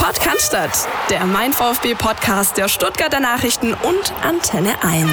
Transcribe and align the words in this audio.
Podcast, 0.00 0.56
der 1.10 1.26
Mein 1.26 1.52
VfB 1.52 1.94
Podcast 1.94 2.56
der 2.56 2.68
Stuttgarter 2.68 3.20
Nachrichten 3.20 3.74
und 3.74 4.14
Antenne 4.22 4.82
1. 4.82 5.10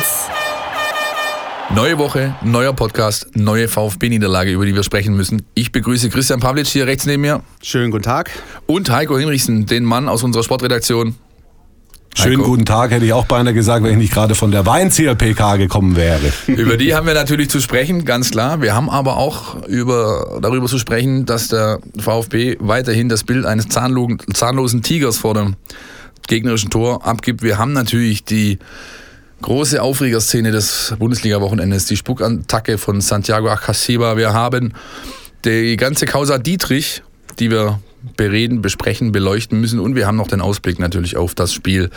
Neue 1.76 1.98
Woche, 1.98 2.36
neuer 2.42 2.72
Podcast, 2.72 3.36
neue 3.36 3.68
VfB-Niederlage, 3.68 4.50
über 4.50 4.66
die 4.66 4.74
wir 4.74 4.84
sprechen 4.84 5.18
müssen. 5.18 5.46
Ich 5.56 5.74
begrüße 5.74 6.10
Christian 6.10 6.40
Pavlic 6.40 6.68
hier 6.68 6.88
rechts 6.88 7.06
neben 7.06 7.22
mir. 7.22 7.44
Schönen 7.62 7.92
guten 7.92 8.06
Tag. 8.06 8.32
Und 8.66 8.90
Heiko 8.90 9.18
Hinrichsen, 9.18 9.66
den 9.66 9.84
Mann 9.84 10.08
aus 10.08 10.24
unserer 10.24 10.44
Sportredaktion. 10.44 11.16
Schönen 12.20 12.42
guten 12.42 12.66
Tag, 12.66 12.90
hätte 12.90 13.06
ich 13.06 13.14
auch 13.14 13.26
beinahe 13.26 13.54
gesagt, 13.54 13.84
wenn 13.84 13.92
ich 13.92 13.98
nicht 13.98 14.14
gerade 14.14 14.34
von 14.34 14.50
der 14.50 14.66
Weinzieher-PK 14.66 15.58
gekommen 15.58 15.96
wäre. 15.96 16.34
Über 16.48 16.76
die 16.76 16.96
haben 16.96 17.06
wir 17.06 17.14
natürlich 17.14 17.50
zu 17.52 17.60
sprechen, 17.60 18.06
ganz 18.06 18.32
klar. 18.32 18.60
Wir 18.60 18.74
haben 18.74 18.90
aber 18.90 19.18
auch 19.18 19.64
über, 19.68 20.40
darüber 20.42 20.66
zu 20.66 20.80
sprechen, 20.80 21.28
dass 21.28 21.50
der 21.50 21.80
VfB 22.00 22.58
weiterhin 22.60 23.08
das 23.08 23.24
Bild 23.24 23.46
eines 23.46 23.70
zahnlosen, 23.70 24.18
zahnlosen 24.34 24.82
Tigers 24.82 25.18
vor 25.18 25.36
dem 25.36 25.58
gegnerischen 26.28 26.72
Tor 26.72 27.06
abgibt. 27.06 27.44
Wir 27.44 27.60
haben 27.60 27.74
natürlich 27.74 28.24
die 28.24 28.58
große 29.44 29.80
Aufregerszene 29.80 30.52
des 30.52 30.96
Bundesliga-Wochenendes, 30.98 31.86
die 31.86 31.98
Spuckattacke 31.98 32.80
von 32.80 33.00
Santiago 33.00 33.48
Acasiba. 33.50 34.18
Wir 34.18 34.34
haben 34.34 34.74
die 35.46 35.78
ganze 35.78 36.08
Causa 36.08 36.40
Dietrich, 36.40 37.04
die 37.38 37.52
wir 37.52 37.80
bereden, 38.16 38.62
besprechen, 38.62 39.12
beleuchten 39.12 39.60
müssen. 39.60 39.80
Und 39.80 39.96
wir 39.96 40.08
haben 40.08 40.18
noch 40.18 40.28
den 40.28 40.42
Ausblick 40.42 40.80
natürlich 40.80 41.18
auf 41.18 41.36
das 41.36 41.54
Spiel 41.54 41.90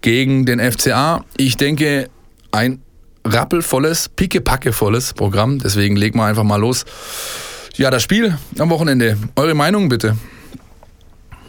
gegen 0.00 0.46
den 0.46 0.60
FCA. 0.60 1.24
Ich 1.36 1.56
denke, 1.56 2.08
ein 2.52 2.80
rappelvolles, 3.24 4.08
pickepackevolles 4.08 5.14
Programm. 5.14 5.58
Deswegen 5.58 5.96
legen 5.96 6.18
wir 6.18 6.24
einfach 6.24 6.44
mal 6.44 6.56
los. 6.56 6.84
Ja, 7.76 7.90
das 7.90 8.02
Spiel 8.02 8.36
am 8.58 8.70
Wochenende. 8.70 9.16
Eure 9.36 9.54
Meinung 9.54 9.88
bitte? 9.88 10.16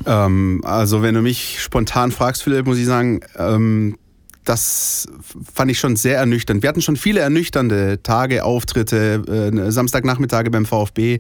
Ähm, 0.05 0.61
also, 0.63 1.02
wenn 1.02 1.16
du 1.16 1.21
mich 1.21 1.61
spontan 1.61 2.11
fragst, 2.11 2.44
Philipp, 2.44 2.66
muss 2.66 2.77
ich 2.77 2.85
sagen, 2.85 3.21
ähm, 3.38 3.97
das 4.45 5.08
fand 5.53 5.69
ich 5.69 5.80
schon 5.80 5.95
sehr 5.95 6.17
ernüchternd. 6.17 6.64
Wir 6.64 6.69
hatten 6.69 6.81
schon 6.81 6.95
viele 6.95 7.19
ernüchternde 7.19 8.02
Tage, 8.02 8.44
Auftritte, 8.44 9.52
äh, 9.53 9.71
Samstagnachmittage 9.71 10.49
beim 10.49 10.66
VfB. 10.66 11.19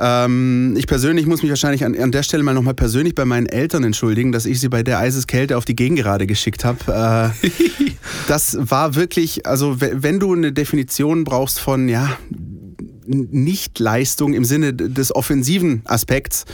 Ähm, 0.00 0.74
ich 0.78 0.86
persönlich 0.86 1.26
muss 1.26 1.42
mich 1.42 1.50
wahrscheinlich 1.50 1.84
an, 1.84 1.94
an 1.94 2.10
der 2.10 2.22
Stelle 2.22 2.42
mal 2.42 2.54
nochmal 2.54 2.74
persönlich 2.74 3.14
bei 3.14 3.26
meinen 3.26 3.46
Eltern 3.46 3.84
entschuldigen, 3.84 4.32
dass 4.32 4.46
ich 4.46 4.58
sie 4.58 4.70
bei 4.70 4.82
der 4.82 4.98
Eiseskälte 4.98 5.58
auf 5.58 5.66
die 5.66 5.76
Gegengerade 5.76 6.26
geschickt 6.26 6.64
habe. 6.64 7.32
Äh, 7.44 7.48
das 8.28 8.56
war 8.58 8.94
wirklich, 8.94 9.46
also 9.46 9.76
wenn 9.78 10.18
du 10.18 10.32
eine 10.32 10.52
Definition 10.52 11.24
brauchst 11.24 11.60
von, 11.60 11.88
ja, 11.88 12.16
Nichtleistung 13.06 14.34
im 14.34 14.44
Sinne 14.44 14.74
des 14.74 15.14
offensiven 15.14 15.82
Aspekts, 15.84 16.44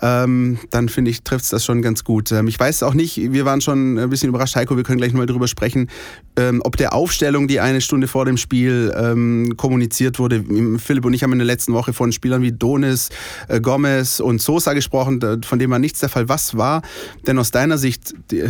ähm, 0.00 0.58
dann 0.70 0.88
finde 0.88 1.10
ich, 1.10 1.22
trifft 1.22 1.44
es 1.44 1.50
das 1.50 1.64
schon 1.64 1.82
ganz 1.82 2.04
gut. 2.04 2.32
Ähm, 2.32 2.48
ich 2.48 2.58
weiß 2.58 2.82
auch 2.82 2.94
nicht, 2.94 3.32
wir 3.32 3.44
waren 3.44 3.60
schon 3.60 3.98
ein 3.98 4.10
bisschen 4.10 4.28
überrascht, 4.28 4.56
Heiko, 4.56 4.76
wir 4.76 4.84
können 4.84 4.98
gleich 4.98 5.12
nochmal 5.12 5.26
drüber 5.26 5.48
sprechen, 5.48 5.88
ähm, 6.36 6.60
ob 6.64 6.76
der 6.76 6.92
Aufstellung, 6.92 7.48
die 7.48 7.60
eine 7.60 7.80
Stunde 7.80 8.08
vor 8.08 8.24
dem 8.24 8.36
Spiel 8.36 8.94
ähm, 8.96 9.54
kommuniziert 9.56 10.18
wurde, 10.18 10.44
Philipp 10.78 11.04
und 11.04 11.14
ich 11.14 11.22
haben 11.22 11.32
in 11.32 11.38
der 11.38 11.46
letzten 11.46 11.72
Woche 11.72 11.92
von 11.92 12.12
Spielern 12.12 12.42
wie 12.42 12.52
Donis, 12.52 13.10
äh, 13.48 13.60
Gomez 13.60 14.20
und 14.20 14.40
Sosa 14.40 14.72
gesprochen, 14.74 15.20
von 15.44 15.58
dem 15.58 15.70
war 15.70 15.78
nichts 15.78 16.00
der 16.00 16.08
Fall. 16.08 16.28
Was 16.28 16.56
war 16.56 16.82
denn 17.26 17.38
aus 17.38 17.50
deiner 17.50 17.78
Sicht 17.78 18.14
die, 18.30 18.44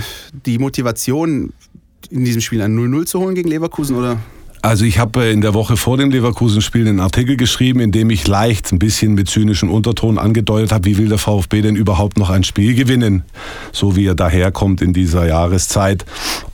die 0.44 0.58
Motivation, 0.58 1.52
in 2.10 2.24
diesem 2.24 2.40
Spiel 2.40 2.62
ein 2.62 2.76
0-0 2.76 3.06
zu 3.06 3.20
holen 3.20 3.34
gegen 3.34 3.48
Leverkusen 3.48 3.96
oder 3.96 4.18
also 4.66 4.84
ich 4.84 4.98
habe 4.98 5.26
in 5.26 5.42
der 5.42 5.54
Woche 5.54 5.76
vor 5.76 5.96
dem 5.96 6.10
Leverkusen-Spiel 6.10 6.88
einen 6.88 6.98
Artikel 6.98 7.36
geschrieben, 7.36 7.78
in 7.78 7.92
dem 7.92 8.10
ich 8.10 8.26
leicht 8.26 8.72
ein 8.72 8.80
bisschen 8.80 9.14
mit 9.14 9.28
zynischem 9.28 9.70
Unterton 9.70 10.18
angedeutet 10.18 10.72
habe, 10.72 10.86
wie 10.86 10.98
will 10.98 11.08
der 11.08 11.18
VfB 11.18 11.62
denn 11.62 11.76
überhaupt 11.76 12.18
noch 12.18 12.30
ein 12.30 12.42
Spiel 12.42 12.74
gewinnen, 12.74 13.22
so 13.70 13.94
wie 13.94 14.06
er 14.06 14.16
daherkommt 14.16 14.82
in 14.82 14.92
dieser 14.92 15.24
Jahreszeit. 15.24 16.04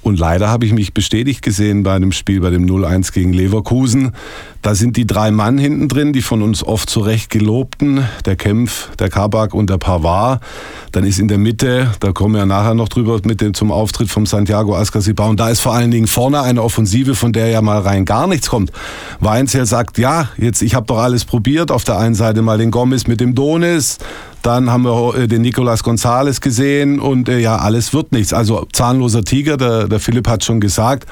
Und 0.03 0.19
leider 0.19 0.49
habe 0.49 0.67
ich 0.67 0.73
mich 0.73 0.95
bestätigt 0.95 1.43
gesehen 1.43 1.85
bei 1.85 1.95
einem 1.95 2.13
Spiel, 2.13 2.41
bei 2.41 2.51
dem 2.51 2.67
0-1 2.67 3.13
gegen 3.13 3.33
Leverkusen. 3.33 4.13
Da 4.61 4.75
sind 4.75 4.97
die 4.97 5.07
drei 5.07 5.31
Mann 5.31 5.59
hinten 5.59 5.89
drin, 5.89 6.13
die 6.13 6.23
von 6.23 6.43
uns 6.43 6.65
oft 6.65 6.91
zu 6.91 7.01
Recht 7.01 7.31
gelobten, 7.31 8.05
der 8.25 8.37
Kempf, 8.37 8.89
der 8.97 9.11
Kabak 9.11 9.55
und 9.55 9.71
der 9.71 9.79
Pavard. 9.79 10.43
Dann 10.91 11.05
ist 11.05 11.19
in 11.19 11.29
der 11.29 11.39
Mitte, 11.39 11.91
da 12.01 12.13
kommen 12.13 12.35
wir 12.35 12.47
nachher 12.47 12.75
noch 12.75 12.89
drüber 12.89 13.21
mit 13.25 13.41
dem 13.41 13.55
zum 13.55 13.71
Auftritt 13.71 14.09
vom 14.09 14.27
Santiago 14.27 14.77
Ascasiba 14.77 15.27
und 15.27 15.39
da 15.39 15.49
ist 15.49 15.61
vor 15.61 15.75
allen 15.75 15.91
Dingen 15.91 16.07
vorne 16.07 16.43
eine 16.43 16.63
Offensive, 16.63 17.15
von 17.15 17.33
der 17.33 17.49
ja 17.49 17.63
mal 17.63 17.81
rein 17.81 18.05
gar 18.05 18.27
nichts 18.27 18.49
kommt. 18.49 18.73
Weinzel 19.21 19.67
sagt, 19.67 19.99
ja, 19.99 20.29
jetzt 20.37 20.63
ich 20.63 20.75
habe 20.75 20.87
doch 20.87 20.99
alles 20.99 21.25
probiert, 21.25 21.71
auf 21.71 21.85
der 21.85 21.99
einen 21.99 22.15
Seite 22.15 22.43
mal 22.43 22.59
den 22.59 22.71
Gomez 22.71 23.07
mit 23.07 23.21
dem 23.21 23.35
Donis, 23.35 23.99
dann 24.43 24.71
haben 24.71 24.85
wir 24.85 25.15
äh, 25.17 25.29
den 25.29 25.43
Nicolas 25.43 25.83
Gonzales 25.83 26.41
gesehen 26.41 27.01
und 27.01 27.29
äh, 27.29 27.39
ja, 27.39 27.57
alles 27.57 27.95
wird 27.95 28.13
nichts. 28.13 28.33
Also 28.33 28.67
zahnloser 28.73 29.23
Tiger, 29.23 29.57
der, 29.57 29.89
der 29.89 30.01
Philipp 30.01 30.29
hat 30.29 30.45
schon 30.45 30.61
gesagt, 30.61 31.09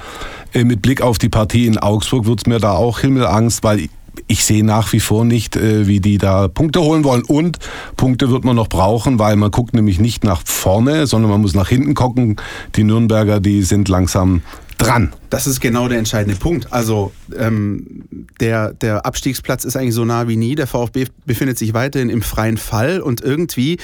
äh, 0.52 0.64
mit 0.64 0.82
Blick 0.82 1.00
auf 1.00 1.18
die 1.18 1.28
Partie 1.28 1.66
in 1.66 1.78
Augsburg 1.78 2.26
wird 2.26 2.40
es 2.40 2.46
mir 2.46 2.58
da 2.58 2.72
auch 2.72 3.00
Himmelangst, 3.00 3.62
weil 3.62 3.88
ich 4.26 4.44
sehe 4.44 4.64
nach 4.64 4.92
wie 4.92 5.00
vor 5.00 5.24
nicht, 5.24 5.56
wie 5.56 6.00
die 6.00 6.18
da 6.18 6.48
Punkte 6.48 6.82
holen 6.82 7.04
wollen. 7.04 7.22
Und 7.22 7.58
Punkte 7.96 8.30
wird 8.30 8.44
man 8.44 8.56
noch 8.56 8.68
brauchen, 8.68 9.18
weil 9.18 9.36
man 9.36 9.50
guckt 9.50 9.72
nämlich 9.72 9.98
nicht 9.98 10.24
nach 10.24 10.42
vorne, 10.44 11.06
sondern 11.06 11.30
man 11.30 11.40
muss 11.40 11.54
nach 11.54 11.68
hinten 11.68 11.94
gucken. 11.94 12.36
Die 12.74 12.84
Nürnberger, 12.84 13.40
die 13.40 13.62
sind 13.62 13.88
langsam 13.88 14.42
dran. 14.80 15.12
Das 15.28 15.46
ist 15.46 15.60
genau 15.60 15.88
der 15.88 15.98
entscheidende 15.98 16.38
Punkt. 16.38 16.72
Also 16.72 17.12
ähm, 17.36 18.04
der, 18.40 18.72
der 18.74 19.06
Abstiegsplatz 19.06 19.64
ist 19.64 19.76
eigentlich 19.76 19.94
so 19.94 20.04
nah 20.04 20.28
wie 20.28 20.36
nie. 20.36 20.54
Der 20.54 20.66
VfB 20.66 21.06
befindet 21.26 21.58
sich 21.58 21.74
weiterhin 21.74 22.10
im 22.10 22.22
freien 22.22 22.56
Fall 22.56 23.00
und 23.00 23.20
irgendwie 23.20 23.78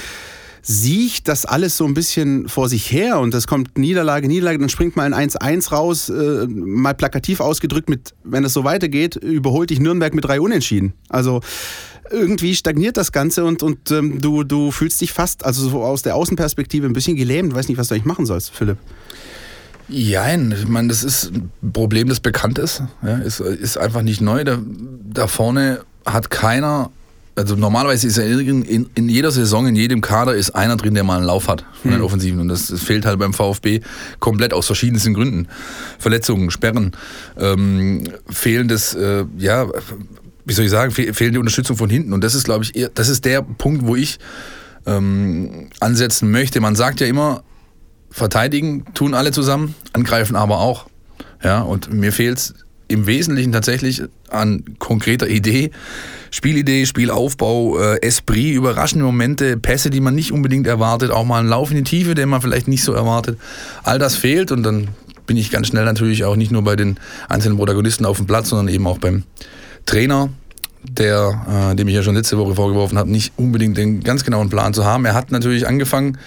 sieht 0.69 1.29
das 1.29 1.45
alles 1.45 1.77
so 1.77 1.85
ein 1.85 1.93
bisschen 1.93 2.49
vor 2.49 2.67
sich 2.67 2.91
her 2.91 3.19
und 3.19 3.33
es 3.33 3.47
kommt 3.47 3.77
Niederlage, 3.77 4.27
Niederlage, 4.27 4.59
dann 4.59 4.67
springt 4.67 4.97
mal 4.97 5.13
ein 5.13 5.29
1-1 5.29 5.71
raus, 5.71 6.09
äh, 6.09 6.45
mal 6.47 6.93
plakativ 6.93 7.39
ausgedrückt 7.39 7.89
mit, 7.89 8.13
wenn 8.25 8.43
es 8.43 8.51
so 8.51 8.65
weitergeht, 8.65 9.15
überholt 9.15 9.69
dich 9.69 9.79
Nürnberg 9.79 10.13
mit 10.13 10.25
drei 10.25 10.41
Unentschieden. 10.41 10.91
Also 11.07 11.39
irgendwie 12.11 12.53
stagniert 12.53 12.97
das 12.97 13.13
Ganze 13.13 13.45
und, 13.45 13.63
und 13.63 13.91
ähm, 13.91 14.19
du, 14.19 14.43
du 14.43 14.71
fühlst 14.71 14.99
dich 14.99 15.13
fast, 15.13 15.45
also 15.45 15.69
so 15.69 15.83
aus 15.83 16.01
der 16.01 16.15
Außenperspektive 16.15 16.85
ein 16.85 16.93
bisschen 16.93 17.15
gelähmt, 17.15 17.53
weiß 17.55 17.69
nicht, 17.69 17.77
was 17.77 17.87
du 17.87 17.95
eigentlich 17.95 18.05
machen 18.05 18.25
sollst, 18.25 18.51
Philipp. 18.51 18.77
Ja, 19.89 20.27
ich 20.33 20.67
meine, 20.67 20.89
das 20.89 21.03
ist 21.03 21.31
ein 21.33 21.51
Problem, 21.73 22.09
das 22.09 22.19
bekannt 22.19 22.59
ist. 22.59 22.83
Ja, 23.01 23.17
ist, 23.17 23.39
ist 23.39 23.77
einfach 23.77 24.01
nicht 24.01 24.21
neu. 24.21 24.43
Da, 24.43 24.59
da 25.13 25.27
vorne 25.27 25.81
hat 26.05 26.29
keiner 26.29 26.91
also 27.37 27.55
normalerweise 27.55 28.07
ist 28.07 28.17
ja 28.17 28.23
in, 28.23 28.63
in, 28.63 28.89
in, 28.95 29.09
jeder 29.09 29.29
Saison, 29.29 29.67
in 29.67 29.75
jedem 29.75 30.01
Kader 30.01 30.33
ist 30.33 30.55
einer 30.55 30.75
drin, 30.75 30.95
der 30.95 31.03
mal 31.03 31.17
einen 31.17 31.25
Lauf 31.27 31.47
hat 31.47 31.63
von 31.81 31.91
den 31.91 31.99
hm. 31.99 32.05
Offensiven. 32.05 32.39
Und 32.39 32.47
das, 32.47 32.65
das, 32.67 32.81
fehlt 32.81 33.05
halt 33.05 33.19
beim 33.19 33.31
VfB 33.31 33.81
komplett 34.19 34.53
aus 34.53 34.65
verschiedensten 34.65 35.13
Gründen. 35.13 35.47
Verletzungen, 35.99 36.49
Sperren, 36.49 36.93
ähm, 37.37 38.05
fehlendes, 38.27 38.95
äh, 38.95 39.25
ja, 39.37 39.67
wie 40.45 40.53
soll 40.53 40.65
ich 40.65 40.71
sagen, 40.71 40.91
fehlende 40.91 41.39
Unterstützung 41.39 41.77
von 41.77 41.91
hinten. 41.91 42.11
Und 42.11 42.23
das 42.23 42.33
ist, 42.33 42.45
glaube 42.45 42.63
ich, 42.63 42.75
eher, 42.75 42.89
das 42.89 43.07
ist 43.07 43.23
der 43.23 43.43
Punkt, 43.43 43.85
wo 43.85 43.95
ich 43.95 44.17
ähm, 44.87 45.69
ansetzen 45.79 46.31
möchte. 46.31 46.59
Man 46.59 46.75
sagt 46.75 47.01
ja 47.01 47.07
immer, 47.07 47.43
verteidigen 48.17 48.83
tun 48.93 49.13
alle 49.13 49.31
zusammen, 49.31 49.75
angreifen 49.93 50.35
aber 50.35 50.59
auch. 50.59 50.87
Ja, 51.43 51.61
und 51.61 51.93
mir 51.93 52.11
fehlt 52.11 52.37
es 52.39 52.53
im 52.87 53.05
Wesentlichen 53.05 53.51
tatsächlich 53.51 54.01
an 54.29 54.63
konkreter 54.79 55.27
Idee, 55.27 55.71
Spielidee, 56.31 56.85
Spielaufbau, 56.85 57.77
äh, 57.77 58.01
Esprit, 58.01 58.55
überraschende 58.55 59.05
Momente, 59.05 59.57
Pässe, 59.57 59.89
die 59.89 59.99
man 59.99 60.15
nicht 60.15 60.31
unbedingt 60.31 60.67
erwartet, 60.67 61.11
auch 61.11 61.25
mal 61.25 61.39
ein 61.39 61.47
Lauf 61.47 61.69
in 61.69 61.77
die 61.77 61.83
Tiefe, 61.83 62.15
den 62.15 62.29
man 62.29 62.41
vielleicht 62.41 62.67
nicht 62.67 62.83
so 62.83 62.93
erwartet. 62.93 63.37
All 63.83 63.99
das 63.99 64.15
fehlt 64.15 64.51
und 64.51 64.63
dann 64.63 64.89
bin 65.27 65.37
ich 65.37 65.51
ganz 65.51 65.67
schnell 65.67 65.85
natürlich 65.85 66.23
auch 66.23 66.35
nicht 66.35 66.51
nur 66.51 66.63
bei 66.63 66.75
den 66.75 66.97
einzelnen 67.29 67.57
Protagonisten 67.57 68.05
auf 68.05 68.17
dem 68.17 68.25
Platz, 68.25 68.49
sondern 68.49 68.73
eben 68.73 68.87
auch 68.87 68.97
beim 68.97 69.23
Trainer, 69.85 70.29
der, 70.83 71.71
äh, 71.71 71.75
dem 71.75 71.87
ich 71.87 71.93
ja 71.93 72.01
schon 72.01 72.15
letzte 72.15 72.37
Woche 72.37 72.55
vorgeworfen 72.55 72.97
habe, 72.97 73.11
nicht 73.11 73.33
unbedingt 73.35 73.77
den 73.77 74.01
ganz 74.01 74.23
genauen 74.23 74.49
Plan 74.49 74.73
zu 74.73 74.85
haben. 74.85 75.05
Er 75.05 75.13
hat 75.13 75.31
natürlich 75.31 75.67
angefangen, 75.67 76.17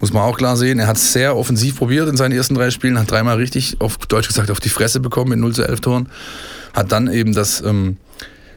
muss 0.00 0.12
man 0.12 0.22
auch 0.22 0.36
klar 0.36 0.56
sehen, 0.56 0.78
er 0.78 0.86
hat 0.86 0.96
es 0.96 1.12
sehr 1.12 1.36
offensiv 1.36 1.76
probiert 1.76 2.08
in 2.08 2.16
seinen 2.16 2.32
ersten 2.32 2.54
drei 2.54 2.70
Spielen, 2.70 2.98
hat 2.98 3.10
dreimal 3.10 3.36
richtig, 3.36 3.76
auf 3.80 3.98
Deutsch 3.98 4.28
gesagt, 4.28 4.50
auf 4.50 4.60
die 4.60 4.70
Fresse 4.70 5.00
bekommen 5.00 5.30
mit 5.30 5.38
0 5.38 5.54
zu 5.54 5.62
11 5.62 5.80
Toren, 5.80 6.08
hat 6.74 6.90
dann 6.90 7.12
eben 7.12 7.34
das, 7.34 7.62
ähm, 7.62 7.98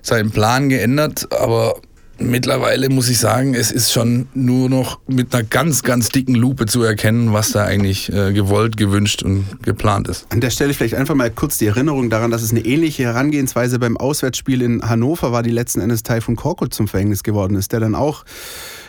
seinen 0.02 0.32
Plan 0.32 0.70
geändert, 0.70 1.28
aber 1.32 1.76
mittlerweile 2.20 2.90
muss 2.90 3.10
ich 3.10 3.20
sagen, 3.20 3.56
es 3.56 3.72
ist 3.72 3.92
schon 3.92 4.28
nur 4.34 4.70
noch 4.70 5.00
mit 5.08 5.34
einer 5.34 5.44
ganz, 5.44 5.84
ganz 5.84 6.10
dicken 6.10 6.36
Lupe 6.36 6.66
zu 6.66 6.84
erkennen, 6.84 7.34
was 7.34 7.52
da 7.52 7.64
eigentlich 7.64 8.12
äh, 8.12 8.34
gewollt, 8.34 8.78
gewünscht 8.78 9.24
und 9.24 9.46
geplant 9.64 10.08
ist. 10.08 10.28
An 10.30 10.42
der 10.42 10.50
Stelle 10.50 10.74
vielleicht 10.74 10.96
einfach 10.96 11.16
mal 11.16 11.32
kurz 11.32 11.58
die 11.58 11.68
Erinnerung 11.68 12.10
daran, 12.10 12.32
dass 12.32 12.42
es 12.42 12.52
eine 12.52 12.62
ähnliche 12.62 13.04
Herangehensweise 13.04 13.80
beim 13.80 13.98
Auswärtsspiel 13.98 14.62
in 14.62 14.88
Hannover 14.88 15.32
war, 15.32 15.44
die 15.44 15.52
letzten 15.52 15.82
Endes 15.82 16.04
Taifun 16.04 16.36
Korkut 16.36 16.74
zum 16.74 16.88
Verhängnis 16.88 17.24
geworden 17.24 17.56
ist, 17.56 17.72
der 17.72 17.80
dann 17.80 17.96
auch 17.96 18.26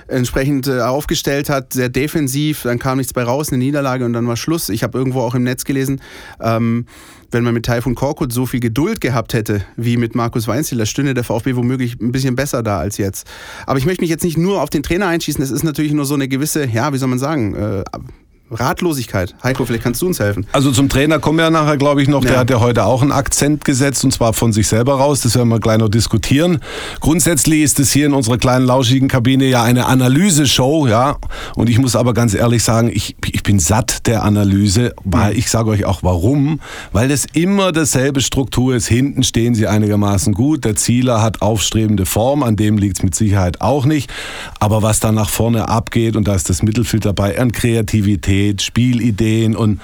entsprechend 0.09 0.67
äh, 0.67 0.81
aufgestellt 0.81 1.49
hat, 1.49 1.73
sehr 1.73 1.89
defensiv, 1.89 2.63
dann 2.63 2.79
kam 2.79 2.99
nichts 2.99 3.13
bei 3.13 3.23
raus, 3.23 3.49
eine 3.49 3.59
Niederlage 3.59 4.05
und 4.05 4.13
dann 4.13 4.27
war 4.27 4.37
Schluss. 4.37 4.69
Ich 4.69 4.83
habe 4.83 4.99
irgendwo 4.99 5.21
auch 5.21 5.35
im 5.35 5.43
Netz 5.43 5.65
gelesen, 5.65 6.01
ähm, 6.41 6.87
wenn 7.31 7.45
man 7.45 7.55
mit 7.55 7.67
Taifun 7.67 7.95
Korkut 7.95 8.33
so 8.33 8.47
viel 8.47 8.61
Geduld 8.61 9.01
gehabt 9.01 9.35
hätte 9.35 9.65
wie 9.77 9.97
mit 9.97 10.15
Markus 10.15 10.47
Weinziel, 10.47 10.79
da 10.79 10.87
stünde 10.87 11.15
der 11.15 11.25
VfB 11.25 11.57
womöglich 11.57 12.01
ein 12.01 12.13
bisschen 12.13 12.37
besser 12.37 12.63
da 12.63 12.79
als 12.79 12.97
jetzt. 12.97 13.27
Aber 13.67 13.79
ich 13.79 13.87
möchte 13.87 14.03
mich 14.03 14.11
jetzt 14.11 14.25
nicht 14.25 14.39
nur 14.39 14.63
auf 14.63 14.71
den 14.71 14.83
Trainer 14.83 15.09
einschießen, 15.09 15.43
es 15.43 15.51
ist 15.51 15.65
natürlich 15.65 15.93
nur 15.93 16.05
so 16.05 16.15
eine 16.15 16.29
gewisse, 16.29 16.67
ja, 16.67 16.93
wie 16.93 16.99
soll 16.99 17.09
man 17.09 17.19
sagen, 17.19 17.55
äh, 17.55 17.85
Ratlosigkeit. 18.55 19.35
Heiko, 19.43 19.65
vielleicht 19.65 19.85
kannst 19.85 20.03
du 20.03 20.07
uns 20.07 20.21
helfen. 20.21 20.47
Also 20.53 20.73
zum 20.73 20.89
Trainer 20.89 21.19
kommen 21.19 21.39
wir 21.39 21.51
nachher, 21.51 21.77
glaube 21.77 22.03
ich, 22.03 22.09
noch. 22.09 22.25
Ja. 22.25 22.31
Der 22.31 22.39
hat 22.41 22.51
ja 22.51 22.61
heute 22.61 22.85
auch 22.85 23.03
einen 23.03 23.13
Akzent 23.13 23.65
gesetzt 23.65 24.05
und 24.05 24.13
zwar 24.13 24.33
von 24.33 24.53
sich 24.53 24.69
selber 24.69 24.95
raus. 24.95 25.21
Das 25.21 25.37
werden 25.37 25.49
wir 25.49 25.61
gleich 25.61 25.79
noch 25.79 25.89
diskutieren. 25.89 26.61
Grundsätzlich 27.01 27.63
ist 27.63 27.81
es 27.81 27.93
hier 27.93 28.07
in 28.07 28.15
unserer 28.15 28.39
kleinen 28.39 28.67
lauschigen 28.67 29.09
Kabine 29.09 29.47
ja 29.47 29.63
eine 29.63 29.87
Analyseshow, 29.87 30.87
ja. 30.87 31.17
Und 31.55 31.69
ich 31.69 31.79
muss 31.79 31.97
aber 31.97 32.15
ganz 32.15 32.35
ehrlich 32.35 32.63
sagen, 32.63 32.91
ich, 32.93 33.17
ich 33.33 33.43
bin 33.43 33.59
satt 33.59 34.07
der 34.07 34.23
Analyse, 34.25 34.95
weil 35.05 35.37
ich 35.37 35.51
sage 35.51 35.71
euch 35.71 35.85
auch 35.85 36.03
warum. 36.03 36.61
Weil 36.93 37.09
das 37.09 37.27
immer 37.33 37.73
dasselbe 37.73 38.21
Struktur 38.21 38.75
ist. 38.75 38.89
Hinten 38.89 39.23
stehen 39.23 39.55
sie 39.55 39.67
einigermaßen 39.67 40.35
gut. 40.35 40.65
Der 40.65 40.77
Zieler 40.77 41.23
hat 41.23 41.43
aufstrebende 41.43 42.07
Form, 42.07 42.43
an 42.43 42.57
dem 42.57 42.79
liegt 42.79 42.99
es 42.99 43.03
mit 43.03 43.15
Sicherheit 43.15 43.61
auch 43.61 43.85
nicht. 43.85 44.11
Aber 44.61 44.83
was 44.83 45.01
da 45.01 45.13
nach 45.13 45.29
vorne 45.29 45.69
abgeht 45.69 46.17
und 46.17 46.29
da 46.29 46.35
ist 46.35 46.49
das 46.51 46.63
Mittelfeld 46.63 47.05
dabei 47.05 47.39
an 47.39 47.53
Kreativität, 47.53 48.44
Kreativität, 48.45 48.63
Spielideen 48.63 49.57
und 49.57 49.81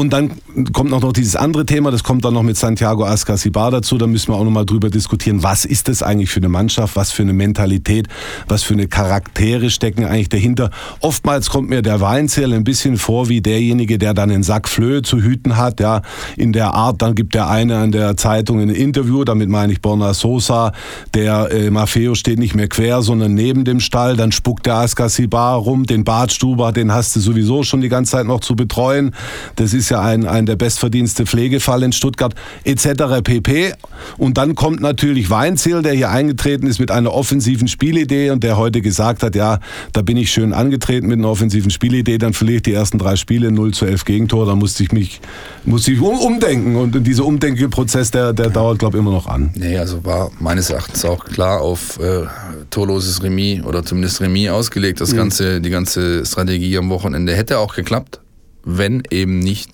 und 0.00 0.14
dann 0.14 0.30
kommt 0.72 0.90
noch 0.90 1.12
dieses 1.12 1.36
andere 1.36 1.66
Thema, 1.66 1.90
das 1.90 2.02
kommt 2.02 2.24
dann 2.24 2.32
noch 2.32 2.42
mit 2.42 2.56
Santiago 2.56 3.04
Ascasibar 3.04 3.70
dazu, 3.70 3.98
da 3.98 4.06
müssen 4.06 4.32
wir 4.32 4.36
auch 4.36 4.44
nochmal 4.44 4.64
drüber 4.64 4.88
diskutieren, 4.88 5.42
was 5.42 5.66
ist 5.66 5.88
das 5.88 6.02
eigentlich 6.02 6.30
für 6.30 6.40
eine 6.40 6.48
Mannschaft, 6.48 6.96
was 6.96 7.12
für 7.12 7.22
eine 7.22 7.34
Mentalität, 7.34 8.08
was 8.48 8.62
für 8.62 8.72
eine 8.72 8.88
Charaktere 8.88 9.68
stecken 9.68 10.06
eigentlich 10.06 10.30
dahinter. 10.30 10.70
Oftmals 11.00 11.50
kommt 11.50 11.68
mir 11.68 11.82
der 11.82 12.00
Weinzell 12.00 12.54
ein 12.54 12.64
bisschen 12.64 12.96
vor 12.96 13.28
wie 13.28 13.42
derjenige, 13.42 13.98
der 13.98 14.14
dann 14.14 14.30
einen 14.30 14.42
Sack 14.42 14.70
Flöhe 14.70 15.02
zu 15.02 15.20
hüten 15.20 15.58
hat, 15.58 15.80
ja, 15.80 16.00
in 16.38 16.54
der 16.54 16.72
Art, 16.72 17.02
dann 17.02 17.14
gibt 17.14 17.34
der 17.34 17.50
eine 17.50 17.76
an 17.76 17.92
der 17.92 18.16
Zeitung 18.16 18.58
ein 18.58 18.70
Interview, 18.70 19.24
damit 19.24 19.50
meine 19.50 19.74
ich 19.74 19.82
Borna 19.82 20.14
Sosa, 20.14 20.72
der 21.12 21.50
äh, 21.52 21.70
Maffeo 21.70 22.14
steht 22.14 22.38
nicht 22.38 22.54
mehr 22.54 22.68
quer, 22.68 23.02
sondern 23.02 23.34
neben 23.34 23.66
dem 23.66 23.80
Stall, 23.80 24.16
dann 24.16 24.32
spuckt 24.32 24.64
der 24.64 24.76
Ascasibar 24.76 25.56
rum, 25.56 25.84
den 25.84 26.04
Badstuber, 26.04 26.72
den 26.72 26.90
hast 26.90 27.14
du 27.16 27.20
sowieso 27.20 27.64
schon 27.64 27.82
die 27.82 27.90
ganze 27.90 28.12
Zeit 28.12 28.26
noch 28.26 28.40
zu 28.40 28.56
betreuen. 28.56 29.14
Das 29.56 29.74
ist 29.74 29.89
ja 29.90 30.00
ein, 30.00 30.26
ein 30.26 30.46
der 30.46 30.56
bestverdienste 30.56 31.26
Pflegefall 31.26 31.82
in 31.82 31.92
Stuttgart 31.92 32.34
etc. 32.64 33.22
pp. 33.22 33.74
Und 34.18 34.38
dann 34.38 34.54
kommt 34.54 34.80
natürlich 34.80 35.30
Weinziel, 35.30 35.82
der 35.82 35.92
hier 35.92 36.10
eingetreten 36.10 36.66
ist 36.66 36.78
mit 36.78 36.90
einer 36.90 37.12
offensiven 37.12 37.68
Spielidee 37.68 38.30
und 38.30 38.42
der 38.42 38.56
heute 38.56 38.80
gesagt 38.80 39.22
hat, 39.22 39.34
ja, 39.34 39.60
da 39.92 40.02
bin 40.02 40.16
ich 40.16 40.30
schön 40.30 40.52
angetreten 40.52 41.06
mit 41.06 41.18
einer 41.18 41.28
offensiven 41.28 41.70
Spielidee, 41.70 42.18
dann 42.18 42.32
verliere 42.32 42.56
ich 42.56 42.62
die 42.62 42.72
ersten 42.72 42.98
drei 42.98 43.16
Spiele 43.16 43.50
0 43.50 43.72
zu 43.72 43.86
11 43.86 44.04
Gegentor, 44.04 44.46
da 44.46 44.54
musste 44.54 44.82
ich 44.82 44.92
mich 44.92 45.20
musste 45.64 45.92
ich 45.92 46.00
umdenken 46.00 46.76
und 46.76 47.06
dieser 47.06 47.24
Umdenkeprozess, 47.24 48.10
der, 48.10 48.32
der 48.32 48.50
dauert, 48.50 48.78
glaube 48.78 48.96
ich, 48.96 49.02
immer 49.02 49.12
noch 49.12 49.26
an. 49.26 49.50
Nee, 49.54 49.76
also 49.78 50.04
war 50.04 50.30
meines 50.38 50.70
Erachtens 50.70 51.04
auch 51.04 51.24
klar 51.24 51.60
auf 51.60 51.98
äh, 52.00 52.26
torloses 52.70 53.22
Remis 53.22 53.62
oder 53.64 53.84
zumindest 53.84 54.20
Remis 54.20 54.50
ausgelegt, 54.50 55.00
das 55.00 55.12
mhm. 55.12 55.16
ganze, 55.16 55.60
die 55.60 55.70
ganze 55.70 56.24
Strategie 56.24 56.76
am 56.78 56.90
Wochenende 56.90 57.34
hätte 57.34 57.58
auch 57.58 57.74
geklappt 57.74 58.20
wenn 58.64 59.02
eben 59.10 59.38
nicht 59.38 59.70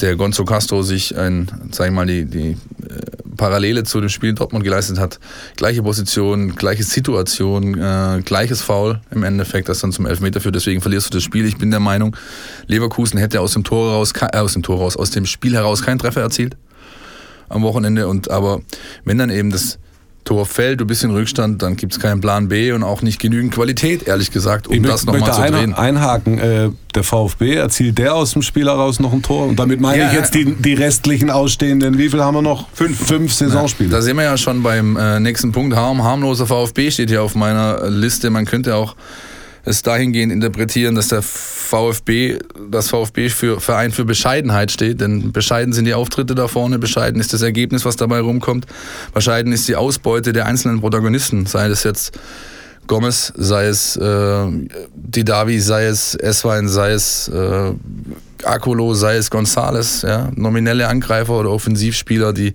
der 0.00 0.16
Gonzo 0.16 0.44
Castro 0.44 0.82
sich 0.82 1.16
ein, 1.16 1.50
sag 1.72 1.86
ich 1.88 1.92
mal, 1.92 2.06
die, 2.06 2.24
die 2.24 2.50
äh, 2.50 2.56
Parallele 3.36 3.84
zu 3.84 4.00
dem 4.00 4.08
Spiel 4.08 4.32
Dortmund 4.32 4.64
geleistet 4.64 4.98
hat. 4.98 5.18
Gleiche 5.56 5.82
Position, 5.82 6.54
gleiche 6.54 6.84
Situation, 6.84 7.78
äh, 7.78 8.22
gleiches 8.24 8.62
Foul 8.62 9.00
im 9.10 9.22
Endeffekt, 9.24 9.68
das 9.68 9.80
dann 9.80 9.92
zum 9.92 10.06
Elfmeter 10.06 10.40
führt. 10.40 10.54
Deswegen 10.54 10.80
verlierst 10.80 11.08
du 11.08 11.16
das 11.16 11.24
Spiel. 11.24 11.46
Ich 11.46 11.58
bin 11.58 11.70
der 11.70 11.80
Meinung, 11.80 12.16
Leverkusen 12.66 13.18
hätte 13.18 13.40
aus 13.40 13.54
dem 13.54 13.64
Tor 13.64 13.92
raus, 13.92 14.12
äh, 14.20 14.36
aus 14.36 14.52
dem 14.52 14.62
Tor 14.62 14.78
raus, 14.78 14.96
aus 14.96 15.10
dem 15.10 15.26
Spiel 15.26 15.54
heraus 15.54 15.82
keinen 15.82 15.98
Treffer 15.98 16.20
erzielt 16.20 16.56
am 17.48 17.62
Wochenende. 17.62 18.08
Und 18.08 18.30
aber 18.30 18.60
wenn 19.04 19.18
dann 19.18 19.30
eben 19.30 19.50
das 19.50 19.78
Tor 20.28 20.44
fällt, 20.44 20.78
du 20.80 20.84
bist 20.84 21.02
in 21.04 21.10
Rückstand, 21.10 21.62
dann 21.62 21.76
gibt 21.76 21.94
es 21.94 22.00
keinen 22.00 22.20
Plan 22.20 22.48
B 22.48 22.72
und 22.72 22.82
auch 22.82 23.00
nicht 23.00 23.18
genügend 23.18 23.54
Qualität, 23.54 24.06
ehrlich 24.06 24.30
gesagt, 24.30 24.68
um 24.68 24.74
ich 24.74 24.82
das 24.82 25.06
nochmal 25.06 25.32
zu 25.32 25.40
drehen. 25.40 25.72
einhaken, 25.72 26.38
äh, 26.38 26.68
der 26.94 27.02
VfB 27.02 27.54
erzielt 27.54 27.96
der 27.96 28.14
aus 28.14 28.34
dem 28.34 28.42
Spiel 28.42 28.66
heraus 28.66 29.00
noch 29.00 29.14
ein 29.14 29.22
Tor 29.22 29.46
und 29.46 29.58
damit 29.58 29.80
meine 29.80 30.02
ja, 30.02 30.08
ich 30.08 30.12
jetzt 30.12 30.34
die, 30.34 30.54
die 30.54 30.74
restlichen 30.74 31.30
ausstehenden, 31.30 31.96
wie 31.96 32.10
viel 32.10 32.22
haben 32.22 32.34
wir 32.34 32.42
noch? 32.42 32.68
Fünf, 32.74 33.06
fünf 33.06 33.32
Saisonspiele. 33.32 33.88
da 33.88 34.02
sehen 34.02 34.16
wir 34.16 34.24
ja 34.24 34.36
schon 34.36 34.62
beim 34.62 34.98
äh, 34.98 35.18
nächsten 35.18 35.50
Punkt, 35.50 35.74
Harm, 35.74 36.04
harmloser 36.04 36.46
VfB 36.46 36.90
steht 36.90 37.08
hier 37.08 37.22
auf 37.22 37.34
meiner 37.34 37.88
Liste, 37.88 38.28
man 38.28 38.44
könnte 38.44 38.76
auch 38.76 38.96
es 39.64 39.82
dahingehend 39.82 40.32
interpretieren, 40.32 40.94
dass 40.94 41.08
der 41.08 41.22
VfB, 41.22 42.38
das 42.70 42.88
VfB 42.88 43.28
für 43.28 43.60
Verein 43.60 43.92
für 43.92 44.04
Bescheidenheit 44.04 44.70
steht, 44.70 45.00
denn 45.00 45.32
bescheiden 45.32 45.72
sind 45.72 45.84
die 45.84 45.94
Auftritte 45.94 46.34
da 46.34 46.48
vorne, 46.48 46.78
bescheiden 46.78 47.20
ist 47.20 47.32
das 47.32 47.42
Ergebnis, 47.42 47.84
was 47.84 47.96
dabei 47.96 48.20
rumkommt, 48.20 48.66
bescheiden 49.12 49.52
ist 49.52 49.68
die 49.68 49.76
Ausbeute 49.76 50.32
der 50.32 50.46
einzelnen 50.46 50.80
Protagonisten, 50.80 51.46
sei 51.46 51.66
es 51.66 51.84
jetzt 51.84 52.18
Gomez, 52.86 53.32
sei 53.36 53.66
es 53.66 53.96
äh, 53.96 54.46
Didavi, 54.94 55.60
sei 55.60 55.84
es 55.84 56.14
Eswein, 56.14 56.68
sei 56.68 56.92
es 56.92 57.28
äh, 57.28 57.72
Akolo, 58.48 58.94
sei 58.94 59.16
es 59.16 59.30
Gonzales, 59.30 60.02
ja, 60.02 60.30
nominelle 60.34 60.88
Angreifer 60.88 61.38
oder 61.38 61.50
Offensivspieler, 61.50 62.32
die 62.32 62.54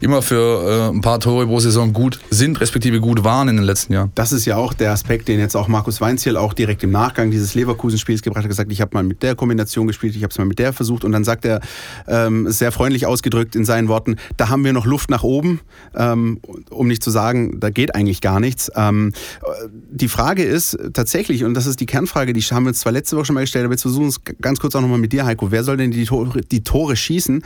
immer 0.00 0.22
für 0.22 0.90
äh, 0.90 0.94
ein 0.94 1.00
paar 1.00 1.20
Tore 1.20 1.46
pro 1.46 1.60
Saison 1.60 1.92
gut 1.92 2.18
sind, 2.30 2.60
respektive 2.60 3.00
gut 3.00 3.24
waren 3.24 3.48
in 3.48 3.56
den 3.56 3.64
letzten 3.64 3.92
Jahren. 3.92 4.10
Das 4.14 4.32
ist 4.32 4.44
ja 4.44 4.56
auch 4.56 4.74
der 4.74 4.92
Aspekt, 4.92 5.28
den 5.28 5.38
jetzt 5.38 5.56
auch 5.56 5.68
Markus 5.68 6.00
Weinziel 6.00 6.36
auch 6.36 6.54
direkt 6.54 6.82
im 6.82 6.90
Nachgang 6.90 7.30
dieses 7.30 7.54
Leverkusen-Spiels 7.54 8.22
gebracht 8.22 8.42
hat, 8.42 8.48
gesagt, 8.48 8.72
ich 8.72 8.80
habe 8.80 8.90
mal 8.94 9.04
mit 9.04 9.22
der 9.22 9.34
Kombination 9.34 9.86
gespielt, 9.86 10.16
ich 10.16 10.22
habe 10.22 10.32
es 10.32 10.38
mal 10.38 10.44
mit 10.44 10.58
der 10.58 10.72
versucht 10.72 11.04
und 11.04 11.12
dann 11.12 11.24
sagt 11.24 11.44
er 11.44 11.60
ähm, 12.06 12.50
sehr 12.50 12.72
freundlich 12.72 13.06
ausgedrückt 13.06 13.54
in 13.54 13.64
seinen 13.64 13.88
Worten, 13.88 14.16
da 14.36 14.48
haben 14.48 14.64
wir 14.64 14.72
noch 14.72 14.86
Luft 14.86 15.10
nach 15.10 15.22
oben, 15.22 15.60
ähm, 15.94 16.40
um 16.70 16.88
nicht 16.88 17.02
zu 17.02 17.10
sagen, 17.10 17.60
da 17.60 17.70
geht 17.70 17.94
eigentlich 17.94 18.20
gar 18.20 18.40
nichts. 18.40 18.70
Ähm, 18.74 19.12
die 19.90 20.08
Frage 20.08 20.42
ist 20.42 20.76
tatsächlich, 20.92 21.44
und 21.44 21.54
das 21.54 21.66
ist 21.66 21.80
die 21.80 21.86
Kernfrage, 21.86 22.32
die 22.32 22.40
haben 22.40 22.64
wir 22.64 22.70
uns 22.70 22.80
zwar 22.80 22.92
letzte 22.92 23.16
Woche 23.16 23.26
schon 23.26 23.34
mal 23.34 23.42
gestellt, 23.42 23.64
aber 23.64 23.74
jetzt 23.74 23.82
versuchen 23.82 24.08
es 24.08 24.20
ganz 24.40 24.58
kurz 24.58 24.74
auch 24.74 24.80
nochmal 24.80 24.98
mit 24.98 25.12
dir, 25.12 25.27
Heiko, 25.28 25.50
wer 25.50 25.62
soll 25.64 25.76
denn 25.76 25.90
die 25.90 26.04
Tore, 26.04 26.40
die 26.40 26.64
Tore 26.64 26.96
schießen? 26.96 27.44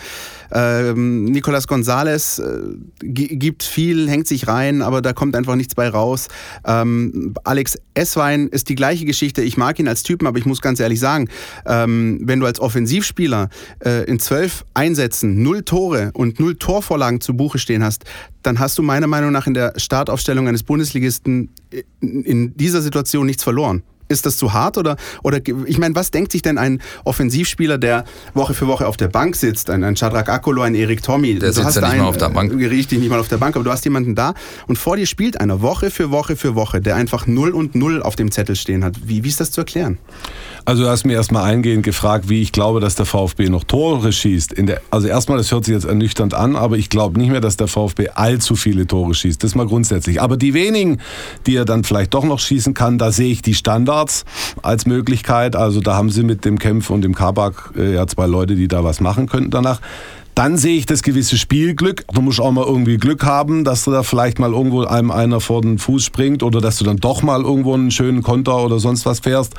Ähm, 0.53 1.25
Nicolas 1.25 1.67
Gonzalez 1.67 2.39
äh, 2.39 2.77
gibt 3.03 3.63
viel, 3.63 4.09
hängt 4.09 4.27
sich 4.27 4.49
rein, 4.49 4.83
aber 4.83 5.03
da 5.03 5.13
kommt 5.13 5.37
einfach 5.37 5.57
nichts 5.57 5.75
bei 5.75 5.89
raus. 5.89 6.29
Ähm, 6.65 7.35
Alex 7.45 7.79
Esswein 7.95 8.49
ist 8.49 8.69
die 8.69 8.75
gleiche 8.75 9.05
Geschichte. 9.05 9.43
Ich 9.43 9.57
mag 9.57 9.79
ihn 9.79 9.89
als 9.89 10.03
Typen, 10.03 10.27
aber 10.27 10.39
ich 10.39 10.47
muss 10.47 10.61
ganz 10.61 10.81
ehrlich 10.81 11.01
sagen, 11.01 11.29
ähm, 11.67 12.21
wenn 12.23 12.41
du 12.41 12.47
als 12.47 12.61
Offensivspieler 12.61 13.49
äh, 13.85 14.05
in 14.05 14.19
zwölf 14.19 14.65
Einsätzen 14.75 15.43
null 15.43 15.63
Tore 15.63 16.11
und 16.15 16.41
null 16.41 16.57
Torvorlagen 16.57 17.21
zu 17.21 17.35
Buche 17.37 17.59
stehen 17.59 17.85
hast, 17.85 18.05
dann 18.43 18.59
hast 18.59 18.79
du 18.79 18.83
meiner 18.83 19.07
Meinung 19.07 19.33
nach 19.33 19.47
in 19.47 19.55
der 19.55 19.75
Startaufstellung 19.77 20.49
eines 20.49 20.63
Bundesligisten 20.63 21.51
in 22.01 22.57
dieser 22.57 22.83
Situation 22.83 23.27
nichts 23.27 23.43
verloren. 23.43 23.83
Ist 24.13 24.27
das 24.27 24.37
zu 24.37 24.53
hart 24.53 24.79
oder, 24.79 24.97
oder 25.23 25.41
ich 25.67 25.79
meine, 25.79 25.95
was 25.95 26.11
denkt 26.11 26.33
sich 26.33 26.43
denn 26.43 26.59
ein 26.59 26.81
Offensivspieler, 27.05 27.79
der 27.79 28.05
Woche 28.35 28.55
für 28.55 28.67
Woche 28.67 28.87
auf 28.87 28.97
der 28.97 29.09
Bank 29.09 29.37
sitzt, 29.37 29.71
ein, 29.71 29.83
ein 29.85 29.97
Shadrach 29.97 30.29
Akolo, 30.29 30.63
ein 30.63 30.75
Erik 30.75 31.03
Tommy? 31.03 31.39
Der 31.39 31.53
sitzt 31.53 31.75
ja 31.75 31.81
nicht 31.81 31.91
einen, 31.91 32.03
mal 32.03 32.09
auf 32.09 32.17
der 32.17 32.29
Bank. 32.29 32.53
Äh, 32.53 32.67
richtig, 32.67 33.01
nicht 33.01 33.11
mal 33.11 33.21
auf 33.21 33.29
der 33.29 33.39
Bank, 33.39 33.57
aber 33.57 33.65
du 33.65 33.71
hast 33.71 33.85
jemanden 33.85 34.15
da 34.15 34.35
und 34.67 34.77
vor 34.77 34.97
dir 34.97 35.07
spielt 35.07 35.41
einer 35.41 35.63
Woche 35.63 35.91
für 35.91 36.11
Woche 36.11 36.37
für 36.37 36.55
Woche, 36.55 36.81
der 36.81 36.97
einfach 36.97 37.27
0 37.27 37.51
und 37.51 37.75
0 37.75 38.03
auf 38.03 38.17
dem 38.17 38.31
Zettel 38.31 38.57
stehen 38.57 38.85
hat. 38.85 38.97
Wie, 39.05 39.25
wie 39.25 39.29
ist 39.29 39.41
das 39.41 39.51
zu 39.51 39.61
erklären? 39.63 39.99
Also 40.65 40.85
du 40.85 40.89
hast 40.89 41.05
mir 41.05 41.15
erstmal 41.15 41.45
eingehend 41.45 41.83
gefragt, 41.83 42.29
wie 42.29 42.41
ich 42.41 42.53
glaube, 42.53 42.79
dass 42.81 42.95
der 42.95 43.05
VfB 43.05 43.49
noch 43.49 43.65
Tore 43.65 44.13
schießt. 44.13 44.55
Der, 44.59 44.81
also 44.91 45.09
erstmal, 45.09 45.39
das 45.39 45.51
hört 45.51 45.65
sich 45.65 45.75
jetzt 45.75 45.85
ernüchternd 45.85 46.35
an, 46.35 46.55
aber 46.55 46.77
ich 46.77 46.89
glaube 46.89 47.19
nicht 47.19 47.31
mehr, 47.31 47.41
dass 47.41 47.57
der 47.57 47.67
VfB 47.67 48.11
allzu 48.11 48.55
viele 48.55 48.87
Tore 48.87 49.15
schießt. 49.15 49.43
Das 49.43 49.57
mal 49.57 49.67
grundsätzlich. 49.67 50.23
Aber 50.23 50.37
die 50.37 50.55
wenigen, 50.55 51.01
die 51.47 51.57
er 51.57 51.65
dann 51.65 51.83
vielleicht 51.83 52.15
doch 52.15 52.25
noch 52.25 52.39
schießen 52.39 52.75
kann, 52.75 52.97
da 52.97 53.11
sehe 53.11 53.33
ich 53.33 53.43
die 53.43 53.55
Standards 53.55 54.25
als 54.63 54.87
Möglichkeit. 54.87 55.57
Also 55.57 55.81
da 55.81 55.95
haben 55.95 56.11
sie 56.11 56.23
mit 56.23 56.45
dem 56.45 56.59
Kempf 56.59 56.91
und 56.91 57.03
dem 57.03 57.15
Kabak 57.15 57.73
äh, 57.77 57.95
ja 57.95 58.07
zwei 58.07 58.27
Leute, 58.27 58.55
die 58.55 58.69
da 58.69 58.85
was 58.85 59.01
machen 59.01 59.27
könnten 59.27 59.51
danach. 59.51 59.81
Dann 60.35 60.57
sehe 60.57 60.79
ich 60.79 60.87
das 60.87 61.03
gewisse 61.03 61.37
Spielglück. 61.37 62.07
Du 62.11 62.23
musst 62.23 62.41
auch 62.41 62.53
mal 62.53 62.65
irgendwie 62.65 62.97
Glück 62.97 63.25
haben, 63.25 63.65
dass 63.65 63.85
du 63.85 63.91
da 63.91 64.03
vielleicht 64.03 64.39
mal 64.39 64.53
irgendwo 64.53 64.83
einem 64.85 65.11
einer 65.11 65.41
vor 65.41 65.61
den 65.61 65.77
Fuß 65.77 66.03
springt 66.03 66.43
oder 66.43 66.63
dass 66.63 66.79
du 66.79 66.85
dann 66.85 66.97
doch 66.97 67.23
mal 67.23 67.43
irgendwo 67.43 67.75
einen 67.75 67.91
schönen 67.91 68.23
Konter 68.23 68.65
oder 68.65 68.79
sonst 68.79 69.05
was 69.05 69.21
fährst. 69.21 69.53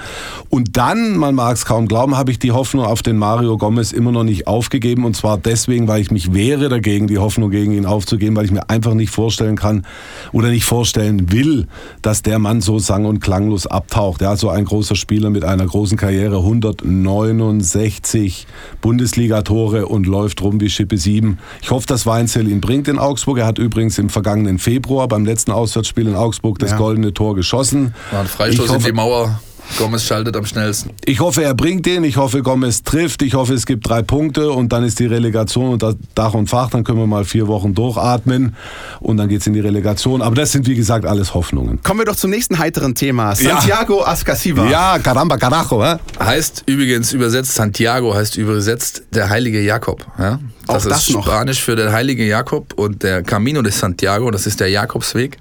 Und 0.49 0.75
dann, 0.75 1.15
man 1.17 1.35
mag 1.35 1.55
es 1.55 1.65
kaum 1.65 1.87
glauben, 1.87 2.17
habe 2.17 2.31
ich 2.31 2.39
die 2.39 2.51
Hoffnung 2.51 2.85
auf 2.85 3.03
den 3.03 3.17
Mario 3.17 3.59
Gomez 3.59 3.91
immer 3.91 4.11
noch 4.11 4.23
nicht 4.23 4.47
aufgegeben. 4.47 5.05
Und 5.05 5.15
zwar 5.15 5.37
deswegen, 5.37 5.87
weil 5.87 6.01
ich 6.01 6.09
mich 6.09 6.33
wehre 6.33 6.69
dagegen, 6.69 7.05
die 7.05 7.19
Hoffnung 7.19 7.51
gegen 7.51 7.73
ihn 7.73 7.85
aufzugeben, 7.85 8.35
weil 8.35 8.45
ich 8.45 8.51
mir 8.51 8.67
einfach 8.67 8.95
nicht 8.95 9.11
vorstellen 9.11 9.55
kann 9.55 9.85
oder 10.31 10.49
nicht 10.49 10.65
vorstellen 10.65 11.31
will, 11.31 11.67
dass 12.01 12.23
der 12.23 12.39
Mann 12.39 12.61
so 12.61 12.79
sang- 12.79 13.05
und 13.05 13.19
klanglos 13.19 13.67
abtaucht. 13.67 14.21
Ja, 14.21 14.35
so 14.35 14.49
ein 14.49 14.65
großer 14.65 14.95
Spieler 14.95 15.29
mit 15.29 15.43
einer 15.43 15.67
großen 15.67 15.97
Karriere, 15.97 16.37
169 16.37 18.47
Bundesligatore 18.81 19.85
und 19.85 20.07
läuft 20.07 20.41
rum 20.41 20.62
irgendwie 20.63 20.69
Schippe 20.69 20.97
7. 20.97 21.37
Ich 21.61 21.71
hoffe, 21.71 21.85
dass 21.87 22.05
Weinzel 22.05 22.47
ihn 22.47 22.61
bringt 22.61 22.87
in 22.87 22.97
Augsburg. 22.99 23.39
Er 23.39 23.45
hat 23.45 23.59
übrigens 23.59 23.97
im 23.97 24.09
vergangenen 24.09 24.59
Februar 24.59 25.07
beim 25.07 25.25
letzten 25.25 25.51
Auswärtsspiel 25.51 26.07
in 26.07 26.15
Augsburg 26.15 26.59
das 26.59 26.71
Ja. 26.71 26.77
goldene 26.77 27.13
Tor 27.13 27.35
geschossen. 27.35 27.93
War 28.11 28.21
ein 28.21 28.27
Freistoß 28.27 28.65
Ich 28.65 28.69
in 28.71 28.75
hoffe- 28.77 28.87
die 28.87 28.93
Mauer. 28.93 29.39
Gomez 29.77 30.03
schaltet 30.03 30.35
am 30.35 30.45
schnellsten. 30.45 30.91
Ich 31.05 31.19
hoffe, 31.19 31.43
er 31.43 31.53
bringt 31.53 31.85
den. 31.85 32.03
Ich 32.03 32.17
hoffe, 32.17 32.41
Gomez 32.41 32.83
trifft. 32.83 33.21
Ich 33.21 33.33
hoffe, 33.33 33.53
es 33.53 33.65
gibt 33.65 33.87
drei 33.87 34.01
Punkte 34.01 34.51
und 34.51 34.71
dann 34.73 34.83
ist 34.83 34.99
die 34.99 35.05
Relegation 35.05 35.69
unter 35.69 35.95
Dach 36.15 36.33
und 36.33 36.49
Fach. 36.49 36.69
Dann 36.69 36.83
können 36.83 36.99
wir 36.99 37.07
mal 37.07 37.25
vier 37.25 37.47
Wochen 37.47 37.73
durchatmen 37.73 38.55
und 38.99 39.17
dann 39.17 39.29
geht's 39.29 39.47
in 39.47 39.53
die 39.53 39.59
Relegation. 39.59 40.21
Aber 40.21 40.35
das 40.35 40.51
sind, 40.51 40.67
wie 40.67 40.75
gesagt, 40.75 41.05
alles 41.05 41.33
Hoffnungen. 41.33 41.81
Kommen 41.83 42.01
wir 42.01 42.05
doch 42.05 42.15
zum 42.15 42.29
nächsten 42.29 42.59
heiteren 42.59 42.95
Thema. 42.95 43.33
Ja. 43.33 43.35
Santiago 43.35 44.03
Ascasiba. 44.03 44.69
Ja, 44.69 44.99
caramba, 44.99 45.37
carajo, 45.37 45.83
hä? 45.83 45.95
Heißt 46.19 46.63
übrigens 46.65 47.13
übersetzt, 47.13 47.53
Santiago 47.55 48.13
heißt 48.13 48.37
übersetzt 48.37 49.03
der 49.11 49.29
heilige 49.29 49.61
Jakob. 49.61 50.05
Ja? 50.17 50.39
Das 50.67 50.85
Auch 50.85 50.89
das 50.89 51.07
ist 51.09 51.13
noch. 51.13 51.25
Spanisch 51.25 51.61
für 51.63 51.75
den 51.75 51.91
heilige 51.91 52.25
Jakob 52.25 52.73
und 52.73 53.03
der 53.03 53.23
Camino 53.23 53.61
de 53.61 53.71
Santiago, 53.71 54.31
das 54.31 54.47
ist 54.47 54.59
der 54.59 54.69
Jakobsweg. 54.69 55.37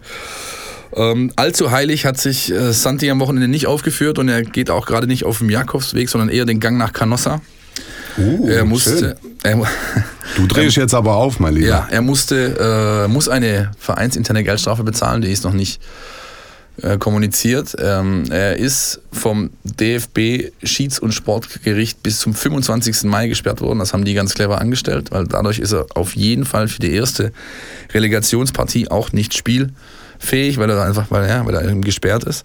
Ähm, 0.94 1.32
allzu 1.37 1.70
heilig 1.70 2.04
hat 2.04 2.18
sich 2.18 2.52
äh, 2.52 2.72
Santi 2.72 3.11
am 3.11 3.20
Wochenende 3.20 3.49
nicht 3.49 3.66
aufgeführt 3.66 4.18
und 4.18 4.28
er 4.28 4.42
geht 4.42 4.70
auch 4.70 4.87
gerade 4.87 5.06
nicht 5.06 5.25
auf 5.25 5.38
dem 5.38 5.50
Jakobsweg, 5.50 6.08
sondern 6.08 6.28
eher 6.28 6.44
den 6.44 6.61
Gang 6.61 6.76
nach 6.78 6.92
Canossa. 6.92 7.40
Uh, 8.18 8.46
er 8.46 8.66
musste, 8.66 9.16
er, 9.42 9.62
Du 10.37 10.46
drehst 10.46 10.76
jetzt 10.76 10.94
aber 10.94 11.16
auf, 11.16 11.40
mein 11.40 11.54
Lieber. 11.54 11.66
ja, 11.66 11.88
er 11.90 12.02
musste, 12.02 13.04
äh, 13.06 13.08
muss 13.08 13.28
eine 13.28 13.70
vereinsinterne 13.78 14.44
Geldstrafe 14.44 14.84
bezahlen, 14.84 15.22
die 15.22 15.32
ist 15.32 15.44
noch 15.44 15.54
nicht 15.54 15.80
äh, 16.82 16.99
kommuniziert. 16.99 17.75
Ähm, 17.78 18.25
er 18.30 18.58
ist 18.58 19.00
vom 19.12 19.50
DFB 19.64 20.52
Schieds- 20.62 20.99
und 20.99 21.12
Sportgericht 21.12 22.02
bis 22.02 22.18
zum 22.18 22.34
25. 22.34 23.04
Mai 23.04 23.28
gesperrt 23.28 23.61
worden. 23.61 23.78
Das 23.78 23.92
haben 23.92 24.04
die 24.04 24.14
ganz 24.14 24.34
clever 24.34 24.61
angestellt, 24.61 25.11
weil 25.11 25.26
dadurch 25.26 25.58
ist 25.58 25.72
er 25.72 25.87
auf 25.94 26.14
jeden 26.16 26.44
Fall 26.44 26.68
für 26.68 26.80
die 26.80 26.92
erste 26.92 27.32
Relegationspartie 27.92 28.90
auch 28.90 29.12
nicht 29.12 29.34
spielfähig, 30.22 30.58
weil 30.58 30.70
er 30.70 30.82
einfach, 30.82 31.10
weil, 31.10 31.28
ja, 31.28 31.44
weil 31.44 31.54
er 31.54 31.74
gesperrt 31.76 32.24
ist. 32.24 32.44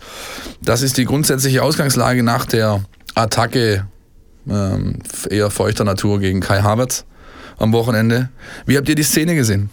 Das 0.61 0.81
ist 0.81 0.97
die 0.97 1.05
grundsätzliche 1.05 1.63
Ausgangslage 1.63 2.23
nach 2.23 2.45
der 2.45 2.83
Attacke 3.15 3.85
ähm, 4.49 4.99
eher 5.29 5.49
feuchter 5.49 5.83
Natur 5.83 6.19
gegen 6.19 6.41
Kai 6.41 6.61
Havertz 6.61 7.05
am 7.57 7.71
Wochenende. 7.73 8.29
Wie 8.65 8.77
habt 8.77 8.89
ihr 8.89 8.95
die 8.95 9.03
Szene 9.03 9.35
gesehen? 9.35 9.69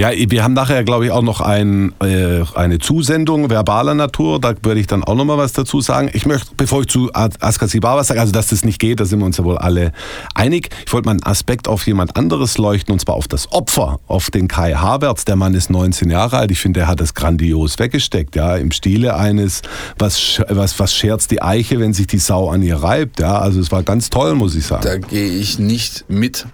Ja, 0.00 0.12
wir 0.14 0.42
haben 0.42 0.54
nachher, 0.54 0.82
glaube 0.82 1.04
ich, 1.04 1.10
auch 1.10 1.20
noch 1.20 1.42
ein, 1.42 1.92
äh, 2.02 2.42
eine 2.54 2.78
Zusendung 2.78 3.50
verbaler 3.50 3.92
Natur. 3.92 4.40
Da 4.40 4.54
würde 4.62 4.80
ich 4.80 4.86
dann 4.86 5.04
auch 5.04 5.14
noch 5.14 5.26
mal 5.26 5.36
was 5.36 5.52
dazu 5.52 5.82
sagen. 5.82 6.08
Ich 6.14 6.24
möchte, 6.24 6.52
bevor 6.56 6.80
ich 6.80 6.86
zu 6.86 7.10
Askasibar 7.12 7.98
was 7.98 8.06
sage, 8.06 8.18
also 8.18 8.32
dass 8.32 8.46
das 8.46 8.64
nicht 8.64 8.78
geht, 8.78 8.98
da 8.98 9.04
sind 9.04 9.18
wir 9.18 9.26
uns 9.26 9.36
ja 9.36 9.44
wohl 9.44 9.58
alle 9.58 9.92
einig. 10.34 10.70
Ich 10.86 10.92
wollte 10.94 11.04
mal 11.04 11.10
einen 11.10 11.24
Aspekt 11.24 11.68
auf 11.68 11.86
jemand 11.86 12.16
anderes 12.16 12.56
leuchten, 12.56 12.94
und 12.94 13.00
zwar 13.00 13.14
auf 13.14 13.28
das 13.28 13.52
Opfer, 13.52 14.00
auf 14.06 14.30
den 14.30 14.48
Kai 14.48 14.72
Havertz. 14.72 15.26
Der 15.26 15.36
Mann 15.36 15.52
ist 15.52 15.68
19 15.68 16.08
Jahre 16.08 16.38
alt. 16.38 16.50
Ich 16.50 16.60
finde, 16.60 16.80
er 16.80 16.86
hat 16.86 17.02
das 17.02 17.12
grandios 17.12 17.78
weggesteckt, 17.78 18.36
ja, 18.36 18.56
im 18.56 18.70
Stile 18.70 19.16
eines, 19.16 19.60
was, 19.98 20.40
was, 20.48 20.80
was 20.80 20.94
scherzt 20.94 21.30
die 21.30 21.42
Eiche, 21.42 21.78
wenn 21.78 21.92
sich 21.92 22.06
die 22.06 22.20
Sau 22.20 22.48
an 22.48 22.62
ihr 22.62 22.76
reibt, 22.76 23.20
ja. 23.20 23.38
Also 23.38 23.60
es 23.60 23.70
war 23.70 23.82
ganz 23.82 24.08
toll, 24.08 24.34
muss 24.34 24.54
ich 24.54 24.64
sagen. 24.64 24.82
Da 24.82 24.96
gehe 24.96 25.28
ich 25.28 25.58
nicht 25.58 26.06
mit, 26.08 26.46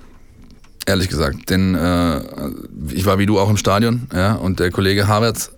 ehrlich 0.86 1.08
gesagt. 1.08 1.50
Denn 1.50 1.74
äh, 1.74 2.20
ich 2.92 3.04
war 3.04 3.18
wie 3.18 3.26
du 3.26 3.38
auch 3.38 3.50
im 3.50 3.56
Stadion, 3.56 4.08
ja, 4.14 4.34
und 4.34 4.60
der 4.60 4.70
Kollege 4.70 5.08
Havertz 5.08 5.50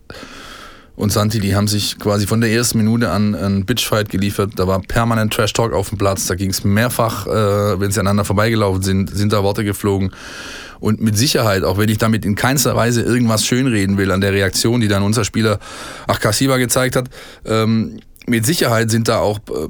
und 0.98 1.12
Santi, 1.12 1.38
die 1.38 1.54
haben 1.54 1.68
sich 1.68 1.98
quasi 2.00 2.26
von 2.26 2.40
der 2.40 2.50
ersten 2.50 2.78
Minute 2.78 3.10
an 3.10 3.36
einen 3.36 3.64
Bitchfight 3.64 4.08
geliefert. 4.08 4.54
Da 4.56 4.66
war 4.66 4.80
permanent 4.80 5.32
Trash 5.32 5.52
Talk 5.52 5.72
auf 5.72 5.90
dem 5.90 5.98
Platz. 5.98 6.26
Da 6.26 6.34
ging 6.34 6.50
es 6.50 6.64
mehrfach, 6.64 7.26
äh, 7.28 7.80
wenn 7.80 7.92
sie 7.92 8.00
aneinander 8.00 8.24
vorbeigelaufen 8.24 8.82
sind, 8.82 9.16
sind 9.16 9.32
da 9.32 9.44
Worte 9.44 9.62
geflogen. 9.62 10.10
Und 10.80 11.00
mit 11.00 11.16
Sicherheit, 11.16 11.62
auch 11.62 11.78
wenn 11.78 11.88
ich 11.88 11.98
damit 11.98 12.24
in 12.24 12.34
keinster 12.34 12.74
Weise 12.74 13.02
irgendwas 13.02 13.46
schönreden 13.46 13.96
will 13.96 14.10
an 14.10 14.20
der 14.20 14.32
Reaktion, 14.32 14.80
die 14.80 14.88
dann 14.88 15.04
unser 15.04 15.24
Spieler 15.24 15.60
Achkasiba 16.08 16.56
gezeigt 16.56 16.96
hat, 16.96 17.08
ähm, 17.44 18.00
mit 18.26 18.44
Sicherheit 18.44 18.90
sind 18.90 19.06
da 19.08 19.18
auch 19.18 19.38
äh, 19.38 19.68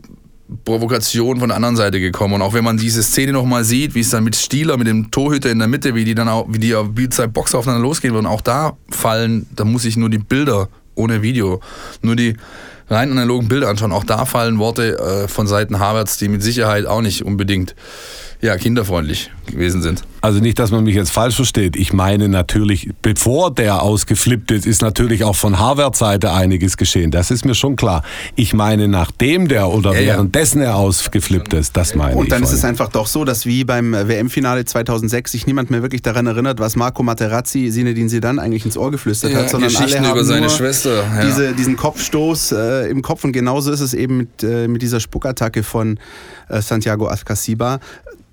Provokationen 0.64 1.40
von 1.40 1.48
der 1.48 1.56
anderen 1.56 1.76
Seite 1.76 2.00
gekommen. 2.00 2.34
Und 2.34 2.42
auch 2.42 2.54
wenn 2.54 2.64
man 2.64 2.76
diese 2.76 3.02
Szene 3.02 3.32
nochmal 3.32 3.64
sieht, 3.64 3.94
wie 3.94 4.00
es 4.00 4.10
dann 4.10 4.24
mit 4.24 4.36
Stieler, 4.36 4.76
mit 4.76 4.86
dem 4.86 5.10
Torhüter 5.10 5.50
in 5.50 5.58
der 5.58 5.68
Mitte, 5.68 5.94
wie 5.94 6.04
die 6.04 6.14
dann 6.14 6.28
auch, 6.28 6.46
wie 6.48 6.58
die 6.58 6.74
auf 6.74 6.90
Bildzeit 6.90 7.32
Box 7.32 7.54
aufeinander 7.54 7.82
losgehen 7.82 8.14
würden, 8.14 8.26
auch 8.26 8.40
da 8.40 8.76
fallen, 8.90 9.46
da 9.54 9.64
muss 9.64 9.84
ich 9.84 9.96
nur 9.96 10.10
die 10.10 10.18
Bilder 10.18 10.68
ohne 10.94 11.22
Video, 11.22 11.60
nur 12.02 12.16
die 12.16 12.36
rein 12.88 13.10
analogen 13.10 13.48
Bilder 13.48 13.68
anschauen. 13.68 13.92
Auch 13.92 14.04
da 14.04 14.24
fallen 14.24 14.58
Worte 14.58 14.98
äh, 14.98 15.28
von 15.28 15.46
Seiten 15.46 15.78
Havertz, 15.78 16.16
die 16.16 16.28
mit 16.28 16.42
Sicherheit 16.42 16.86
auch 16.86 17.02
nicht 17.02 17.24
unbedingt 17.24 17.74
ja, 18.40 18.56
kinderfreundlich 18.56 19.30
gewesen 19.46 19.82
sind. 19.82 20.04
Also 20.20 20.40
nicht, 20.40 20.58
dass 20.58 20.70
man 20.70 20.84
mich 20.84 20.94
jetzt 20.94 21.10
falsch 21.10 21.36
versteht. 21.36 21.76
Ich 21.76 21.92
meine 21.92 22.28
natürlich, 22.28 22.90
bevor 23.02 23.52
der 23.52 23.82
ausgeflippt 23.82 24.50
ist, 24.50 24.66
ist 24.66 24.82
natürlich 24.82 25.24
auch 25.24 25.36
von 25.36 25.58
Harvards 25.58 25.98
Seite 25.98 26.32
einiges 26.32 26.76
geschehen. 26.76 27.10
Das 27.10 27.30
ist 27.30 27.44
mir 27.44 27.54
schon 27.54 27.76
klar. 27.76 28.02
Ich 28.34 28.52
meine, 28.52 28.88
nachdem 28.88 29.48
der 29.48 29.68
oder 29.68 29.94
Ja, 29.94 30.00
ja. 30.00 30.06
währenddessen 30.14 30.60
er 30.60 30.76
ausgeflippt 30.76 31.54
ist, 31.54 31.76
das 31.76 31.94
meine 31.94 32.12
ich. 32.12 32.16
Und 32.16 32.32
dann 32.32 32.42
ist 32.42 32.52
es 32.52 32.64
einfach 32.64 32.88
doch 32.88 33.06
so, 33.06 33.24
dass 33.24 33.46
wie 33.46 33.64
beim 33.64 33.92
WM-Finale 33.92 34.64
2006 34.64 35.32
sich 35.32 35.46
niemand 35.46 35.70
mehr 35.70 35.82
wirklich 35.82 36.02
daran 36.02 36.26
erinnert, 36.26 36.58
was 36.58 36.76
Marco 36.76 37.02
Materazzi 37.02 37.70
Sinedin 37.70 38.08
Zidane 38.08 38.40
eigentlich 38.42 38.64
ins 38.64 38.76
Ohr 38.76 38.90
geflüstert 38.90 39.32
Ja, 39.32 39.38
hat, 39.38 39.50
sondern 39.50 39.70
Geschichten 39.70 39.98
alle 39.98 40.08
haben 40.08 40.16
über 40.16 40.24
seine 40.24 40.40
nur 40.42 40.50
Schwester, 40.50 41.02
ja. 41.02 41.24
diese, 41.24 41.54
diesen 41.54 41.76
Kopfstoß 41.76 42.52
äh, 42.52 42.90
im 42.90 43.02
Kopf 43.02 43.24
und 43.24 43.32
genauso 43.32 43.72
ist 43.72 43.80
es 43.80 43.94
eben 43.94 44.16
mit, 44.16 44.42
äh, 44.42 44.68
mit 44.68 44.82
dieser 44.82 45.00
Spuckattacke 45.00 45.62
von 45.62 45.98
äh, 46.48 46.60
Santiago 46.60 47.08
Ascasiba, 47.08 47.80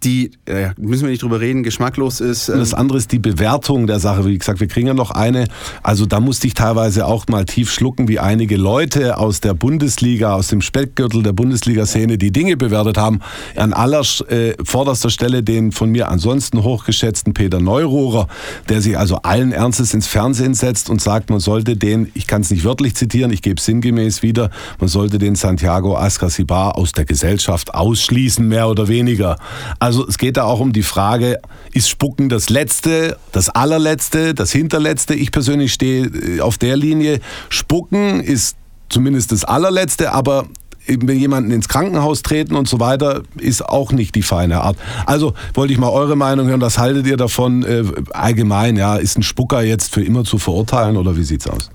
die, 0.05 0.31
äh, 0.45 0.69
müssen 0.77 1.03
wir 1.03 1.09
nicht 1.09 1.23
drüber 1.23 1.41
reden, 1.41 1.63
geschmacklos 1.63 2.21
ist. 2.21 2.49
Und 2.49 2.59
das 2.59 2.73
andere 2.73 2.97
ist 2.99 3.11
die 3.11 3.19
Bewertung 3.19 3.87
der 3.87 3.99
Sache. 3.99 4.25
Wie 4.25 4.37
gesagt, 4.37 4.59
wir 4.59 4.67
kriegen 4.67 4.87
ja 4.87 4.93
noch 4.93 5.11
eine. 5.11 5.47
Also 5.81 6.05
da 6.05 6.19
musste 6.19 6.47
ich 6.47 6.53
teilweise 6.53 7.07
auch 7.07 7.27
mal 7.27 7.45
tief 7.45 7.71
schlucken, 7.71 8.07
wie 8.07 8.19
einige 8.19 8.55
Leute 8.55 9.17
aus 9.17 9.41
der 9.41 9.55
Bundesliga, 9.55 10.35
aus 10.35 10.47
dem 10.47 10.61
Speckgürtel 10.61 11.23
der 11.23 11.33
Bundesliga-Szene 11.33 12.17
die 12.17 12.31
Dinge 12.31 12.55
bewertet 12.55 12.97
haben. 12.97 13.19
An 13.55 13.73
aller 13.73 14.01
äh, 14.29 14.53
vorderster 14.63 15.09
Stelle 15.09 15.41
den 15.41 15.71
von 15.71 15.89
mir 15.89 16.09
ansonsten 16.09 16.63
hochgeschätzten 16.63 17.33
Peter 17.33 17.59
Neururer, 17.59 18.27
der 18.69 18.81
sich 18.81 18.97
also 18.97 19.17
allen 19.23 19.51
Ernstes 19.51 19.93
ins 19.93 20.07
Fernsehen 20.07 20.53
setzt 20.53 20.89
und 20.89 21.01
sagt, 21.01 21.29
man 21.31 21.39
sollte 21.39 21.75
den, 21.75 22.11
ich 22.13 22.27
kann 22.27 22.41
es 22.41 22.51
nicht 22.51 22.63
wörtlich 22.63 22.95
zitieren, 22.95 23.31
ich 23.31 23.41
gebe 23.41 23.57
es 23.57 23.65
sinngemäß 23.65 24.21
wieder, 24.21 24.51
man 24.79 24.87
sollte 24.87 25.17
den 25.17 25.35
Santiago 25.35 25.97
Ascasibar 25.97 26.77
aus 26.77 26.91
der 26.91 27.05
Gesellschaft 27.05 27.73
ausschließen, 27.73 28.47
mehr 28.47 28.69
oder 28.69 28.87
weniger. 28.87 29.37
Also 29.79 29.94
es 30.03 30.17
geht 30.17 30.37
da 30.37 30.43
auch 30.43 30.59
um 30.59 30.73
die 30.73 30.83
Frage, 30.83 31.39
ist 31.73 31.89
Spucken 31.89 32.27
das 32.29 32.49
Letzte, 32.49 33.17
das 33.31 33.49
Allerletzte, 33.49 34.33
das 34.33 34.51
Hinterletzte? 34.51 35.13
Ich 35.15 35.31
persönlich 35.31 35.71
stehe 35.73 36.05
äh, 36.07 36.41
auf 36.41 36.57
der 36.57 36.75
Linie. 36.75 37.19
Spucken 37.49 38.19
ist 38.19 38.57
zumindest 38.89 39.31
das 39.31 39.43
Allerletzte, 39.45 40.11
aber 40.11 40.45
wenn 40.87 41.17
jemanden 41.17 41.49
ins 41.49 41.67
Krankenhaus 41.67 42.21
treten 42.21 42.55
und 42.55 42.67
so 42.67 42.79
weiter, 42.79 43.23
ist 43.39 43.65
auch 43.65 43.91
nicht 43.91 44.13
die 44.13 44.21
feine 44.21 44.61
Art. 44.61 44.77
Also 45.07 45.33
wollte 45.55 45.73
ich 45.73 45.79
mal 45.79 45.89
eure 45.89 46.15
Meinung 46.15 46.47
hören, 46.47 46.61
was 46.61 46.77
haltet 46.77 47.07
ihr 47.07 47.17
davon 47.17 47.63
äh, 47.63 47.83
allgemein? 48.13 48.75
Ja, 48.75 48.95
ist 48.97 49.17
ein 49.17 49.23
Spucker 49.23 49.63
jetzt 49.63 49.91
für 49.93 50.03
immer 50.03 50.23
zu 50.25 50.37
verurteilen 50.37 50.97
oder 50.97 51.17
wie 51.17 51.23
sieht's 51.23 51.47
aus? 51.47 51.71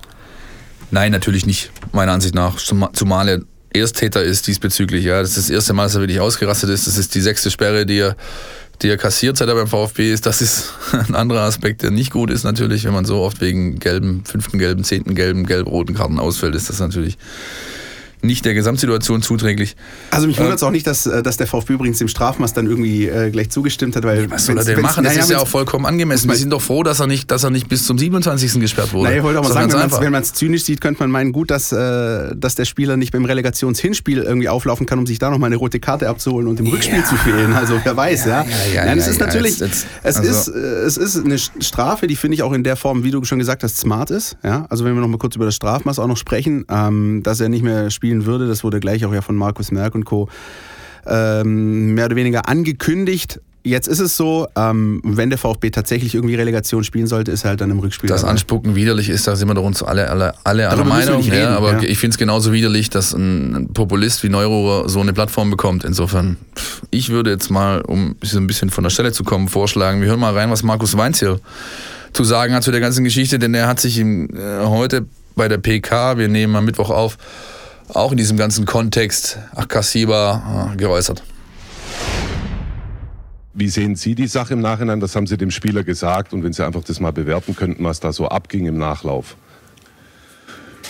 Nein, 0.91 1.11
natürlich 1.11 1.45
nicht, 1.45 1.71
meiner 1.91 2.13
Ansicht 2.13 2.35
nach. 2.35 2.55
Zum- 2.57 2.87
Zumal 2.93 3.27
er 3.27 3.39
Ersttäter 3.73 4.23
ist 4.23 4.47
diesbezüglich. 4.47 5.05
Ja. 5.05 5.21
Das 5.21 5.37
ist 5.37 5.49
das 5.49 5.49
erste 5.49 5.73
Mal, 5.73 5.83
dass 5.83 5.95
er 5.95 6.01
wirklich 6.01 6.19
ausgerastet 6.19 6.69
ist. 6.69 6.87
Das 6.87 6.97
ist 6.97 7.15
die 7.15 7.21
sechste 7.21 7.51
Sperre, 7.51 7.85
die 7.85 7.99
er, 7.99 8.15
die 8.81 8.89
er 8.89 8.97
kassiert, 8.97 9.37
seit 9.37 9.47
er 9.47 9.55
beim 9.55 9.67
VfB 9.67 10.11
ist. 10.11 10.25
Das 10.25 10.41
ist 10.41 10.73
ein 10.91 11.15
anderer 11.15 11.41
Aspekt, 11.41 11.83
der 11.83 11.91
nicht 11.91 12.11
gut 12.11 12.29
ist 12.29 12.43
natürlich. 12.43 12.83
Wenn 12.83 12.93
man 12.93 13.05
so 13.05 13.19
oft 13.19 13.41
wegen 13.41 13.79
gelben, 13.79 14.23
fünften 14.25 14.59
gelben, 14.59 14.83
zehnten 14.83 15.15
gelben, 15.15 15.45
gelb-roten 15.45 15.95
Karten 15.95 16.19
ausfällt, 16.19 16.55
ist 16.55 16.69
das 16.69 16.79
natürlich 16.79 17.17
nicht 18.23 18.45
der 18.45 18.53
Gesamtsituation 18.53 19.21
zuträglich. 19.21 19.75
Also 20.11 20.27
mich 20.27 20.37
wundert 20.39 20.57
es 20.57 20.63
auch 20.63 20.71
nicht, 20.71 20.85
dass, 20.87 21.05
äh, 21.05 21.23
dass 21.23 21.37
der 21.37 21.47
VfB 21.47 21.73
übrigens 21.73 21.97
dem 21.99 22.07
Strafmaß 22.07 22.53
dann 22.53 22.67
irgendwie 22.67 23.07
äh, 23.07 23.31
gleich 23.31 23.49
zugestimmt 23.49 23.95
hat, 23.95 24.03
weil 24.03 24.29
Was 24.29 24.45
soll 24.45 24.57
er 24.57 24.63
denn 24.63 24.81
machen? 24.81 25.03
Das 25.03 25.13
naja, 25.13 25.23
ist 25.23 25.31
ja 25.31 25.39
auch 25.39 25.47
vollkommen 25.47 25.85
angemessen. 25.85 26.29
Wir 26.29 26.35
sind 26.37 26.51
doch 26.51 26.61
froh, 26.61 26.83
dass 26.83 26.99
er 26.99 27.07
nicht, 27.07 27.31
dass 27.31 27.43
er 27.43 27.49
nicht 27.49 27.67
bis 27.67 27.85
zum 27.85 27.97
27. 27.97 28.59
gesperrt 28.59 28.93
wurde. 28.93 29.09
Na, 29.11 29.17
ich 29.17 29.23
wollte 29.23 29.39
auch 29.39 29.43
mal 29.43 29.51
sagen, 29.53 29.71
ganz 29.71 29.99
wenn 29.99 30.11
man 30.11 30.21
es 30.21 30.33
zynisch 30.33 30.63
sieht, 30.63 30.81
könnte 30.81 30.99
man 31.01 31.11
meinen, 31.11 31.31
gut, 31.31 31.49
dass, 31.51 31.71
äh, 31.71 32.35
dass 32.35 32.55
der 32.55 32.65
Spieler 32.65 32.97
nicht 32.97 33.11
beim 33.11 33.25
Relegationshinspiel 33.25 34.19
irgendwie 34.19 34.49
auflaufen 34.49 34.85
kann, 34.85 34.99
um 34.99 35.07
sich 35.07 35.19
da 35.19 35.29
nochmal 35.29 35.47
eine 35.47 35.57
rote 35.57 35.79
Karte 35.79 36.09
abzuholen 36.09 36.47
und 36.47 36.59
im 36.59 36.67
Rückspiel 36.67 37.03
zu 37.03 37.15
fehlen. 37.15 37.53
Also 37.53 37.79
wer 37.83 37.95
weiß, 37.97 38.25
ja. 38.25 38.41
ja, 38.43 38.47
ja, 38.73 38.85
Nein, 38.85 38.97
es 38.97 39.05
ja, 39.05 39.11
ist 39.11 39.19
ja, 39.19 39.25
natürlich, 39.25 39.59
jetzt- 39.59 39.85
jetzt- 39.85 39.87
es, 40.03 40.15
also- 40.17 40.51
ist, 40.51 40.55
äh, 40.55 40.59
es 40.85 40.97
ist 40.97 41.25
eine 41.25 41.37
Strafe, 41.37 42.07
die 42.07 42.15
finde 42.15 42.35
ich 42.35 42.43
auch 42.43 42.53
in 42.53 42.63
der 42.63 42.75
Form, 42.75 43.03
wie 43.03 43.11
du 43.11 43.23
schon 43.23 43.39
gesagt 43.39 43.63
hast, 43.63 43.77
smart 43.77 44.11
ist. 44.11 44.37
Ja? 44.43 44.65
Also 44.69 44.85
wenn 44.85 44.93
wir 44.95 45.01
nochmal 45.01 45.17
kurz 45.19 45.35
über 45.35 45.45
das 45.45 45.55
Strafmaß 45.55 45.99
auch 45.99 46.07
noch 46.07 46.17
sprechen, 46.17 46.65
ähm, 46.69 47.21
dass 47.23 47.39
er 47.39 47.49
nicht 47.49 47.63
mehr 47.63 47.89
spielen 48.11 48.25
würde, 48.25 48.47
das 48.47 48.63
wurde 48.63 48.79
gleich 48.79 49.05
auch 49.05 49.13
ja 49.13 49.21
von 49.21 49.35
Markus 49.35 49.71
Merck 49.71 49.95
und 49.95 50.05
Co. 50.05 50.27
Ähm, 51.07 51.93
mehr 51.93 52.05
oder 52.05 52.15
weniger 52.15 52.47
angekündigt. 52.49 53.39
Jetzt 53.63 53.87
ist 53.87 53.99
es 53.99 54.17
so, 54.17 54.47
ähm, 54.55 55.01
wenn 55.03 55.29
der 55.29 55.37
VfB 55.37 55.69
tatsächlich 55.69 56.15
irgendwie 56.15 56.35
Relegation 56.35 56.83
spielen 56.83 57.05
sollte, 57.07 57.31
ist 57.31 57.45
er 57.45 57.51
halt 57.51 57.61
dann 57.61 57.69
im 57.69 57.79
Rückspiel. 57.79 58.09
Das 58.09 58.21
dabei. 58.21 58.31
Anspucken 58.31 58.75
widerlich 58.75 59.07
ist, 59.09 59.27
da 59.27 59.35
sind 59.35 59.47
wir 59.47 59.53
doch 59.53 59.63
uns 59.63 59.83
alle, 59.83 60.09
alle, 60.09 60.33
alle 60.43 60.67
einer 60.67 60.75
Darüber 60.75 60.97
wir 60.97 61.05
Meinung. 61.05 61.21
reden, 61.21 61.35
ja, 61.35 61.57
aber 61.57 61.73
ja. 61.73 61.83
ich 61.83 61.99
finde 61.99 62.15
es 62.15 62.17
genauso 62.17 62.51
widerlich, 62.51 62.89
dass 62.89 63.13
ein 63.13 63.69
Populist 63.73 64.23
wie 64.23 64.29
Neururer 64.29 64.89
so 64.89 64.99
eine 64.99 65.13
Plattform 65.13 65.51
bekommt. 65.51 65.83
Insofern, 65.83 66.37
ich 66.89 67.09
würde 67.09 67.29
jetzt 67.29 67.49
mal, 67.49 67.81
um 67.81 68.15
so 68.21 68.39
ein 68.39 68.47
bisschen 68.47 68.71
von 68.71 68.83
der 68.83 68.91
Stelle 68.91 69.11
zu 69.11 69.23
kommen, 69.23 69.47
vorschlagen, 69.47 70.01
wir 70.01 70.09
hören 70.09 70.19
mal 70.19 70.33
rein, 70.33 70.49
was 70.49 70.63
Markus 70.63 70.97
Weinz 70.97 71.19
hier 71.19 71.39
zu 72.13 72.23
sagen 72.23 72.53
hat 72.55 72.63
zu 72.63 72.71
der 72.71 72.81
ganzen 72.81 73.03
Geschichte, 73.03 73.37
denn 73.37 73.53
er 73.53 73.67
hat 73.67 73.79
sich 73.79 73.99
im, 73.99 74.27
äh, 74.35 74.65
heute 74.65 75.05
bei 75.35 75.47
der 75.47 75.59
PK, 75.59 76.17
wir 76.17 76.27
nehmen 76.27 76.55
am 76.55 76.65
Mittwoch 76.65 76.89
auf, 76.89 77.17
auch 77.95 78.11
in 78.11 78.17
diesem 78.17 78.37
ganzen 78.37 78.65
Kontext 78.65 79.39
Akasiba 79.55 80.71
äh, 80.73 80.77
geäußert. 80.77 81.23
Wie 83.53 83.67
sehen 83.67 83.95
Sie 83.95 84.15
die 84.15 84.27
Sache 84.27 84.53
im 84.53 84.61
Nachhinein? 84.61 84.99
Das 84.99 85.15
haben 85.15 85.27
Sie 85.27 85.37
dem 85.37 85.51
Spieler 85.51 85.83
gesagt. 85.83 86.33
Und 86.33 86.43
wenn 86.43 86.53
Sie 86.53 86.65
einfach 86.65 86.83
das 86.83 86.99
mal 86.99 87.11
bewerten 87.11 87.55
könnten, 87.55 87.83
was 87.83 87.99
da 87.99 88.13
so 88.13 88.27
abging 88.29 88.65
im 88.65 88.77
Nachlauf. 88.77 89.35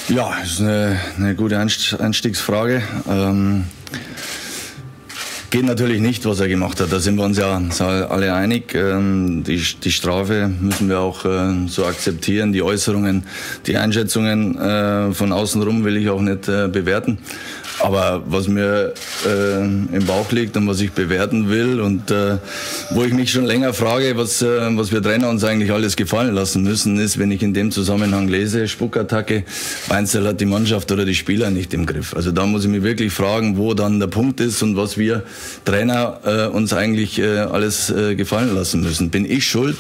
Ja, 0.07 0.31
das 0.39 0.51
ist 0.53 0.61
eine, 0.61 0.99
eine 1.17 1.35
gute 1.35 1.57
Einst- 1.59 1.99
Einstiegsfrage. 1.99 2.83
Ähm, 3.09 3.65
geht 5.51 5.65
natürlich 5.65 5.99
nicht, 5.99 6.25
was 6.25 6.39
er 6.39 6.47
gemacht 6.47 6.79
hat. 6.79 6.91
Da 6.91 6.99
sind 6.99 7.17
wir 7.17 7.25
uns 7.25 7.37
ja 7.37 7.61
alle 8.09 8.33
einig. 8.33 8.73
Ähm, 8.73 9.43
die, 9.45 9.61
die 9.83 9.91
Strafe 9.91 10.49
müssen 10.59 10.89
wir 10.89 10.99
auch 10.99 11.25
äh, 11.25 11.67
so 11.67 11.85
akzeptieren. 11.85 12.53
Die 12.53 12.63
Äußerungen, 12.63 13.25
die 13.67 13.77
Einschätzungen 13.77 14.57
äh, 14.57 15.13
von 15.13 15.31
außenrum 15.31 15.83
will 15.83 15.97
ich 15.97 16.09
auch 16.09 16.21
nicht 16.21 16.47
äh, 16.47 16.69
bewerten. 16.69 17.19
Aber 17.83 18.23
was 18.25 18.47
mir 18.47 18.93
äh, 19.25 19.61
im 19.61 20.05
Bauch 20.05 20.31
liegt 20.31 20.55
und 20.57 20.67
was 20.67 20.81
ich 20.81 20.91
bewerten 20.91 21.49
will 21.49 21.81
und 21.81 22.11
äh, 22.11 22.37
wo 22.91 23.03
ich 23.03 23.13
mich 23.13 23.31
schon 23.31 23.45
länger 23.45 23.73
frage, 23.73 24.15
was, 24.17 24.41
äh, 24.41 24.77
was 24.77 24.91
wir 24.91 25.01
Trainer 25.01 25.29
uns 25.29 25.43
eigentlich 25.43 25.71
alles 25.71 25.95
gefallen 25.95 26.35
lassen 26.35 26.63
müssen, 26.63 26.99
ist, 26.99 27.17
wenn 27.17 27.31
ich 27.31 27.41
in 27.41 27.53
dem 27.53 27.71
Zusammenhang 27.71 28.27
lese, 28.27 28.67
Spuckattacke, 28.67 29.43
Weinzel 29.87 30.27
hat 30.27 30.39
die 30.41 30.45
Mannschaft 30.45 30.91
oder 30.91 31.05
die 31.05 31.15
Spieler 31.15 31.49
nicht 31.49 31.73
im 31.73 31.85
Griff. 31.85 32.15
Also 32.15 32.31
da 32.31 32.45
muss 32.45 32.63
ich 32.63 32.69
mich 32.69 32.83
wirklich 32.83 33.11
fragen, 33.13 33.57
wo 33.57 33.73
dann 33.73 33.99
der 33.99 34.07
Punkt 34.07 34.39
ist 34.39 34.61
und 34.61 34.77
was 34.77 34.97
wir 34.97 35.23
Trainer 35.65 36.19
äh, 36.23 36.45
uns 36.47 36.73
eigentlich 36.73 37.19
äh, 37.19 37.39
alles 37.39 37.89
äh, 37.89 38.15
gefallen 38.15 38.53
lassen 38.53 38.81
müssen. 38.81 39.09
Bin 39.09 39.25
ich 39.25 39.45
schuld? 39.45 39.77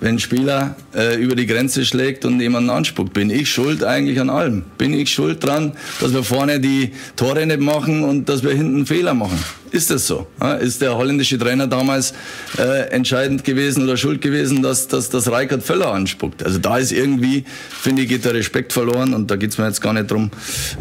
Wenn 0.00 0.16
ein 0.16 0.18
Spieler 0.18 0.76
äh, 0.94 1.16
über 1.16 1.34
die 1.34 1.46
Grenze 1.46 1.84
schlägt 1.84 2.24
und 2.24 2.40
jemanden 2.40 2.70
anspuckt. 2.70 3.12
Bin 3.12 3.30
ich 3.30 3.50
schuld 3.50 3.82
eigentlich 3.84 4.20
an 4.20 4.30
allem? 4.30 4.62
Bin 4.78 4.94
ich 4.94 5.12
schuld 5.12 5.44
dran, 5.44 5.72
dass 6.00 6.12
wir 6.12 6.22
vorne 6.22 6.60
die 6.60 6.92
Tore 7.16 7.44
nicht 7.46 7.60
machen 7.60 8.04
und 8.04 8.28
dass 8.28 8.42
wir 8.42 8.52
hinten 8.52 8.86
Fehler 8.86 9.14
machen? 9.14 9.38
Ist 9.70 9.90
das 9.90 10.06
so? 10.06 10.26
Ist 10.60 10.80
der 10.80 10.96
holländische 10.96 11.38
Trainer 11.38 11.66
damals 11.66 12.14
äh, 12.58 12.88
entscheidend 12.90 13.44
gewesen 13.44 13.84
oder 13.84 13.96
schuld 13.96 14.20
gewesen, 14.20 14.62
dass, 14.62 14.88
dass, 14.88 15.10
dass 15.10 15.30
Reikert 15.30 15.62
Völler 15.62 15.92
anspuckt? 15.92 16.42
Also 16.42 16.58
da 16.58 16.78
ist 16.78 16.92
irgendwie, 16.92 17.44
finde 17.70 18.02
ich, 18.02 18.08
geht 18.08 18.24
der 18.24 18.34
Respekt 18.34 18.72
verloren 18.72 19.14
und 19.14 19.30
da 19.30 19.36
geht 19.36 19.50
es 19.50 19.58
mir 19.58 19.66
jetzt 19.66 19.80
gar 19.80 19.92
nicht 19.92 20.10
drum, 20.10 20.30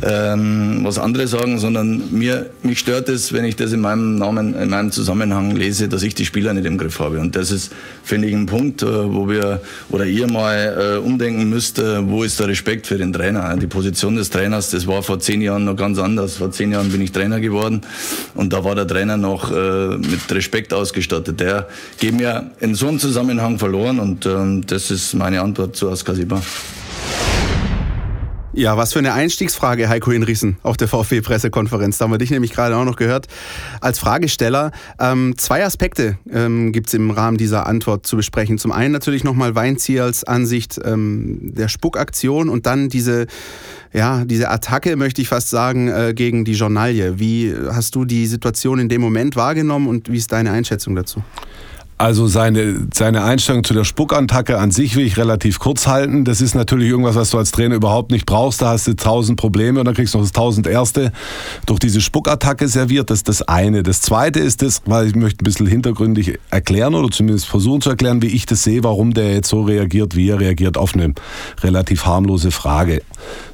ähm, 0.01 0.81
was 0.83 0.99
andere 0.99 1.27
sagen, 1.27 1.59
sondern 1.59 2.11
mir, 2.11 2.49
mich 2.63 2.79
stört 2.79 3.09
es, 3.09 3.33
wenn 3.33 3.45
ich 3.45 3.55
das 3.55 3.73
in 3.73 3.81
meinem 3.81 4.15
Namen, 4.15 4.55
in 4.55 4.69
meinem 4.69 4.91
Zusammenhang 4.91 5.55
lese, 5.55 5.89
dass 5.89 6.03
ich 6.03 6.15
die 6.15 6.25
Spieler 6.25 6.53
nicht 6.53 6.65
im 6.65 6.77
Griff 6.77 6.99
habe. 6.99 7.19
Und 7.19 7.35
das 7.35 7.51
ist, 7.51 7.71
finde 8.03 8.27
ich, 8.29 8.33
ein 8.33 8.45
Punkt, 8.45 8.83
äh, 8.83 8.85
wo 8.85 9.27
wir 9.27 9.61
oder 9.89 10.05
ihr 10.05 10.27
mal 10.31 10.95
äh, 10.95 10.97
umdenken 10.97 11.49
müsst, 11.49 11.79
äh, 11.79 12.07
wo 12.07 12.23
ist 12.23 12.39
der 12.39 12.47
Respekt 12.47 12.87
für 12.87 12.97
den 12.97 13.11
Trainer? 13.11 13.55
Die 13.57 13.67
Position 13.67 14.15
des 14.15 14.29
Trainers, 14.29 14.71
das 14.71 14.87
war 14.87 15.03
vor 15.03 15.19
zehn 15.19 15.41
Jahren 15.41 15.65
noch 15.65 15.75
ganz 15.75 15.99
anders. 15.99 16.37
Vor 16.37 16.51
zehn 16.51 16.71
Jahren 16.71 16.91
bin 16.91 17.01
ich 17.01 17.11
Trainer 17.11 17.39
geworden 17.39 17.81
und 18.33 18.53
da 18.53 18.63
war 18.63 18.75
der 18.77 18.87
Trainer 18.87 19.17
noch 19.17 19.51
äh, 19.51 19.97
mit 19.97 20.31
Respekt 20.31 20.73
ausgestattet. 20.73 21.39
Der 21.39 21.67
geht 21.99 22.13
mir 22.13 22.51
in 22.59 22.75
so 22.75 22.87
einem 22.87 22.99
Zusammenhang 22.99 23.59
verloren 23.59 23.99
und 23.99 24.25
ähm, 24.25 24.65
das 24.65 24.91
ist 24.91 25.13
meine 25.13 25.41
Antwort 25.41 25.75
zu 25.75 25.89
Askasiba. 25.89 26.41
Ja, 28.57 28.75
was 28.75 28.93
für 28.93 28.97
eine 28.97 29.13
Einstiegsfrage, 29.13 29.87
Heiko 29.87 30.11
Hinrichsen, 30.11 30.57
auf 30.63 30.77
der 30.77 30.87
VfB-Pressekonferenz. 30.87 31.99
Da 31.99 32.05
haben 32.05 32.11
wir 32.11 32.17
dich 32.17 32.31
nämlich 32.31 32.53
gerade 32.53 32.75
auch 32.75 32.85
noch 32.85 32.95
gehört 32.95 33.27
als 33.81 33.99
Fragesteller. 33.99 34.71
Ähm, 34.99 35.35
zwei 35.37 35.63
Aspekte 35.63 36.17
ähm, 36.27 36.71
gibt 36.71 36.87
es 36.87 36.95
im 36.95 37.11
Rahmen 37.11 37.37
dieser 37.37 37.67
Antwort 37.67 38.07
zu 38.07 38.15
besprechen. 38.15 38.57
Zum 38.57 38.71
einen 38.71 38.91
natürlich 38.91 39.23
nochmal 39.23 39.53
Weinziels 39.53 40.23
Ansicht 40.23 40.79
ähm, 40.83 41.37
der 41.53 41.67
Spuckaktion 41.67 42.49
und 42.49 42.65
dann 42.65 42.89
diese, 42.89 43.27
ja, 43.93 44.25
diese 44.25 44.49
Attacke, 44.49 44.95
möchte 44.95 45.21
ich 45.21 45.27
fast 45.27 45.51
sagen, 45.51 45.89
äh, 45.89 46.15
gegen 46.15 46.43
die 46.43 46.53
Journalie. 46.53 47.19
Wie 47.19 47.53
hast 47.69 47.93
du 47.93 48.05
die 48.05 48.25
Situation 48.25 48.79
in 48.79 48.89
dem 48.89 49.01
Moment 49.01 49.35
wahrgenommen 49.35 49.87
und 49.87 50.11
wie 50.11 50.17
ist 50.17 50.31
deine 50.31 50.49
Einschätzung 50.49 50.95
dazu? 50.95 51.21
Also 51.99 52.27
seine, 52.27 52.87
seine 52.93 53.23
Einstellung 53.23 53.63
zu 53.63 53.73
der 53.73 53.83
Spuckattacke 53.83 54.59
an 54.59 54.69
sich 54.69 54.95
will 54.95 55.05
ich 55.05 55.17
relativ 55.17 55.57
kurz 55.57 55.87
halten. 55.87 56.25
Das 56.25 56.41
ist 56.41 56.53
natürlich 56.53 56.89
irgendwas, 56.89 57.15
was 57.15 57.31
du 57.31 57.39
als 57.39 57.51
Trainer 57.51 57.73
überhaupt 57.73 58.11
nicht 58.11 58.27
brauchst. 58.27 58.61
Da 58.61 58.69
hast 58.69 58.87
du 58.87 58.95
tausend 58.95 59.39
Probleme 59.39 59.79
und 59.79 59.85
dann 59.85 59.95
kriegst 59.95 60.13
du 60.13 60.19
noch 60.19 60.25
das 60.25 60.31
tausend 60.31 60.67
erste 60.67 61.11
durch 61.65 61.79
diese 61.79 61.99
Spuckattacke 61.99 62.67
serviert. 62.67 63.09
Das 63.09 63.19
ist 63.19 63.29
das 63.29 63.41
eine. 63.41 63.81
Das 63.81 64.01
zweite 64.01 64.39
ist 64.39 64.61
das, 64.61 64.83
weil 64.85 65.07
ich 65.07 65.15
möchte 65.15 65.41
ein 65.41 65.45
bisschen 65.45 65.65
hintergründig 65.65 66.37
erklären 66.51 66.93
oder 66.93 67.09
zumindest 67.09 67.47
versuchen 67.47 67.81
zu 67.81 67.89
erklären, 67.89 68.21
wie 68.21 68.27
ich 68.27 68.45
das 68.45 68.63
sehe, 68.63 68.83
warum 68.83 69.15
der 69.15 69.33
jetzt 69.33 69.49
so 69.49 69.63
reagiert, 69.63 70.15
wie 70.15 70.29
er 70.29 70.39
reagiert 70.39 70.77
auf 70.77 70.93
eine 70.93 71.15
relativ 71.63 72.05
harmlose 72.05 72.51
Frage. 72.51 73.01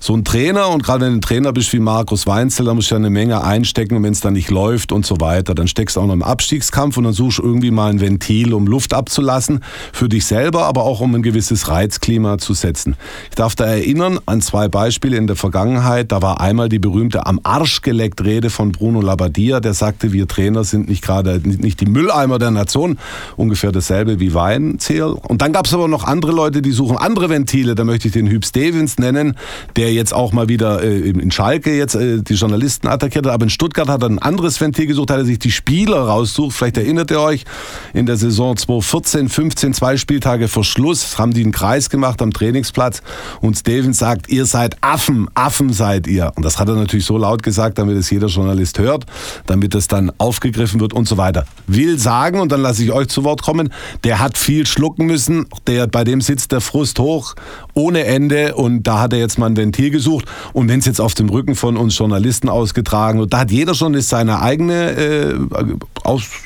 So 0.01 0.15
ein 0.17 0.25
Trainer 0.25 0.67
und 0.67 0.83
gerade 0.83 1.05
wenn 1.05 1.13
du 1.13 1.19
ein 1.19 1.21
Trainer 1.21 1.53
bist 1.53 1.71
wie 1.71 1.79
Markus 1.79 2.27
Weinzel, 2.27 2.65
da 2.65 2.73
musst 2.73 2.91
du 2.91 2.95
ja 2.95 2.99
eine 2.99 3.09
Menge 3.09 3.41
einstecken 3.41 3.95
und 3.95 4.03
wenn 4.03 4.11
es 4.11 4.19
dann 4.19 4.33
nicht 4.33 4.51
läuft 4.51 4.91
und 4.91 5.05
so 5.05 5.21
weiter, 5.21 5.55
dann 5.55 5.69
steckst 5.69 5.95
du 5.95 6.01
auch 6.01 6.07
noch 6.07 6.13
im 6.13 6.23
Abstiegskampf 6.23 6.97
und 6.97 7.05
dann 7.05 7.13
suchst 7.13 7.37
du 7.37 7.43
irgendwie 7.43 7.71
mal 7.71 7.89
ein 7.89 8.01
Ventil 8.01 8.32
um 8.41 8.67
Luft 8.67 8.93
abzulassen, 8.93 9.63
für 9.91 10.09
dich 10.09 10.25
selber, 10.25 10.65
aber 10.65 10.83
auch 10.83 11.01
um 11.01 11.13
ein 11.15 11.21
gewisses 11.23 11.67
Reizklima 11.67 12.37
zu 12.37 12.53
setzen. 12.53 12.95
Ich 13.29 13.35
darf 13.35 13.55
da 13.55 13.65
erinnern 13.65 14.19
an 14.25 14.41
zwei 14.41 14.67
Beispiele 14.67 15.17
in 15.17 15.27
der 15.27 15.35
Vergangenheit. 15.35 16.11
Da 16.11 16.21
war 16.21 16.41
einmal 16.41 16.69
die 16.69 16.79
berühmte 16.79 17.25
am 17.25 17.39
Arsch 17.43 17.81
geleckt 17.81 18.23
Rede 18.23 18.49
von 18.49 18.71
Bruno 18.71 19.01
Labbadia, 19.01 19.59
der 19.59 19.73
sagte, 19.73 20.13
wir 20.13 20.27
Trainer 20.27 20.63
sind 20.63 20.89
nicht 20.89 21.03
gerade 21.03 21.39
nicht 21.43 21.81
die 21.81 21.85
Mülleimer 21.85 22.39
der 22.39 22.51
Nation, 22.51 22.97
ungefähr 23.37 23.71
dasselbe 23.71 24.19
wie 24.19 24.33
Weinzierl. 24.33 25.13
Und 25.13 25.41
dann 25.41 25.53
gab 25.53 25.67
es 25.67 25.73
aber 25.73 25.87
noch 25.87 26.03
andere 26.03 26.31
Leute, 26.31 26.61
die 26.61 26.71
suchen 26.71 26.97
andere 26.97 27.29
Ventile. 27.29 27.75
Da 27.75 27.83
möchte 27.83 28.07
ich 28.07 28.13
den 28.13 28.27
Hüb 28.27 28.45
Stevens 28.45 28.97
nennen, 28.97 29.37
der 29.75 29.93
jetzt 29.93 30.13
auch 30.13 30.31
mal 30.33 30.49
wieder 30.49 30.81
äh, 30.81 31.09
in 31.09 31.31
Schalke 31.31 31.75
jetzt 31.75 31.95
äh, 31.95 32.21
die 32.21 32.33
Journalisten 32.33 32.87
attackiert 32.87 33.25
hat, 33.25 33.33
aber 33.33 33.43
in 33.43 33.49
Stuttgart 33.49 33.89
hat 33.89 34.01
er 34.01 34.09
ein 34.09 34.19
anderes 34.19 34.59
Ventil 34.59 34.87
gesucht, 34.87 35.11
hat 35.11 35.17
er 35.17 35.25
sich 35.25 35.39
die 35.39 35.51
Spieler 35.51 35.99
raussucht. 35.99 36.55
Vielleicht 36.55 36.77
erinnert 36.77 37.11
ihr 37.11 37.19
euch, 37.19 37.45
in 37.93 38.05
der 38.05 38.17
Saison 38.23 38.55
2014, 38.55 39.27
15, 39.27 39.73
zwei 39.73 39.97
Spieltage 39.97 40.47
vor 40.47 40.63
Schluss, 40.63 41.17
haben 41.17 41.33
die 41.33 41.43
einen 41.43 41.51
Kreis 41.51 41.89
gemacht 41.89 42.21
am 42.21 42.31
Trainingsplatz 42.31 43.01
und 43.41 43.57
Stevens 43.57 43.97
sagt, 43.97 44.29
ihr 44.29 44.45
seid 44.45 44.77
Affen, 44.79 45.27
Affen 45.33 45.73
seid 45.73 46.07
ihr. 46.07 46.31
Und 46.35 46.45
das 46.45 46.57
hat 46.57 46.69
er 46.69 46.75
natürlich 46.75 47.05
so 47.05 47.17
laut 47.17 47.43
gesagt, 47.43 47.77
damit 47.77 47.97
es 47.97 48.09
jeder 48.09 48.27
Journalist 48.27 48.79
hört, 48.79 49.05
damit 49.45 49.75
es 49.75 49.89
dann 49.89 50.09
aufgegriffen 50.19 50.79
wird 50.79 50.93
und 50.93 51.05
so 51.05 51.17
weiter. 51.17 51.45
Will 51.67 51.99
sagen, 51.99 52.39
und 52.39 52.53
dann 52.53 52.61
lasse 52.61 52.81
ich 52.83 52.93
euch 52.93 53.09
zu 53.09 53.25
Wort 53.25 53.41
kommen, 53.41 53.73
der 54.05 54.19
hat 54.19 54.37
viel 54.37 54.65
schlucken 54.65 55.05
müssen, 55.05 55.45
der, 55.67 55.87
bei 55.87 56.05
dem 56.05 56.21
sitzt 56.21 56.53
der 56.53 56.61
Frust 56.61 56.99
hoch, 56.99 57.35
ohne 57.73 58.05
Ende 58.05 58.55
und 58.55 58.83
da 58.83 59.01
hat 59.01 59.11
er 59.11 59.19
jetzt 59.19 59.37
mal 59.37 59.47
ein 59.47 59.57
Ventil 59.57 59.89
gesucht 59.89 60.25
und 60.53 60.69
wenn 60.69 60.79
es 60.79 60.85
jetzt 60.85 61.01
auf 61.01 61.13
dem 61.13 61.27
Rücken 61.27 61.55
von 61.55 61.75
uns 61.75 61.97
Journalisten 61.97 62.47
ausgetragen 62.47 63.19
wird, 63.19 63.33
da 63.33 63.39
hat 63.39 63.51
jeder 63.51 63.73
Journalist 63.73 64.09
seine 64.09 64.41
eigene 64.41 64.91
äh, 64.91 65.35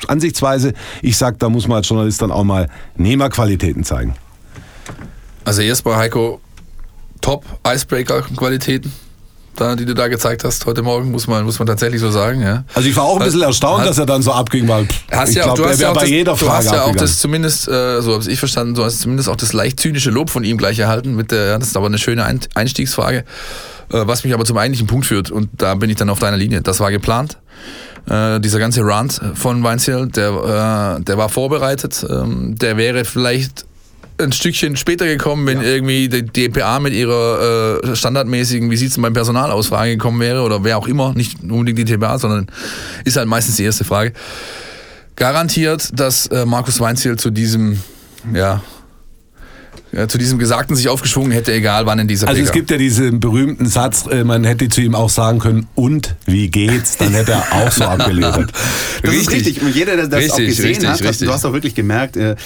Ansichtsweise. 0.08 0.72
Ich 1.02 1.16
sage, 1.16 1.36
da 1.38 1.48
muss 1.48 1.67
man 1.67 1.67
als 1.76 1.88
Journalist 1.88 2.20
dann 2.22 2.30
auch 2.30 2.44
mal 2.44 2.68
Nehmerqualitäten 2.96 3.84
zeigen. 3.84 4.14
Also 5.44 5.62
erstmal 5.62 5.96
Heiko, 5.96 6.40
top 7.20 7.44
Icebreaker-Qualitäten, 7.66 8.92
da, 9.56 9.74
die 9.74 9.84
du 9.86 9.94
da 9.94 10.06
gezeigt 10.08 10.44
hast 10.44 10.66
heute 10.66 10.82
Morgen, 10.82 11.10
muss 11.10 11.26
man, 11.26 11.44
muss 11.44 11.58
man 11.58 11.66
tatsächlich 11.66 12.00
so 12.00 12.10
sagen. 12.10 12.42
Ja. 12.42 12.64
Also 12.74 12.88
ich 12.88 12.94
war 12.96 13.04
auch 13.04 13.18
ein 13.18 13.24
bisschen 13.24 13.42
erstaunt, 13.42 13.80
Hat- 13.80 13.88
dass 13.88 13.98
er 13.98 14.06
dann 14.06 14.22
so 14.22 14.32
abging, 14.32 14.68
weil 14.68 14.86
Hast 15.10 15.30
ich 15.30 15.36
ja, 15.36 15.44
glaube, 15.44 15.56
du 15.58 15.64
er 15.64 15.70
hast 15.70 15.76
ja 15.76 15.80
wäre 15.80 15.90
auch 15.90 15.94
bei 15.96 16.00
das, 16.02 16.10
jeder 16.10 16.32
du 16.32 16.44
Frage 16.44 16.56
hast 16.68 16.72
ja 16.74 16.82
auch 16.84 16.94
das 16.94 17.18
zumindest, 17.18 17.66
äh, 17.68 18.00
so 18.02 18.14
habe 18.14 18.30
ich 18.30 18.38
verstanden, 18.38 18.74
du 18.74 18.84
hast 18.84 19.00
zumindest 19.00 19.28
auch 19.28 19.36
das 19.36 19.52
leicht 19.52 19.80
zynische 19.80 20.10
Lob 20.10 20.30
von 20.30 20.44
ihm 20.44 20.58
gleich 20.58 20.78
erhalten. 20.78 21.16
Mit 21.16 21.32
der, 21.32 21.46
ja, 21.46 21.58
das 21.58 21.68
ist 21.68 21.76
aber 21.76 21.86
eine 21.86 21.98
schöne 21.98 22.24
Ein 22.24 22.40
Einstiegsfrage, 22.54 23.18
äh, 23.18 23.24
was 23.90 24.22
mich 24.22 24.32
aber 24.34 24.44
zum 24.44 24.58
eigentlichen 24.58 24.86
Punkt 24.86 25.06
führt. 25.06 25.30
Und 25.30 25.48
da 25.56 25.74
bin 25.74 25.90
ich 25.90 25.96
dann 25.96 26.10
auf 26.10 26.18
deiner 26.20 26.36
Linie. 26.36 26.60
Das 26.60 26.78
war 26.78 26.90
geplant. 26.92 27.38
Äh, 28.08 28.40
dieser 28.40 28.58
ganze 28.58 28.84
Rant 28.84 29.20
von 29.34 29.62
Weinziel, 29.62 30.06
der, 30.06 30.98
äh, 30.98 31.02
der 31.02 31.18
war 31.18 31.28
vorbereitet. 31.28 32.06
Ähm, 32.08 32.56
der 32.56 32.76
wäre 32.76 33.04
vielleicht 33.04 33.66
ein 34.20 34.32
Stückchen 34.32 34.76
später 34.76 35.06
gekommen, 35.06 35.46
wenn 35.46 35.60
irgendwie 35.60 36.08
die 36.08 36.24
DPA 36.24 36.80
mit 36.80 36.92
ihrer 36.92 37.82
äh, 37.84 37.96
standardmäßigen, 37.96 38.70
wie 38.70 38.76
sieht's 38.76 38.94
denn 38.94 39.02
beim 39.02 39.12
Personal 39.12 39.50
aus, 39.50 39.68
Frage 39.68 39.92
gekommen 39.92 40.20
wäre 40.20 40.42
oder 40.42 40.64
wer 40.64 40.78
auch 40.78 40.88
immer, 40.88 41.12
nicht 41.14 41.42
unbedingt 41.42 41.78
die 41.78 41.84
DPA, 41.84 42.18
sondern 42.18 42.46
ist 43.04 43.16
halt 43.16 43.28
meistens 43.28 43.56
die 43.56 43.64
erste 43.64 43.84
Frage. 43.84 44.12
Garantiert, 45.14 45.90
dass 45.92 46.26
äh, 46.28 46.46
Markus 46.46 46.80
Weinziel 46.80 47.16
zu 47.16 47.30
diesem, 47.30 47.80
ja, 48.32 48.62
ja, 49.92 50.06
zu 50.06 50.18
diesem 50.18 50.38
Gesagten 50.38 50.76
sich 50.76 50.88
aufgeschwungen 50.88 51.32
hätte, 51.32 51.52
egal 51.52 51.86
wann 51.86 51.98
in 51.98 52.08
dieser 52.08 52.28
Also 52.28 52.38
PK. 52.38 52.46
es 52.48 52.52
gibt 52.52 52.70
ja 52.70 52.76
diesen 52.76 53.20
berühmten 53.20 53.66
Satz, 53.66 54.06
äh, 54.06 54.22
man 54.22 54.44
hätte 54.44 54.68
zu 54.68 54.80
ihm 54.82 54.94
auch 54.94 55.08
sagen 55.08 55.38
können, 55.38 55.66
und 55.74 56.14
wie 56.26 56.48
geht's? 56.48 56.98
Dann 56.98 57.12
hätte 57.14 57.32
er 57.32 57.44
auch 57.52 57.72
so 57.72 57.84
abgeledert. 57.86 58.52
Das 59.02 59.14
ist 59.14 59.30
richtig. 59.30 59.62
Und 59.62 59.74
jeder, 59.74 59.96
der 59.96 60.06
das 60.08 60.30
auch 60.30 60.38
Richtig, 60.38 60.56
gesehen 60.56 60.66
richtig, 60.68 60.88
hat, 60.88 61.00
hat, 61.00 61.08
richtig. 61.08 61.26
du 61.28 61.32
hast 61.32 61.44
auch 61.46 61.52
wirklich 61.52 61.74
gemerkt, 61.74 62.16
äh, 62.16 62.36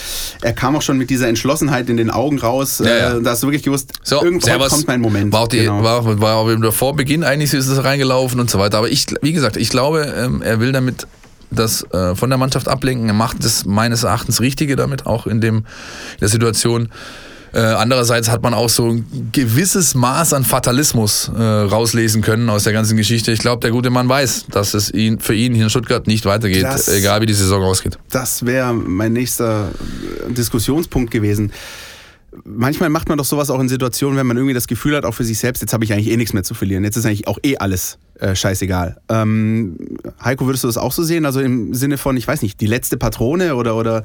er 0.41 0.53
kam 0.53 0.75
auch 0.75 0.81
schon 0.81 0.97
mit 0.97 1.09
dieser 1.09 1.27
Entschlossenheit 1.27 1.89
in 1.89 1.97
den 1.97 2.09
Augen 2.09 2.39
raus. 2.39 2.81
Ja, 2.83 2.85
ja. 2.95 3.17
Äh, 3.17 3.21
da 3.21 3.31
hast 3.31 3.43
du 3.43 3.47
wirklich 3.47 3.63
gewusst, 3.63 3.91
So, 4.03 4.23
irgendwann 4.23 4.59
kommt 4.69 4.87
mein 4.87 5.01
Moment. 5.01 5.33
War, 5.33 5.41
auch 5.41 5.47
die, 5.47 5.57
Genau. 5.59 5.83
war, 5.83 6.21
war 6.21 6.35
auch 6.37 6.73
vor 6.73 6.95
Beginn 6.95 7.23
eigentlich 7.23 7.53
ist 7.53 7.67
es 7.67 7.83
reingelaufen 7.83 8.39
und 8.39 8.49
so 8.49 8.57
weiter. 8.59 8.77
Aber 8.77 8.89
ich, 8.89 9.05
wie 9.21 9.33
gesagt, 9.33 9.57
ich 9.57 9.69
glaube, 9.69 10.13
ähm, 10.17 10.41
er 10.41 10.59
will 10.59 10.71
damit 10.71 11.07
das 11.51 11.83
äh, 11.91 12.15
von 12.15 12.29
der 12.29 12.37
Mannschaft 12.39 12.67
ablenken. 12.67 13.07
Er 13.07 13.13
macht 13.13 13.43
das 13.43 13.65
meines 13.65 14.03
Erachtens 14.03 14.41
Richtige 14.41 14.75
damit, 14.75 15.05
auch 15.05 15.27
in, 15.27 15.39
dem, 15.41 15.57
in 15.57 15.63
der 16.21 16.29
Situation. 16.29 16.89
Äh, 17.53 17.59
andererseits 17.59 18.29
hat 18.31 18.41
man 18.41 18.53
auch 18.53 18.69
so 18.69 18.87
ein 18.89 19.29
gewisses 19.31 19.93
Maß 19.93 20.33
an 20.33 20.43
Fatalismus 20.43 21.29
äh, 21.35 21.39
rauslesen 21.41 22.21
können 22.23 22.49
aus 22.49 22.63
der 22.63 22.73
ganzen 22.73 22.97
Geschichte. 22.97 23.31
Ich 23.31 23.39
glaube, 23.39 23.61
der 23.61 23.69
gute 23.71 23.91
Mann 23.91 24.09
weiß, 24.09 24.47
dass 24.49 24.73
es 24.73 24.91
ihn, 24.91 25.19
für 25.19 25.35
ihn 25.35 25.53
hier 25.53 25.65
in 25.65 25.69
Stuttgart 25.69 26.07
nicht 26.07 26.25
weitergeht, 26.25 26.63
Das- 26.63 26.87
egal 26.87 27.21
wie 27.21 27.27
die 27.27 27.33
Saison 27.33 27.61
ausgeht. 27.63 27.97
Das 28.09 28.45
wäre 28.45 28.73
mein 28.73 29.13
nächster 29.13 29.69
äh, 30.27 30.33
Diskussionspunkt 30.33 31.11
gewesen. 31.11 31.51
Manchmal 32.45 32.89
macht 32.89 33.09
man 33.09 33.19
doch 33.19 33.25
sowas 33.25 33.51
auch 33.51 33.59
in 33.59 33.69
Situationen, 33.69 34.17
wenn 34.17 34.25
man 34.25 34.37
irgendwie 34.37 34.55
das 34.55 34.65
Gefühl 34.65 34.95
hat, 34.97 35.05
auch 35.05 35.13
für 35.13 35.23
sich 35.23 35.37
selbst, 35.37 35.61
jetzt 35.61 35.71
habe 35.71 35.85
ich 35.85 35.93
eigentlich 35.93 36.09
eh 36.09 36.17
nichts 36.17 36.33
mehr 36.33 36.41
zu 36.41 36.55
verlieren. 36.55 36.83
Jetzt 36.83 36.97
ist 36.97 37.05
eigentlich 37.05 37.27
auch 37.27 37.37
eh 37.43 37.57
alles 37.57 37.99
äh, 38.19 38.35
scheißegal. 38.35 38.97
Ähm, 39.09 39.77
Heiko, 40.23 40.47
würdest 40.47 40.63
du 40.63 40.67
das 40.67 40.77
auch 40.79 40.91
so 40.91 41.03
sehen? 41.03 41.27
Also 41.27 41.41
im 41.41 41.75
Sinne 41.75 41.99
von, 41.99 42.17
ich 42.17 42.27
weiß 42.27 42.41
nicht, 42.41 42.59
die 42.59 42.65
letzte 42.65 42.97
Patrone 42.97 43.55
oder, 43.55 43.75
oder 43.75 44.01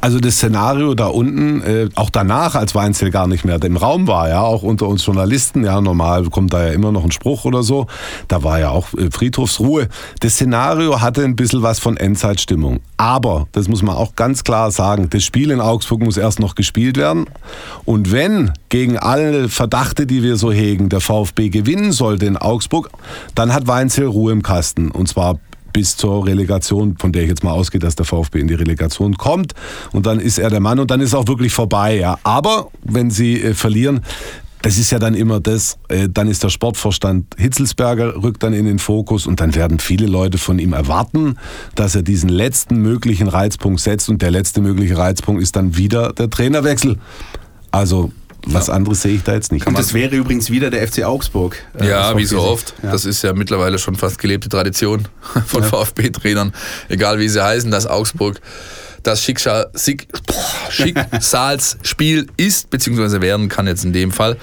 Also 0.00 0.18
das 0.18 0.34
Szenario 0.34 0.94
da 0.94 1.06
unten, 1.06 1.62
äh, 1.62 1.88
auch 1.94 2.10
danach, 2.10 2.54
als 2.54 2.74
Weinzel 2.74 3.10
gar 3.10 3.26
nicht 3.26 3.44
mehr 3.44 3.62
im 3.62 3.76
Raum 3.76 4.06
war, 4.06 4.28
ja, 4.28 4.40
auch 4.40 4.62
unter 4.62 4.88
uns 4.88 5.04
Journalisten, 5.04 5.64
ja, 5.64 5.80
normal 5.80 6.24
kommt 6.30 6.52
da 6.52 6.66
ja 6.66 6.72
immer 6.72 6.92
noch 6.92 7.04
ein 7.04 7.12
Spruch 7.12 7.44
oder 7.44 7.62
so, 7.62 7.86
da 8.28 8.42
war 8.42 8.58
ja 8.58 8.70
auch 8.70 8.92
äh, 8.94 9.10
Friedhofsruhe. 9.10 9.88
Das 10.20 10.34
Szenario 10.34 11.00
hatte 11.00 11.24
ein 11.24 11.36
bisschen 11.36 11.62
was 11.62 11.78
von 11.78 11.96
Endzeitstimmung. 11.96 12.80
Aber, 12.96 13.46
das 13.52 13.68
muss 13.68 13.82
man 13.82 13.96
auch 13.96 14.14
ganz 14.16 14.44
klar 14.44 14.70
sagen, 14.70 15.08
das 15.10 15.24
Spiel 15.24 15.50
in 15.50 15.60
Augsburg 15.60 16.00
muss 16.02 16.16
erst 16.16 16.40
noch 16.40 16.54
gespielt 16.54 16.96
werden. 16.96 17.26
Und 17.84 18.12
wenn 18.12 18.52
gegen 18.68 18.98
alle 18.98 19.48
Verdachte, 19.48 20.06
die 20.06 20.22
wir 20.22 20.36
so 20.36 20.52
hegen, 20.52 20.88
der 20.88 21.00
VfB 21.00 21.50
gewinnen 21.50 21.92
sollte 21.92 22.26
in 22.26 22.36
Augsburg, 22.36 22.90
dann 23.34 23.52
hat 23.52 23.66
Weinzel 23.66 24.06
Ruhe 24.06 24.32
im 24.32 24.42
Kasten. 24.42 24.90
Und 24.90 25.08
zwar 25.08 25.38
bis 25.72 25.96
zur 25.96 26.26
Relegation, 26.26 26.96
von 26.98 27.12
der 27.12 27.22
ich 27.22 27.28
jetzt 27.28 27.44
mal 27.44 27.52
ausgehe, 27.52 27.80
dass 27.80 27.96
der 27.96 28.06
VfB 28.06 28.40
in 28.40 28.48
die 28.48 28.54
Relegation 28.54 29.16
kommt. 29.16 29.54
Und 29.92 30.06
dann 30.06 30.20
ist 30.20 30.38
er 30.38 30.50
der 30.50 30.60
Mann 30.60 30.78
und 30.78 30.90
dann 30.90 31.00
ist 31.00 31.14
auch 31.14 31.26
wirklich 31.26 31.52
vorbei. 31.52 31.96
Ja. 31.96 32.18
Aber 32.22 32.68
wenn 32.84 33.10
sie 33.10 33.40
äh, 33.40 33.54
verlieren, 33.54 34.00
das 34.62 34.76
ist 34.76 34.90
ja 34.90 34.98
dann 34.98 35.14
immer 35.14 35.40
das, 35.40 35.78
äh, 35.88 36.08
dann 36.08 36.28
ist 36.28 36.42
der 36.42 36.50
Sportvorstand 36.50 37.34
Hitzelsberger 37.38 38.22
rückt 38.22 38.42
dann 38.42 38.52
in 38.52 38.66
den 38.66 38.78
Fokus 38.78 39.26
und 39.26 39.40
dann 39.40 39.54
werden 39.54 39.78
viele 39.78 40.06
Leute 40.06 40.38
von 40.38 40.58
ihm 40.58 40.72
erwarten, 40.72 41.36
dass 41.74 41.94
er 41.94 42.02
diesen 42.02 42.28
letzten 42.28 42.82
möglichen 42.82 43.28
Reizpunkt 43.28 43.80
setzt 43.80 44.08
und 44.08 44.20
der 44.20 44.30
letzte 44.30 44.60
mögliche 44.60 44.98
Reizpunkt 44.98 45.42
ist 45.42 45.56
dann 45.56 45.76
wieder 45.76 46.12
der 46.12 46.28
Trainerwechsel. 46.28 46.98
Also 47.70 48.12
was 48.46 48.70
anderes 48.70 49.02
sehe 49.02 49.14
ich 49.16 49.22
da 49.22 49.34
jetzt 49.34 49.52
nicht. 49.52 49.66
Und 49.66 49.78
das 49.78 49.94
wäre 49.94 50.14
übrigens 50.16 50.50
wieder 50.50 50.70
der 50.70 50.86
FC 50.86 51.04
Augsburg. 51.04 51.56
äh, 51.78 51.88
Ja, 51.88 52.16
wie 52.16 52.24
so 52.24 52.40
oft. 52.40 52.74
Ja. 52.82 52.92
Das 52.92 53.04
ist 53.04 53.22
ja 53.22 53.32
mittlerweile 53.32 53.78
schon 53.78 53.94
fast 53.96 54.18
gelebte 54.18 54.48
Tradition 54.48 55.08
von 55.46 55.62
VfB-Trainern, 55.62 56.52
egal 56.88 57.18
wie 57.18 57.28
sie 57.28 57.42
heißen, 57.44 57.70
dass 57.70 57.86
Augsburg 57.86 58.40
das 59.02 59.22
Schicksal, 59.24 59.70
Sieg, 59.72 60.08
boah, 60.26 60.70
Schicksalsspiel 60.70 62.26
ist, 62.36 62.70
beziehungsweise 62.70 63.20
werden 63.22 63.48
kann 63.48 63.66
jetzt 63.66 63.84
in 63.84 63.92
dem 63.92 64.12
Fall. 64.12 64.36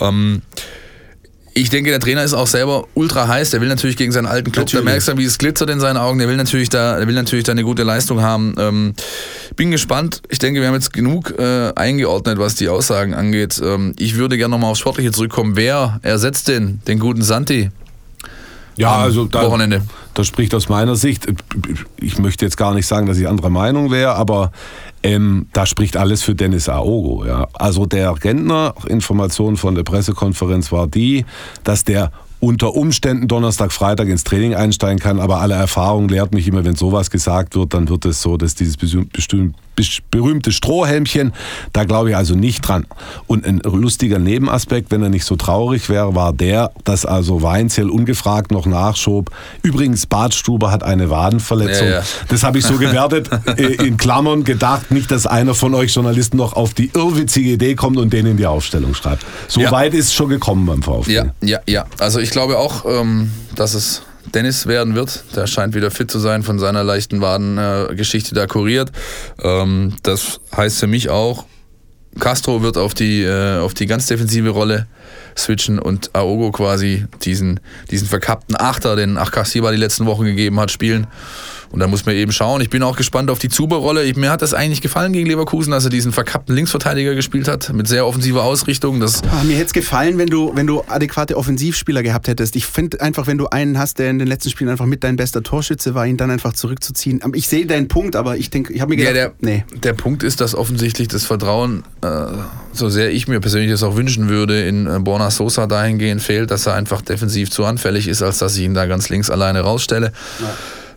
Ähm, 0.00 0.42
ich 1.60 1.70
denke, 1.70 1.90
der 1.90 2.00
Trainer 2.00 2.22
ist 2.22 2.34
auch 2.34 2.46
selber 2.46 2.86
ultra 2.94 3.26
heiß. 3.26 3.50
Der 3.50 3.60
will 3.60 3.68
natürlich 3.68 3.96
gegen 3.96 4.12
seinen 4.12 4.26
alten 4.26 4.52
Club. 4.52 4.66
Natürlich. 4.66 4.84
Da 4.84 4.90
merkst 4.90 5.08
du, 5.08 5.18
wie 5.18 5.24
es 5.24 5.38
glitzert 5.38 5.70
in 5.70 5.80
seinen 5.80 5.96
Augen. 5.96 6.18
Der 6.18 6.28
will 6.28 6.36
natürlich 6.36 6.68
da, 6.68 6.98
der 6.98 7.06
will 7.06 7.14
natürlich 7.14 7.44
da 7.44 7.52
eine 7.52 7.64
gute 7.64 7.82
Leistung 7.82 8.22
haben. 8.22 8.54
Ähm, 8.58 8.94
bin 9.56 9.70
gespannt. 9.70 10.22
Ich 10.28 10.38
denke, 10.38 10.60
wir 10.60 10.68
haben 10.68 10.74
jetzt 10.74 10.92
genug 10.92 11.34
äh, 11.38 11.72
eingeordnet, 11.74 12.38
was 12.38 12.54
die 12.54 12.68
Aussagen 12.68 13.14
angeht. 13.14 13.60
Ähm, 13.62 13.94
ich 13.98 14.16
würde 14.16 14.36
gerne 14.36 14.52
nochmal 14.52 14.70
aufs 14.70 14.80
Sportliche 14.80 15.10
zurückkommen. 15.10 15.56
Wer 15.56 16.00
ersetzt 16.02 16.48
denn 16.48 16.80
den 16.86 16.98
guten 16.98 17.22
Santi? 17.22 17.70
Ja, 18.78 18.96
also 18.96 19.24
da, 19.24 19.44
Wochenende. 19.44 19.82
Das 20.14 20.26
spricht 20.26 20.54
aus 20.54 20.68
meiner 20.68 20.94
Sicht. 20.94 21.26
Ich 22.00 22.18
möchte 22.18 22.44
jetzt 22.44 22.56
gar 22.56 22.74
nicht 22.74 22.86
sagen, 22.86 23.06
dass 23.06 23.18
ich 23.18 23.28
anderer 23.28 23.50
Meinung 23.50 23.90
wäre, 23.90 24.14
aber 24.14 24.52
ähm, 25.02 25.46
da 25.52 25.66
spricht 25.66 25.96
alles 25.96 26.22
für 26.22 26.34
Dennis 26.34 26.68
Aogo. 26.68 27.26
Ja. 27.26 27.48
Also 27.54 27.86
der 27.86 28.24
Rentner, 28.24 28.74
Information 28.86 29.56
von 29.56 29.74
der 29.74 29.82
Pressekonferenz 29.82 30.70
war 30.70 30.86
die, 30.86 31.26
dass 31.64 31.84
der 31.84 32.12
unter 32.40 32.74
Umständen 32.74 33.28
Donnerstag, 33.28 33.72
Freitag 33.72 34.08
ins 34.08 34.24
Training 34.24 34.54
einsteigen 34.54 34.98
kann, 34.98 35.20
aber 35.20 35.40
alle 35.40 35.54
Erfahrung 35.54 36.08
lehrt 36.08 36.32
mich 36.32 36.46
immer, 36.46 36.64
wenn 36.64 36.76
sowas 36.76 37.10
gesagt 37.10 37.54
wird, 37.56 37.74
dann 37.74 37.88
wird 37.88 38.04
es 38.04 38.22
so, 38.22 38.36
dass 38.36 38.54
dieses 38.54 38.76
berühmte 40.10 40.52
Strohhelmchen, 40.52 41.32
da 41.72 41.84
glaube 41.84 42.10
ich 42.10 42.16
also 42.16 42.34
nicht 42.34 42.62
dran. 42.62 42.86
Und 43.26 43.46
ein 43.46 43.60
lustiger 43.64 44.18
Nebenaspekt, 44.18 44.90
wenn 44.90 45.02
er 45.02 45.08
nicht 45.08 45.24
so 45.24 45.36
traurig 45.36 45.88
wäre, 45.88 46.14
war 46.14 46.32
der, 46.32 46.72
dass 46.84 47.06
also 47.06 47.42
Weinzel 47.42 47.90
ungefragt 47.90 48.50
noch 48.50 48.66
nachschob. 48.66 49.30
Übrigens, 49.62 50.06
Bartstuber 50.06 50.70
hat 50.70 50.82
eine 50.82 51.10
Wadenverletzung. 51.10 51.86
Ja, 51.88 51.98
ja. 51.98 52.02
Das 52.28 52.42
habe 52.42 52.58
ich 52.58 52.64
so 52.64 52.76
gewertet, 52.78 53.30
äh, 53.56 53.86
in 53.86 53.96
Klammern 53.96 54.44
gedacht, 54.44 54.90
nicht, 54.90 55.10
dass 55.10 55.26
einer 55.26 55.54
von 55.54 55.74
euch 55.74 55.94
Journalisten 55.94 56.36
noch 56.36 56.54
auf 56.54 56.74
die 56.74 56.90
irrwitzige 56.94 57.50
Idee 57.50 57.74
kommt 57.74 57.96
und 57.98 58.12
den 58.12 58.26
in 58.26 58.36
die 58.36 58.46
Aufstellung 58.46 58.94
schreibt. 58.94 59.24
So 59.46 59.60
Ja. 59.60 59.70
weit 59.70 59.94
ist 59.94 60.06
es 60.06 60.14
schon 60.14 60.28
gekommen 60.28 60.66
beim 60.66 60.82
VfB. 60.82 61.12
Ja, 61.12 61.26
ja, 61.42 61.60
ja. 61.66 61.86
Also 61.98 62.18
ich 62.18 62.27
glaube 62.30 62.58
auch, 62.58 62.84
ähm, 62.86 63.30
dass 63.54 63.74
es 63.74 64.02
Dennis 64.34 64.66
werden 64.66 64.94
wird. 64.94 65.24
Der 65.36 65.46
scheint 65.46 65.74
wieder 65.74 65.90
fit 65.90 66.10
zu 66.10 66.18
sein 66.18 66.42
von 66.42 66.58
seiner 66.58 66.84
leichten 66.84 67.20
Wadengeschichte 67.20 68.32
äh, 68.32 68.34
da 68.34 68.46
kuriert. 68.46 68.92
Ähm, 69.42 69.94
das 70.02 70.40
heißt 70.56 70.78
für 70.78 70.86
mich 70.86 71.08
auch, 71.10 71.44
Castro 72.18 72.62
wird 72.62 72.76
auf 72.76 72.94
die, 72.94 73.22
äh, 73.22 73.58
auf 73.58 73.74
die 73.74 73.86
ganz 73.86 74.06
defensive 74.06 74.48
Rolle 74.50 74.86
switchen 75.36 75.78
und 75.78 76.14
Aogo 76.14 76.50
quasi 76.50 77.06
diesen, 77.22 77.60
diesen 77.90 78.08
verkappten 78.08 78.56
Achter, 78.58 78.96
den 78.96 79.18
Achkasiba 79.18 79.70
die 79.70 79.76
letzten 79.76 80.06
Wochen 80.06 80.24
gegeben 80.24 80.58
hat, 80.58 80.70
spielen. 80.70 81.06
Und 81.70 81.80
da 81.80 81.86
muss 81.86 82.06
man 82.06 82.14
eben 82.14 82.32
schauen. 82.32 82.60
Ich 82.60 82.70
bin 82.70 82.82
auch 82.82 82.96
gespannt 82.96 83.30
auf 83.30 83.38
die 83.38 83.48
Zuber-Rolle. 83.48 84.10
Mir 84.16 84.30
hat 84.30 84.40
das 84.42 84.54
eigentlich 84.54 84.80
gefallen 84.80 85.12
gegen 85.12 85.26
Leverkusen, 85.28 85.70
dass 85.70 85.84
er 85.84 85.90
diesen 85.90 86.12
verkappten 86.12 86.54
Linksverteidiger 86.54 87.14
gespielt 87.14 87.46
hat, 87.48 87.72
mit 87.72 87.86
sehr 87.88 88.06
offensiver 88.06 88.42
Ausrichtung. 88.42 89.00
Das 89.00 89.22
Ah, 89.30 89.44
mir 89.44 89.54
hätte 89.56 89.66
es 89.66 89.72
gefallen, 89.72 90.16
wenn 90.18 90.28
du, 90.28 90.52
wenn 90.54 90.66
du 90.66 90.82
adäquate 90.88 91.36
Offensivspieler 91.36 92.02
gehabt 92.02 92.28
hättest. 92.28 92.56
Ich 92.56 92.66
finde 92.66 93.00
einfach, 93.00 93.26
wenn 93.26 93.36
du 93.38 93.48
einen 93.48 93.78
hast, 93.78 93.98
der 93.98 94.10
in 94.10 94.18
den 94.18 94.28
letzten 94.28 94.50
Spielen 94.50 94.70
einfach 94.70 94.86
mit 94.86 95.04
dein 95.04 95.16
bester 95.16 95.42
Torschütze 95.42 95.94
war, 95.94 96.06
ihn 96.06 96.16
dann 96.16 96.30
einfach 96.30 96.52
zurückzuziehen. 96.54 97.22
Aber 97.22 97.36
Ich 97.36 97.48
sehe 97.48 97.66
deinen 97.66 97.88
Punkt, 97.88 98.16
aber 98.16 98.36
ich 98.38 98.50
denke, 98.50 98.72
ich 98.72 98.80
habe 98.80 98.94
mir 98.94 99.02
Ja, 99.02 99.12
gedacht, 99.12 99.34
der, 99.42 99.50
nee. 99.50 99.64
der 99.82 99.92
Punkt 99.92 100.22
ist, 100.22 100.40
dass 100.40 100.54
offensichtlich 100.54 101.08
das 101.08 101.24
Vertrauen, 101.26 101.84
äh, 102.02 102.08
so 102.72 102.88
sehr 102.88 103.10
ich 103.12 103.28
mir 103.28 103.40
persönlich 103.40 103.70
das 103.70 103.82
auch 103.82 103.96
wünschen 103.96 104.28
würde, 104.28 104.62
in 104.62 104.86
äh, 104.86 104.98
Borna 105.00 105.30
Sosa 105.30 105.66
dahingehend 105.66 106.22
fehlt, 106.22 106.50
dass 106.50 106.66
er 106.66 106.74
einfach 106.74 107.02
defensiv 107.02 107.50
zu 107.50 107.64
anfällig 107.64 108.08
ist, 108.08 108.22
als 108.22 108.38
dass 108.38 108.56
ich 108.56 108.62
ihn 108.64 108.74
da 108.74 108.86
ganz 108.86 109.08
links 109.10 109.28
alleine 109.30 109.60
rausstelle. 109.60 110.12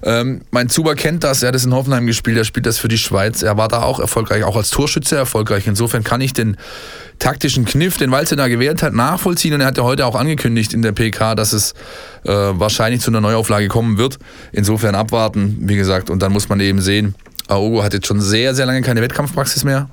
Ähm, 0.04 0.42
mein 0.52 0.70
Zuber 0.70 0.96
kennt 0.96 1.24
das, 1.24 1.44
er 1.44 1.50
hat 1.50 1.56
es 1.56 1.66
in 1.66 1.74
Hoffenheim 1.74 2.08
gespielt, 2.08 2.38
er 2.38 2.44
spielt 2.44 2.66
das 2.66 2.80
für 2.80 2.88
die 2.88 2.98
Schweiz. 2.98 3.44
Er 3.44 3.58
war 3.58 3.68
da 3.68 3.84
auch 3.84 4.00
erfolgreich, 4.00 4.44
auch 4.44 4.56
als 4.56 4.70
Torschütze 4.70 5.16
erfolgreich. 5.16 5.68
Insofern 5.68 6.04
kann 6.04 6.22
ich 6.22 6.34
den 6.34 6.58
taktischen 7.20 7.66
Kniff, 7.66 7.98
den 7.98 8.12
Walze 8.12 8.36
da 8.36 8.48
gewählt 8.48 8.82
hat, 8.82 8.94
nachvollziehen. 8.94 9.54
Und 9.54 9.62
er 9.62 9.68
hat 9.68 9.78
ja 9.78 9.84
heute 9.84 10.06
auch 10.06 10.16
angekündigt 10.16 10.74
in 10.74 10.82
der 10.82 10.92
PK, 10.92 11.36
dass 11.36 11.54
es 11.54 11.74
äh, 12.24 12.32
wahrscheinlich 12.32 13.02
zu 13.02 13.12
einer 13.12 13.22
Neuauflage 13.22 13.68
kommen 13.68 13.98
wird. 13.98 14.18
Insofern 14.52 14.96
abwarten, 14.96 15.58
wie 15.62 15.76
gesagt, 15.76 16.10
und 16.10 16.22
dann 16.22 16.32
muss 16.32 16.50
man 16.50 16.60
eben 16.60 16.82
sehen, 16.82 17.16
Aogo 17.48 17.84
hat 17.84 17.94
jetzt 17.94 18.08
schon 18.08 18.22
sehr, 18.22 18.56
sehr 18.56 18.66
lange 18.66 18.82
keine 18.82 19.02
Wettkampfpraxis 19.02 19.64
mehr. 19.64 19.90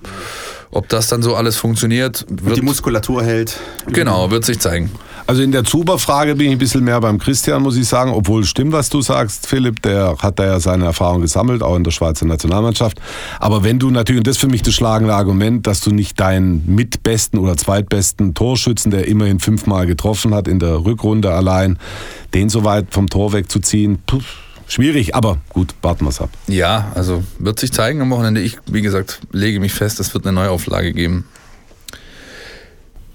Ob 0.71 0.89
das 0.89 1.09
dann 1.09 1.23
so 1.23 1.35
alles 1.35 1.57
funktioniert, 1.57 2.27
Und 2.29 2.45
wird, 2.45 2.57
die 2.57 2.63
Muskulatur 2.63 3.23
hält. 3.23 3.59
genau, 3.87 4.31
wird 4.31 4.45
sich 4.45 4.59
zeigen. 4.59 4.91
Also 5.27 5.43
in 5.43 5.53
der 5.53 5.65
Zuber-Frage 5.65 6.37
bin 6.37 6.47
ich 6.47 6.53
ein 6.53 6.59
bisschen 6.59 6.85
mehr 6.85 6.99
beim 7.01 7.19
Christian, 7.19 7.63
muss 7.63 7.77
ich 7.77 7.87
sagen, 7.87 8.13
obwohl 8.13 8.43
es 8.43 8.49
stimmt, 8.49 8.73
was 8.73 8.89
du 8.89 9.03
sagst, 9.03 9.47
Philipp, 9.47 9.83
der 9.83 10.17
hat 10.19 10.39
da 10.39 10.47
ja 10.47 10.61
seine 10.61 10.87
Erfahrung 10.87 11.21
gesammelt, 11.21 11.63
auch 11.63 11.77
in 11.77 11.85
der 11.85 11.91
Schweizer 11.91 12.25
Nationalmannschaft. 12.25 12.99
Aber 13.39 13.63
wenn 13.63 13.79
du 13.79 13.91
natürlich, 13.91 14.21
und 14.21 14.27
das 14.27 14.37
ist 14.37 14.41
für 14.41 14.49
mich 14.49 14.63
das 14.63 14.73
schlagende 14.75 15.15
Argument, 15.15 15.67
dass 15.67 15.81
du 15.83 15.91
nicht 15.91 16.19
deinen 16.19 16.63
mitbesten 16.75 17.39
oder 17.39 17.59
zweitbesten 17.59 18.33
Torschützen, 18.33 18.91
der 18.91 19.07
immerhin 19.07 19.39
fünfmal 19.39 19.87
getroffen 19.87 20.35
hat 20.35 20.49
in 20.49 20.61
der 20.61 20.85
Rückrunde 20.85 21.31
allein, 21.31 21.79
den 22.33 22.49
so 22.49 22.65
weit 22.65 22.87
vom 22.91 23.11
Tor 23.11 23.35
wegzuziehen, 23.35 23.99
puh, 24.07 24.21
schwierig, 24.69 25.15
aber 25.15 25.39
gut, 25.49 25.75
warten 25.83 26.05
wir 26.05 26.11
es 26.11 26.21
ab. 26.21 26.31
Ja, 26.47 26.93
also 26.95 27.25
wird 27.39 27.59
sich 27.59 27.73
zeigen 27.73 28.01
am 28.01 28.11
Wochenende. 28.11 28.41
Ich, 28.41 28.59
wie 28.67 28.83
gesagt, 28.83 29.21
lege 29.33 29.59
mich 29.61 29.73
fest, 29.73 29.99
es 30.01 30.15
wird 30.15 30.25
eine 30.27 30.35
Neuauflage 30.35 30.93
geben. 30.93 31.25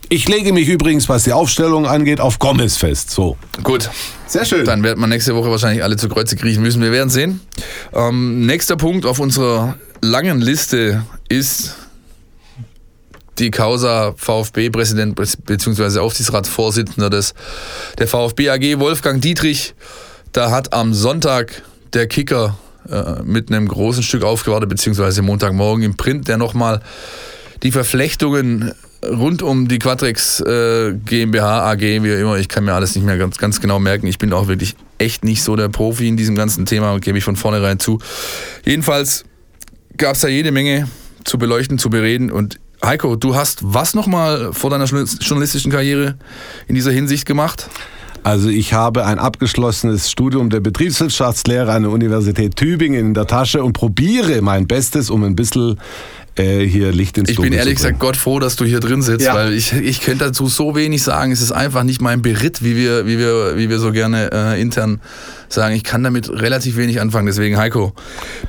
Ich 0.10 0.28
lege 0.28 0.54
mich 0.54 0.68
übrigens, 0.70 1.10
was 1.10 1.24
die 1.24 1.34
Aufstellung 1.34 1.88
angeht, 1.88 2.20
auf 2.20 2.38
Gomez 2.38 2.78
fest. 2.78 3.10
So. 3.10 3.38
Gut, 3.63 3.89
Sehr 4.28 4.46
schön. 4.46 4.63
dann 4.66 4.84
wird 4.84 4.98
man 4.98 5.10
nächste 5.10 5.34
Woche 5.36 5.50
wahrscheinlich 5.50 5.84
alle 5.84 5.96
zu 5.96 6.08
Kreuze 6.08 6.36
kriechen 6.36 6.62
müssen. 6.62 6.82
Wir 6.84 6.92
werden 6.92 7.10
sehen. 7.10 7.39
Ähm, 7.94 8.46
nächster 8.46 8.76
Punkt 8.76 9.06
auf 9.08 9.20
unserer 9.20 9.76
langen 10.02 10.39
Liste 10.39 11.04
ist 11.30 11.76
die 13.39 13.50
Causa 13.50 14.13
VfB-Präsident 14.16 15.16
bzw. 15.16 16.00
Aufsichtsratsvorsitzender 16.00 17.10
des, 17.10 17.34
der 17.98 18.08
VfB 18.08 18.50
AG, 18.52 18.80
Wolfgang 18.80 19.20
Dietrich. 19.20 19.74
Da 20.34 20.50
hat 20.50 20.74
am 20.74 20.96
Sonntag 20.96 21.62
der 21.93 22.08
Kicker 22.08 22.58
äh, 22.89 23.22
mit 23.24 23.52
einem 23.52 23.67
großen 23.67 24.02
Stück 24.02 24.24
aufgewartet, 24.24 24.67
beziehungsweise 24.67 25.22
Montagmorgen 25.22 25.84
im 25.84 25.96
Print, 25.96 26.28
der 26.28 26.38
nochmal 26.38 26.82
die 27.62 27.72
Verflechtungen 27.72 28.74
rund 29.06 29.43
um 29.43 29.67
die 29.67 29.78
Quadrex 29.78 30.39
äh, 30.39 30.93
GmbH, 31.06 31.72
AG, 31.72 31.82
wie 31.82 32.13
immer, 32.13 32.38
ich 32.38 32.50
kann 32.50 32.65
mir 32.65 32.74
alles 32.74 32.96
nicht 32.96 33.06
mehr 33.06 33.19
ganz, 33.19 33.38
ganz 33.38 33.62
genau 33.62 33.78
merken. 33.78 34.08
Ich 34.08 34.17
bin 34.17 34.34
auch 34.34 34.48
wirklich 34.48 34.76
echt 34.98 35.24
nicht 35.24 35.43
so 35.43 35.56
der 35.56 35.69
Profi 35.69 36.08
in 36.08 36.17
diesem 36.17 36.36
ganzen 36.36 36.65
Thema, 36.65 37.00
gebe 37.00 37.19
ich 37.19 37.24
von 37.24 37.36
vornherein 37.36 37.80
zu. 37.80 38.00
Jedenfalls 38.65 39.26
gab 39.98 40.15
es 40.15 40.22
da 40.22 40.30
jede 40.30 40.52
Menge 40.52 40.88
zu 41.26 41.38
beleuchten, 41.38 41.78
zu 41.78 41.91
bereden 41.91 42.32
und 42.32 42.60
Heiko, 42.84 43.15
du 43.15 43.36
hast 43.36 43.60
was 43.62 43.93
nochmal 43.93 44.52
vor 44.52 44.72
deiner 44.72 44.86
journalistischen 44.86 45.72
Karriere 45.72 46.17
in 46.67 46.74
dieser 46.74 46.91
Hinsicht 46.91 47.26
gemacht? 47.26 47.69
Also 48.24 48.48
ich 48.48 48.74
habe 48.74 49.06
ein 49.06 49.20
abgeschlossenes 49.20 50.10
Studium 50.10 50.50
der 50.50 50.62
Betriebswirtschaftslehre 50.62 51.72
an 51.74 51.84
der 51.84 51.92
Universität 51.92 52.56
Tübingen 52.56 53.08
in 53.08 53.14
der 53.14 53.28
Tasche 53.28 53.64
und 53.64 53.74
probiere 53.74 54.42
mein 54.42 54.66
Bestes, 54.66 55.10
um 55.10 55.24
ein 55.24 55.36
bisschen 55.36 55.78
äh, 56.36 56.65
hier 56.65 56.91
Licht 56.91 57.17
ins 57.17 57.30
Ich 57.30 57.36
Dunkel 57.36 57.52
bin 57.52 57.60
ehrlich 57.60 57.76
gesagt 57.76 58.00
Gott 58.00 58.17
froh, 58.17 58.39
dass 58.39 58.56
du 58.56 58.65
hier 58.65 58.80
drin 58.80 59.02
sitzt, 59.02 59.26
Ja. 59.26 59.36
weil 59.36 59.54
ich, 59.54 59.74
ich 59.74 60.02
könnte 60.02 60.26
dazu 60.26 60.48
so 60.48 60.76
wenig 60.76 61.04
sagen. 61.04 61.32
Es 61.32 61.41
ist 61.41 61.52
einfach 61.52 61.84
nicht 61.84 62.02
mein 62.02 62.22
Beritt, 62.22 62.63
wie 62.63 62.76
wir, 62.76 63.06
wie 63.06 63.17
wir, 63.19 63.58
wie 63.58 63.69
wir 63.69 63.80
so 63.80 63.91
gerne 63.91 64.32
äh, 64.32 64.62
intern 64.62 65.00
sagen. 65.50 65.76
Ich 65.76 65.84
kann 65.84 66.04
damit 66.04 66.30
relativ 66.30 66.78
wenig 66.78 67.00
anfangen. 67.00 67.28
Deswegen, 67.28 67.58
Heiko, 67.58 67.93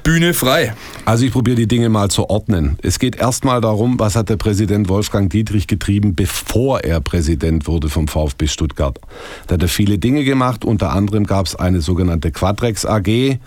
Bühne 0.02 0.34
frei. 0.34 0.74
Also 1.04 1.24
ich 1.26 1.32
probiere 1.32 1.56
die 1.56 1.66
Dinge 1.68 1.88
mal 1.90 2.10
zu 2.10 2.30
ordnen. 2.30 2.78
Es 2.82 2.98
geht 2.98 3.16
erstmal 3.16 3.60
darum, 3.60 3.98
was 3.98 4.16
hat 4.16 4.28
der 4.30 4.36
Präsident 4.36 4.88
Wolfgang 4.88 5.30
Dietrich 5.30 5.66
getrieben, 5.66 6.14
bevor 6.14 6.80
er 6.80 7.00
Präsident 7.00 7.66
wurde 7.66 7.88
vom 7.88 8.08
VfB 8.08 8.46
Stuttgart. 8.46 8.98
Da 9.46 9.54
hat 9.54 9.62
er 9.62 9.68
viele 9.68 9.98
Dinge 9.98 10.24
gemacht. 10.24 10.64
Unter 10.64 10.92
anderem 10.92 11.24
gab 11.26 11.46
es 11.46 11.54
eine 11.56 11.80
sogenannte 11.82 12.30
Quadrex 12.30 12.86
AG. 12.86 13.38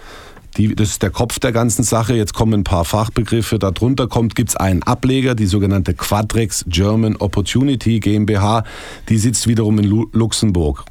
Die, 0.57 0.75
das 0.75 0.89
ist 0.89 1.03
der 1.03 1.11
Kopf 1.11 1.39
der 1.39 1.51
ganzen 1.51 1.83
Sache. 1.83 2.15
Jetzt 2.15 2.33
kommen 2.33 2.53
ein 2.53 2.63
paar 2.63 2.83
Fachbegriffe. 2.83 3.59
Darunter 3.59 4.07
kommt, 4.07 4.35
gibt 4.35 4.49
es 4.49 4.55
einen 4.55 4.81
Ableger, 4.83 5.35
die 5.35 5.45
sogenannte 5.45 5.93
Quadrex 5.93 6.65
German 6.67 7.15
Opportunity 7.17 7.99
GmbH. 7.99 8.63
Die 9.09 9.17
sitzt 9.17 9.47
wiederum 9.47 9.77
in 9.79 9.85
Lu 9.85 10.07
Luxemburg. 10.13 10.85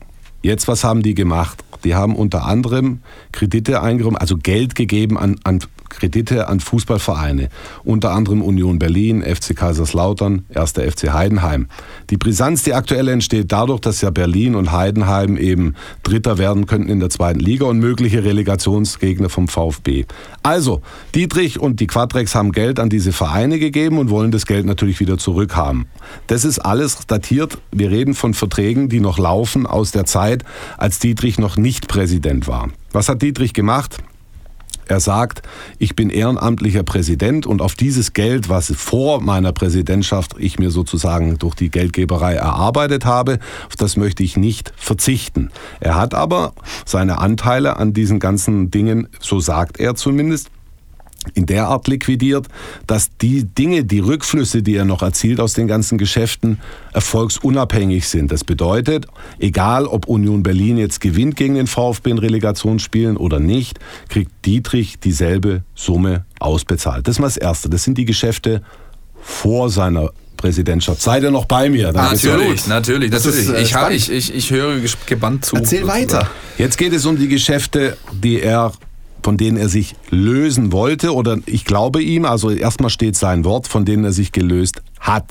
Jetzt, 0.46 0.68
was 0.68 0.85
haben 0.85 1.02
die 1.02 1.14
gemacht? 1.14 1.64
Die 1.82 1.96
haben 1.96 2.14
unter 2.14 2.46
anderem 2.46 3.00
Kredite 3.32 3.82
eingeräumt, 3.82 4.20
also 4.20 4.37
Geld 4.37 4.76
gegeben 4.76 5.18
an, 5.18 5.40
an 5.42 5.59
Kredite 5.88 6.48
an 6.48 6.61
Fußballvereine, 6.61 7.48
unter 7.85 8.12
anderem 8.12 8.42
Union 8.42 8.78
Berlin, 8.78 9.22
FC 9.22 9.56
Kaiserslautern, 9.56 10.44
1. 10.54 10.72
FC 10.72 11.12
Heidenheim. 11.12 11.68
Die 12.11 12.16
Brisanz, 12.16 12.62
die 12.62 12.74
aktuell 12.74 13.09
entsteht, 13.09 13.52
dadurch, 13.52 13.80
dass 13.80 14.00
ja 14.00 14.11
Berlin 14.11 14.54
und 14.54 14.72
Heidenheim 14.72 15.37
eben 15.37 15.74
Dritter 16.02 16.38
werden 16.38 16.66
könnten 16.66 16.90
in 16.90 17.00
der 17.00 17.11
zweiten 17.11 17.40
Liga 17.40 17.66
und 17.66 17.78
mögliche 17.78 18.24
Relegationsgegner 18.24 19.28
vom 19.28 19.48
VfB. 19.48 20.04
Also, 20.42 20.82
Dietrich 21.14 21.59
und 21.59 21.80
die 21.80 21.87
Quadrex 21.87 22.35
haben 22.35 22.52
Geld 22.52 22.78
an 22.78 22.90
diese 22.90 23.12
Vereine 23.12 23.59
gegeben 23.59 23.98
und 23.98 24.11
wollen 24.11 24.30
das 24.30 24.46
Geld 24.46 24.66
natürlich 24.66 25.00
wieder 25.00 25.18
zurückhaben. 25.18 25.87
Das 26.26 26.44
ist 26.44 26.59
alles 26.59 27.06
datiert. 27.06 27.59
Wir 27.72 27.90
reden 27.90 28.14
von 28.14 28.35
Verträgen, 28.35 28.88
die 28.88 29.00
noch 29.00 29.18
laufen 29.18 29.66
aus 29.66 29.92
der 29.92 30.04
Zeit, 30.04 30.36
als 30.79 30.99
Dietrich 30.99 31.38
noch 31.38 31.57
nicht 31.57 31.88
Präsident 31.88 32.49
war. 32.49 32.70
Was 32.92 33.09
hat 33.09 33.22
Dietrich 33.22 33.53
gemacht? 33.53 33.99
Er 34.88 35.01
sagt, 35.01 35.42
ich 35.79 35.96
bin 35.96 36.11
ehrenamtlicher 36.11 36.85
Präsident 36.85 37.44
und 37.44 37.61
auf 37.61 37.75
dieses 37.75 38.12
Geld, 38.12 38.49
was 38.49 38.72
vor 38.77 39.20
meiner 39.20 39.53
Präsidentschaft 39.53 40.37
ich 40.38 40.61
mir 40.61 40.70
sozusagen 40.70 41.38
durch 41.38 41.57
die 41.57 41.70
Geldgeberei 41.70 42.35
erarbeitet 42.35 43.05
habe, 43.05 43.40
auf 43.66 43.75
das 43.77 43.96
möchte 43.96 44.22
ich 44.22 44.37
nicht 44.37 44.72
verzichten. 44.77 45.51
Er 45.81 45.96
hat 45.96 46.14
aber 46.14 46.53
seine 46.85 47.18
Anteile 47.18 47.79
an 47.79 47.94
diesen 47.94 48.20
ganzen 48.20 48.70
Dingen, 48.70 49.09
so 49.18 49.40
sagt 49.40 49.81
er 49.81 49.96
zumindest, 49.96 50.51
in 51.34 51.46
der 51.46 51.68
Art 51.68 51.88
liquidiert, 51.88 52.46
dass 52.86 53.10
die 53.20 53.44
Dinge, 53.44 53.84
die 53.84 54.00
Rückflüsse, 54.00 54.62
die 54.62 54.76
er 54.76 54.84
noch 54.84 55.02
erzielt 55.02 55.40
aus 55.40 55.54
den 55.54 55.68
ganzen 55.68 55.98
Geschäften, 55.98 56.60
erfolgsunabhängig 56.92 58.08
sind. 58.08 58.32
Das 58.32 58.44
bedeutet, 58.44 59.06
egal 59.38 59.86
ob 59.86 60.06
Union 60.06 60.42
Berlin 60.42 60.78
jetzt 60.78 61.00
gewinnt 61.00 61.36
gegen 61.36 61.54
den 61.54 61.66
VfB 61.66 62.10
in 62.10 62.18
Relegationsspielen 62.18 63.16
oder 63.16 63.40
nicht, 63.40 63.78
kriegt 64.08 64.30
Dietrich 64.44 64.98
dieselbe 64.98 65.62
Summe 65.74 66.24
ausbezahlt. 66.38 67.06
Das 67.06 67.16
ist 67.16 67.20
mal 67.20 67.26
das 67.26 67.36
Erste. 67.36 67.68
Das 67.68 67.84
sind 67.84 67.98
die 67.98 68.04
Geschäfte 68.04 68.62
vor 69.20 69.70
seiner 69.70 70.10
Präsidentschaft. 70.36 71.00
Seid 71.00 71.22
ihr 71.22 71.30
noch 71.30 71.46
bei 71.46 71.68
mir? 71.70 71.92
Natürlich, 71.92 72.66
natürlich, 72.66 73.10
Das 73.10 73.24
natürlich. 73.24 73.48
ist, 73.48 73.54
äh, 73.54 73.62
ich, 73.62 73.74
hab, 73.74 73.90
ich, 73.90 74.10
ich, 74.10 74.34
ich 74.34 74.50
höre 74.50 74.76
gebannt 75.06 75.44
zu. 75.44 75.56
Erzähl 75.56 75.80
sozusagen. 75.80 76.02
weiter. 76.02 76.30
Jetzt 76.58 76.76
geht 76.78 76.92
es 76.92 77.06
um 77.06 77.16
die 77.18 77.28
Geschäfte, 77.28 77.96
die 78.12 78.40
er 78.40 78.72
von 79.26 79.36
denen 79.36 79.56
er 79.56 79.68
sich 79.68 79.96
lösen 80.10 80.70
wollte 80.70 81.12
oder 81.12 81.38
ich 81.46 81.64
glaube 81.64 82.00
ihm, 82.00 82.24
also 82.24 82.48
erstmal 82.48 82.90
steht 82.90 83.16
sein 83.16 83.44
Wort, 83.44 83.66
von 83.66 83.84
denen 83.84 84.04
er 84.04 84.12
sich 84.12 84.30
gelöst 84.30 84.82
hat. 85.00 85.24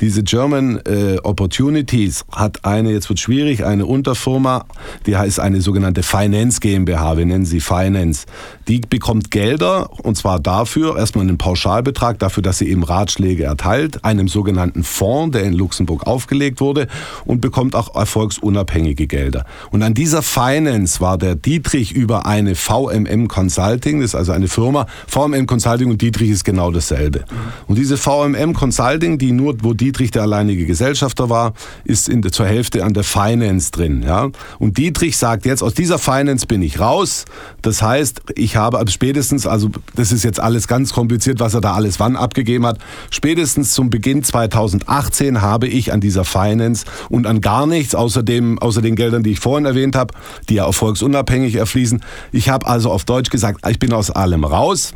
Diese 0.00 0.24
German 0.24 0.80
äh, 0.84 1.18
Opportunities 1.22 2.24
hat 2.32 2.64
eine, 2.64 2.90
jetzt 2.90 3.08
wird 3.08 3.20
schwierig, 3.20 3.64
eine 3.64 3.86
Unterfirma, 3.86 4.66
die 5.06 5.16
heißt 5.16 5.38
eine 5.38 5.60
sogenannte 5.60 6.02
Finance 6.02 6.58
GmbH, 6.58 7.16
wir 7.16 7.26
nennen 7.26 7.44
sie 7.44 7.60
Finance. 7.60 8.26
Die 8.68 8.80
bekommt 8.80 9.30
Gelder 9.30 9.88
und 10.04 10.16
zwar 10.16 10.38
dafür, 10.40 10.98
erstmal 10.98 11.24
einen 11.24 11.38
Pauschalbetrag, 11.38 12.18
dafür, 12.18 12.42
dass 12.42 12.58
sie 12.58 12.68
eben 12.68 12.82
Ratschläge 12.82 13.44
erteilt, 13.44 14.04
einem 14.04 14.28
sogenannten 14.28 14.84
Fonds, 14.84 15.32
der 15.32 15.44
in 15.44 15.54
Luxemburg 15.54 16.06
aufgelegt 16.06 16.60
wurde 16.60 16.86
und 17.24 17.40
bekommt 17.40 17.74
auch 17.74 17.94
erfolgsunabhängige 17.94 19.06
Gelder. 19.06 19.46
Und 19.70 19.82
an 19.82 19.94
dieser 19.94 20.20
Finance 20.22 21.00
war 21.00 21.16
der 21.16 21.34
Dietrich 21.34 21.92
über 21.92 22.26
eine 22.26 22.54
VMM 22.54 23.28
Consulting, 23.28 24.00
das 24.00 24.10
ist 24.10 24.14
also 24.14 24.32
eine 24.32 24.48
Firma, 24.48 24.86
VMM 25.06 25.46
Consulting 25.46 25.88
und 25.90 26.02
Dietrich 26.02 26.28
ist 26.30 26.44
genau 26.44 26.70
dasselbe. 26.70 27.24
Und 27.68 27.78
diese 27.78 27.96
VMM 27.96 28.52
Consulting, 28.52 29.16
die 29.16 29.32
nur, 29.32 29.56
wo 29.62 29.72
Dietrich 29.72 30.10
der 30.10 30.22
alleinige 30.22 30.66
Gesellschafter 30.66 31.30
war, 31.30 31.54
ist 31.84 32.08
in, 32.08 32.20
der- 32.20 32.32
zur 32.32 32.44
Hälfte 32.46 32.84
an 32.84 32.92
der 32.92 33.04
Finance 33.04 33.70
drin. 33.70 34.02
Ja? 34.02 34.28
Und 34.58 34.76
Dietrich 34.76 35.16
sagt 35.16 35.46
jetzt, 35.46 35.62
aus 35.62 35.72
dieser 35.72 35.98
Finance 35.98 36.46
bin 36.46 36.60
ich 36.60 36.78
raus. 36.80 37.24
Das 37.62 37.80
heißt, 37.80 38.20
ich 38.34 38.57
habe 38.58 38.78
also 38.78 38.92
spätestens, 38.92 39.46
also 39.46 39.70
das 39.94 40.12
ist 40.12 40.24
jetzt 40.24 40.40
alles 40.40 40.68
ganz 40.68 40.92
kompliziert, 40.92 41.40
was 41.40 41.54
er 41.54 41.60
da 41.60 41.72
alles 41.72 41.98
wann 41.98 42.16
abgegeben 42.16 42.66
hat, 42.66 42.78
spätestens 43.10 43.72
zum 43.72 43.88
Beginn 43.90 44.22
2018 44.22 45.40
habe 45.40 45.66
ich 45.66 45.92
an 45.92 46.00
dieser 46.00 46.24
Finance 46.24 46.84
und 47.08 47.26
an 47.26 47.40
gar 47.40 47.66
nichts, 47.66 47.94
außer, 47.94 48.22
dem, 48.22 48.58
außer 48.58 48.82
den 48.82 48.96
Geldern, 48.96 49.22
die 49.22 49.30
ich 49.30 49.40
vorhin 49.40 49.64
erwähnt 49.64 49.96
habe, 49.96 50.12
die 50.48 50.54
ja 50.54 50.66
erfolgsunabhängig 50.66 51.54
erfließen. 51.54 52.02
Ich 52.32 52.48
habe 52.50 52.66
also 52.66 52.90
auf 52.90 53.04
Deutsch 53.04 53.30
gesagt, 53.30 53.66
ich 53.66 53.78
bin 53.78 53.92
aus 53.92 54.10
allem 54.10 54.44
raus 54.44 54.94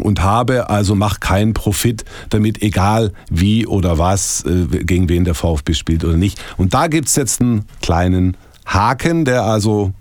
und 0.00 0.22
habe 0.22 0.68
also 0.70 0.94
mach 0.94 1.20
keinen 1.20 1.54
Profit 1.54 2.04
damit, 2.30 2.62
egal 2.62 3.12
wie 3.30 3.66
oder 3.66 3.98
was, 3.98 4.44
äh, 4.44 4.84
gegen 4.84 5.08
wen 5.08 5.24
der 5.24 5.34
VfB 5.34 5.74
spielt 5.74 6.04
oder 6.04 6.16
nicht. 6.16 6.40
Und 6.56 6.74
da 6.74 6.86
gibt's 6.88 7.16
jetzt 7.16 7.40
einen 7.40 7.64
kleinen 7.82 8.36
Haken, 8.66 9.24
der 9.24 9.44
also 9.44 9.92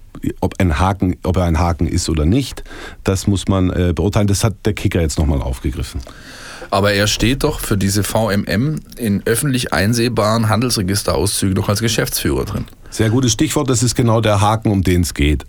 ob 0.42 0.56
ein 0.60 0.80
Haken, 0.80 1.18
ob 1.24 1.38
er 1.38 1.44
ein 1.44 1.60
Haken 1.60 1.88
ist 1.88 2.10
oder 2.10 2.26
nicht, 2.26 2.64
das 3.04 3.28
muss 3.28 3.48
man 3.48 3.70
äh, 3.70 3.94
beurteilen. 3.94 4.28
Das 4.28 4.44
hat 4.44 4.66
der 4.66 4.74
Kicker 4.74 5.02
jetzt 5.02 5.18
nochmal 5.18 5.42
aufgegriffen. 5.42 6.02
Aber 6.72 6.94
er 6.94 7.08
steht 7.08 7.44
doch 7.44 7.60
für 7.60 7.78
diese 7.78 8.04
VMM 8.04 8.80
in 8.98 9.22
öffentlich 9.26 9.74
einsehbaren 9.74 10.50
Handelsregisterauszügen 10.50 11.56
doch 11.56 11.70
als 11.70 11.82
Geschäftsführer 11.82 12.46
drin. 12.46 12.66
Sehr 12.90 13.10
gutes 13.10 13.34
Stichwort, 13.34 13.70
das 13.70 13.84
ist 13.84 13.96
genau 13.96 14.22
der 14.22 14.42
Haken, 14.42 14.72
um 14.72 14.82
den 14.82 15.02
es 15.02 15.14
geht. 15.14 15.46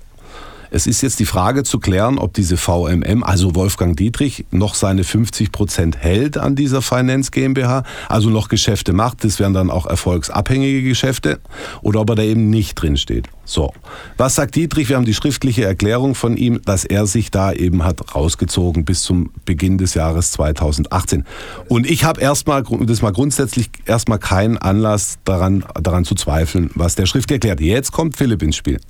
Es 0.71 0.87
ist 0.87 1.01
jetzt 1.03 1.21
die 1.21 1.27
Frage 1.27 1.63
zu 1.63 1.79
klären, 1.79 2.19
ob 2.19 2.35
diese 2.35 2.57
VMM, 2.57 3.23
also 3.23 3.55
Wolfgang 3.55 3.97
Dietrich, 3.97 4.47
noch 4.51 4.75
seine 4.75 5.05
50 5.05 5.53
Prozent 5.53 5.97
hält 5.97 6.39
an 6.39 6.57
dieser 6.57 6.83
Finance 6.83 7.31
GmbH, 7.31 7.85
also 8.09 8.31
noch 8.31 8.49
Geschäfte 8.49 8.93
macht. 8.93 9.25
Das 9.25 9.39
wären 9.39 9.55
dann 9.55 9.71
auch 9.71 9.87
erfolgsabhängige 9.87 10.83
Geschäfte, 10.83 11.41
oder 11.83 12.01
ob 12.01 12.11
er 12.11 12.17
da 12.17 12.23
eben 12.23 12.51
nicht 12.51 12.75
drin 12.75 12.97
steht. 12.97 13.29
So, 13.49 13.73
was 14.17 14.35
sagt 14.35 14.57
Dietrich? 14.57 14.89
Wir 14.89 14.97
haben 14.97 15.05
die 15.05 15.15
schriftliche 15.15 15.65
Erklärung 15.65 16.17
von 16.17 16.37
ihm, 16.37 16.61
dass 16.65 16.85
er 16.85 17.07
sich 17.07 17.31
da 17.31 17.53
eben 17.53 17.85
hat 17.85 18.13
rausgezogen 18.13 18.85
bis 18.85 19.03
zum 19.03 19.31
Beginn 19.45 19.79
des 19.79 19.95
Jahres 19.95 20.33
2018. 20.33 21.25
Und 21.69 21.89
ich 21.89 22.03
habe 22.03 22.21
erstmal, 22.21 22.65
das 22.65 23.03
mal 23.03 23.13
grundsätzlich 23.13 23.71
erstmal 23.87 24.19
keinen 24.19 24.59
Anlass 24.59 25.19
daran, 25.25 25.65
daran 25.81 26.05
zu 26.05 26.17
zweifeln, 26.17 26.71
was 26.75 26.97
der 26.97 27.07
schriftlich 27.07 27.37
erklärt. 27.37 27.61
Jetzt 27.61 27.93
kommt 27.93 28.17
Philipp 28.17 28.43
ins 28.43 28.57
Spiel. 28.57 28.81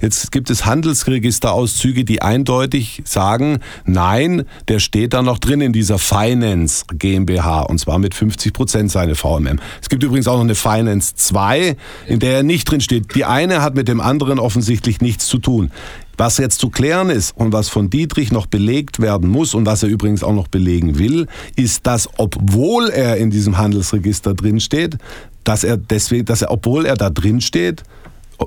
Jetzt 0.00 0.32
gibt 0.32 0.50
es 0.50 0.66
Handelsregisterauszüge, 0.66 2.04
die 2.04 2.20
eindeutig 2.20 3.02
sagen, 3.04 3.60
nein, 3.84 4.42
der 4.66 4.80
steht 4.80 5.12
da 5.12 5.22
noch 5.22 5.38
drin 5.38 5.60
in 5.60 5.72
dieser 5.72 5.98
Finance 5.98 6.84
GmbH 6.92 7.60
und 7.60 7.78
zwar 7.78 8.00
mit 8.00 8.16
50 8.16 8.52
Prozent 8.52 8.90
seine 8.90 9.14
VMM. 9.14 9.60
Es 9.80 9.88
gibt 9.88 10.02
übrigens 10.02 10.26
auch 10.26 10.34
noch 10.34 10.40
eine 10.40 10.56
Finance 10.56 11.14
2, 11.14 11.76
in 12.08 12.18
der 12.18 12.38
er 12.38 12.42
nicht 12.42 12.68
drin 12.68 12.80
steht. 12.80 13.14
Die 13.14 13.24
eine 13.24 13.62
hat 13.62 13.76
mit 13.76 13.86
dem 13.86 13.99
anderen 14.00 14.38
offensichtlich 14.38 15.00
nichts 15.00 15.26
zu 15.26 15.38
tun. 15.38 15.70
Was 16.16 16.36
jetzt 16.38 16.60
zu 16.60 16.68
klären 16.68 17.08
ist 17.08 17.34
und 17.36 17.52
was 17.52 17.68
von 17.68 17.88
Dietrich 17.88 18.30
noch 18.30 18.46
belegt 18.46 19.00
werden 19.00 19.30
muss 19.30 19.54
und 19.54 19.64
was 19.64 19.82
er 19.82 19.88
übrigens 19.88 20.22
auch 20.22 20.34
noch 20.34 20.48
belegen 20.48 20.98
will, 20.98 21.26
ist, 21.56 21.86
dass 21.86 22.08
obwohl 22.18 22.90
er 22.90 23.16
in 23.16 23.30
diesem 23.30 23.56
Handelsregister 23.56 24.34
drinsteht, 24.34 24.98
dass 25.44 25.64
er 25.64 25.76
deswegen, 25.78 26.26
dass 26.26 26.42
er, 26.42 26.50
obwohl 26.50 26.84
er 26.84 26.96
da 26.96 27.08
drin 27.08 27.40
steht, 27.40 27.84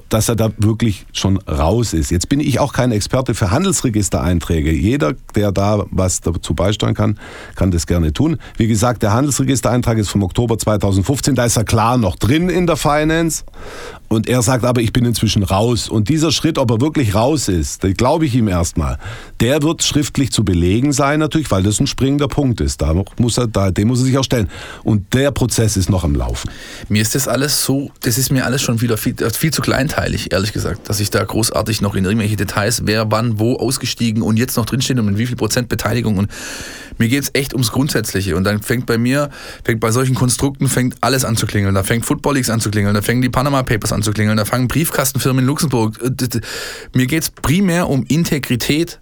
dass 0.10 0.30
er 0.30 0.36
da 0.36 0.52
wirklich 0.58 1.06
schon 1.14 1.38
raus 1.38 1.94
ist. 1.94 2.12
Jetzt 2.12 2.30
bin 2.30 2.40
ich 2.40 2.60
auch 2.60 2.74
kein 2.74 2.92
Experte 2.92 3.34
für 3.34 3.52
Handelsregistereinträge. 3.52 4.72
Jeder, 4.72 5.14
der 5.36 5.52
da 5.52 5.86
was 5.92 6.22
dazu 6.22 6.54
beisteuern 6.54 6.94
kann, 6.94 7.20
kann 7.56 7.72
das 7.72 7.86
gerne 7.86 8.14
tun. 8.14 8.38
Wie 8.58 8.68
gesagt, 8.68 9.04
der 9.04 9.14
Handelsregistereintrag 9.14 9.98
ist 9.98 10.10
vom 10.10 10.24
Oktober 10.24 10.58
2015. 10.58 11.36
Da 11.36 11.46
ist 11.46 11.58
er 11.58 11.64
klar 11.64 11.98
noch 11.98 12.16
drin 12.16 12.50
in 12.50 12.68
der 12.68 12.78
Finance. 12.78 13.44
Und 14.14 14.30
er 14.30 14.42
sagt 14.42 14.64
aber, 14.64 14.82
ich 14.82 14.94
bin 14.94 15.06
inzwischen 15.06 15.44
raus. 15.44 15.90
Und 15.90 16.10
dieser 16.10 16.32
Schritt, 16.32 16.58
ob 16.58 16.70
er 16.72 16.82
wirklich 16.82 17.16
raus 17.16 17.48
ist, 17.48 17.82
glaube 17.98 18.26
ich 18.26 18.36
ihm 18.36 18.48
erstmal, 18.48 18.98
der 19.40 19.64
wird 19.64 19.84
schriftlich 19.84 20.32
zu 20.32 20.44
belegen 20.44 20.94
sein 20.94 21.20
natürlich, 21.20 21.50
weil 21.52 21.64
das 21.64 21.80
ein 21.80 21.88
springender 21.88 22.28
Punkt 22.28 22.62
ist. 22.62 22.82
Da 22.82 22.94
muss 23.18 23.38
er, 23.38 23.48
da, 23.48 23.72
dem 23.72 23.88
muss 23.88 24.00
er 24.00 24.06
sich 24.06 24.18
auch 24.18 24.24
stellen. 24.24 24.50
Und 24.84 25.14
der 25.14 25.32
Prozess 25.32 25.78
ist 25.78 25.90
noch 25.90 26.04
am 26.04 26.16
Laufen. 26.16 26.50
Mir 26.90 27.02
ist 27.02 27.16
das 27.16 27.28
alles 27.28 27.64
so, 27.64 27.92
das 28.02 28.18
ist 28.18 28.32
mir 28.32 28.46
alles 28.46 28.62
schon 28.62 28.82
wieder 28.82 28.98
viel, 28.98 29.16
viel 29.16 29.52
zu 29.52 29.62
kleinteilig, 29.62 30.32
ehrlich 30.32 30.54
gesagt, 30.54 30.90
dass 30.90 31.00
ich 31.00 31.10
da 31.10 31.24
großartig 31.24 31.82
noch 31.82 31.96
in 31.96 32.06
irgendwelche 32.06 32.36
Details, 32.36 32.84
wer 32.86 33.12
wann 33.12 33.40
wo 33.40 33.56
ausgestiegen 33.58 34.22
und 34.22 34.38
jetzt 34.38 34.58
noch 34.58 34.66
drinsteht 34.66 35.00
und 35.00 35.06
mit 35.06 35.18
wie 35.18 35.26
viel 35.26 35.36
Prozent 35.36 35.70
Beteiligung 35.70 36.18
und 36.18 36.30
mir 36.98 37.08
geht 37.08 37.24
es 37.24 37.32
echt 37.34 37.54
ums 37.54 37.72
Grundsätzliche. 37.72 38.36
Und 38.36 38.44
dann 38.44 38.62
fängt 38.62 38.86
bei 38.86 38.98
mir, 38.98 39.30
fängt 39.64 39.80
bei 39.80 39.92
solchen 39.92 40.16
Konstrukten, 40.16 40.68
fängt 40.68 40.96
alles 41.02 41.26
an 41.26 41.36
zu 41.36 41.48
klingeln. 41.48 41.74
Da 41.74 41.84
fängt 41.84 42.06
Football 42.06 42.36
Leagues 42.36 42.50
an 42.50 42.60
zu 42.60 42.70
klingeln, 42.70 42.94
da 42.94 43.02
fängen 43.02 43.22
die 43.22 43.30
Panama 43.30 43.64
Papers 43.64 43.92
an 43.92 44.03
zu 44.04 44.12
klingeln, 44.12 44.38
da 44.38 44.46
fangen 44.46 44.68
Briefkastenfirmen 44.68 45.44
in 45.44 45.48
Luxemburg. 45.48 46.00
Äh, 46.02 46.40
mir 46.94 47.08
geht 47.08 47.24
es 47.24 47.30
primär 47.30 47.90
um 47.90 48.06
Integrität 48.08 49.00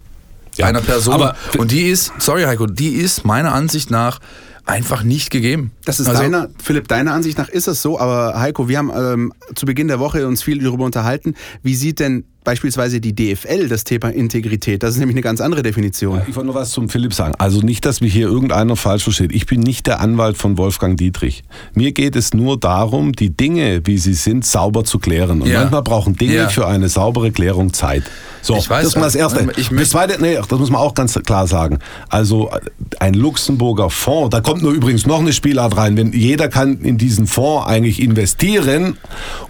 ja, 0.56 0.66
einer 0.66 0.80
Person. 0.80 1.14
Aber 1.14 1.36
und 1.58 1.70
die 1.70 1.82
ist, 1.82 2.12
sorry 2.18 2.42
Heiko, 2.44 2.66
die 2.66 2.94
ist 2.94 3.24
meiner 3.24 3.52
Ansicht 3.52 3.90
nach 3.90 4.20
einfach 4.64 5.02
nicht 5.02 5.30
gegeben. 5.30 5.72
Das 5.84 5.98
ist 5.98 6.08
also, 6.08 6.22
deiner, 6.22 6.48
Philipp, 6.62 6.88
deiner 6.88 7.12
Ansicht 7.12 7.38
nach 7.38 7.48
ist 7.48 7.66
es 7.66 7.82
so, 7.82 7.98
aber 7.98 8.38
Heiko, 8.38 8.68
wir 8.68 8.78
haben 8.78 8.92
ähm, 8.94 9.32
zu 9.54 9.66
Beginn 9.66 9.88
der 9.88 9.98
Woche 9.98 10.26
uns 10.26 10.42
viel 10.42 10.62
darüber 10.62 10.84
unterhalten. 10.84 11.34
Wie 11.62 11.74
sieht 11.74 11.98
denn 11.98 12.24
beispielsweise 12.44 13.00
die 13.00 13.14
DFL 13.14 13.68
das 13.68 13.84
Thema 13.84 14.08
Integrität? 14.08 14.82
Das 14.82 14.92
ist 14.92 14.98
nämlich 14.98 15.14
eine 15.14 15.22
ganz 15.22 15.40
andere 15.40 15.62
Definition. 15.62 16.16
Ja, 16.16 16.26
ich 16.28 16.34
wollte 16.34 16.46
nur 16.46 16.54
was 16.54 16.70
zum 16.70 16.88
Philipp 16.88 17.14
sagen. 17.14 17.34
Also 17.38 17.60
nicht, 17.60 17.84
dass 17.84 18.00
mich 18.00 18.12
hier 18.12 18.26
irgendeiner 18.26 18.76
falsch 18.76 19.04
versteht. 19.04 19.32
Ich 19.32 19.46
bin 19.46 19.60
nicht 19.60 19.86
der 19.86 20.00
Anwalt 20.00 20.36
von 20.36 20.58
Wolfgang 20.58 20.96
Dietrich. 20.96 21.44
Mir 21.74 21.92
geht 21.92 22.16
es 22.16 22.34
nur 22.34 22.58
darum, 22.58 23.12
die 23.12 23.30
Dinge, 23.30 23.82
wie 23.84 23.98
sie 23.98 24.14
sind, 24.14 24.44
sauber 24.44 24.84
zu 24.84 24.98
klären. 24.98 25.42
Und 25.42 25.48
ja. 25.48 25.60
manchmal 25.60 25.82
brauchen 25.82 26.16
Dinge 26.16 26.34
ja. 26.34 26.48
für 26.48 26.66
eine 26.66 26.88
saubere 26.88 27.30
Klärung 27.30 27.72
Zeit. 27.72 28.04
So, 28.42 28.56
ich 28.56 28.68
weiß, 28.68 28.84
das 28.84 28.94
ist 28.94 28.96
mal 28.96 29.04
das 29.04 29.14
Erste. 29.14 29.48
Ich 29.56 29.68
das 29.68 29.90
Zweite, 29.90 30.20
nee, 30.20 30.34
das 30.36 30.58
muss 30.58 30.70
man 30.70 30.80
auch 30.80 30.94
ganz 30.94 31.14
klar 31.24 31.46
sagen. 31.46 31.78
Also 32.08 32.50
ein 32.98 33.14
Luxemburger 33.14 33.88
Fonds, 33.88 34.30
da 34.30 34.40
kommt 34.40 34.62
nur 34.62 34.72
übrigens 34.72 35.06
noch 35.06 35.20
eine 35.20 35.32
Spielart 35.32 35.76
rein. 35.76 35.96
Wenn 35.96 36.12
jeder 36.12 36.48
kann 36.48 36.80
in 36.80 36.98
diesen 36.98 37.26
Fonds 37.26 37.66
eigentlich 37.66 38.02
investieren 38.02 38.98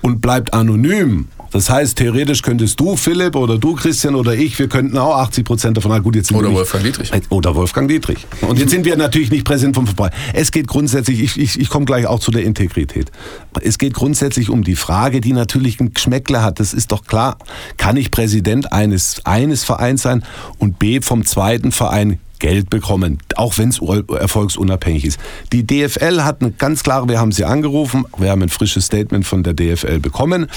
und 0.02 0.20
bleibt 0.20 0.52
anonym, 0.52 1.28
das 1.52 1.68
heißt, 1.68 1.98
theoretisch 1.98 2.40
könntest 2.42 2.80
du, 2.80 2.96
Philipp, 2.96 3.36
oder 3.36 3.58
du, 3.58 3.74
Christian, 3.74 4.14
oder 4.14 4.34
ich, 4.34 4.58
wir 4.58 4.68
könnten 4.68 4.96
auch 4.96 5.16
80 5.16 5.44
Prozent 5.44 5.76
davon. 5.76 5.90
Na 5.90 5.98
gut, 5.98 6.16
jetzt 6.16 6.28
sind 6.28 6.38
oder 6.38 6.48
wir 6.48 6.56
Wolfgang 6.56 6.82
Dietrich. 6.82 7.10
Oder 7.28 7.54
Wolfgang 7.54 7.88
Dietrich. 7.88 8.26
Und 8.40 8.58
jetzt 8.58 8.70
sind 8.70 8.86
wir 8.86 8.96
natürlich 8.96 9.30
nicht 9.30 9.44
Präsident 9.44 9.74
vom 9.76 9.86
Verband. 9.86 10.14
Es 10.32 10.50
geht 10.50 10.66
grundsätzlich, 10.66 11.22
ich, 11.22 11.38
ich, 11.38 11.60
ich 11.60 11.68
komme 11.68 11.84
gleich 11.84 12.06
auch 12.06 12.20
zu 12.20 12.30
der 12.30 12.44
Integrität. 12.44 13.12
Es 13.60 13.76
geht 13.76 13.92
grundsätzlich 13.92 14.48
um 14.48 14.64
die 14.64 14.76
Frage, 14.76 15.20
die 15.20 15.34
natürlich 15.34 15.78
ein 15.78 15.92
Geschmäckle 15.92 16.42
hat. 16.42 16.58
Das 16.58 16.72
ist 16.72 16.90
doch 16.90 17.04
klar. 17.04 17.36
Kann 17.76 17.98
ich 17.98 18.10
Präsident 18.10 18.72
eines, 18.72 19.20
eines 19.24 19.62
Vereins 19.62 20.02
sein 20.02 20.24
und 20.58 20.78
B 20.78 21.02
vom 21.02 21.26
zweiten 21.26 21.70
Verein 21.70 22.18
Geld 22.42 22.70
bekommen, 22.70 23.20
auch 23.36 23.56
wenn 23.56 23.68
es 23.68 23.80
erfolgsunabhängig 23.80 25.04
ist. 25.04 25.20
Die 25.52 25.64
DFL 25.64 26.24
hat 26.24 26.42
eine 26.42 26.50
ganz 26.50 26.82
klare, 26.82 27.08
wir 27.08 27.20
haben 27.20 27.30
sie 27.30 27.44
angerufen, 27.44 28.04
wir 28.18 28.30
haben 28.30 28.42
ein 28.42 28.48
frisches 28.48 28.86
Statement 28.86 29.24
von 29.24 29.44
der 29.44 29.54
DFL 29.54 30.00
bekommen 30.00 30.48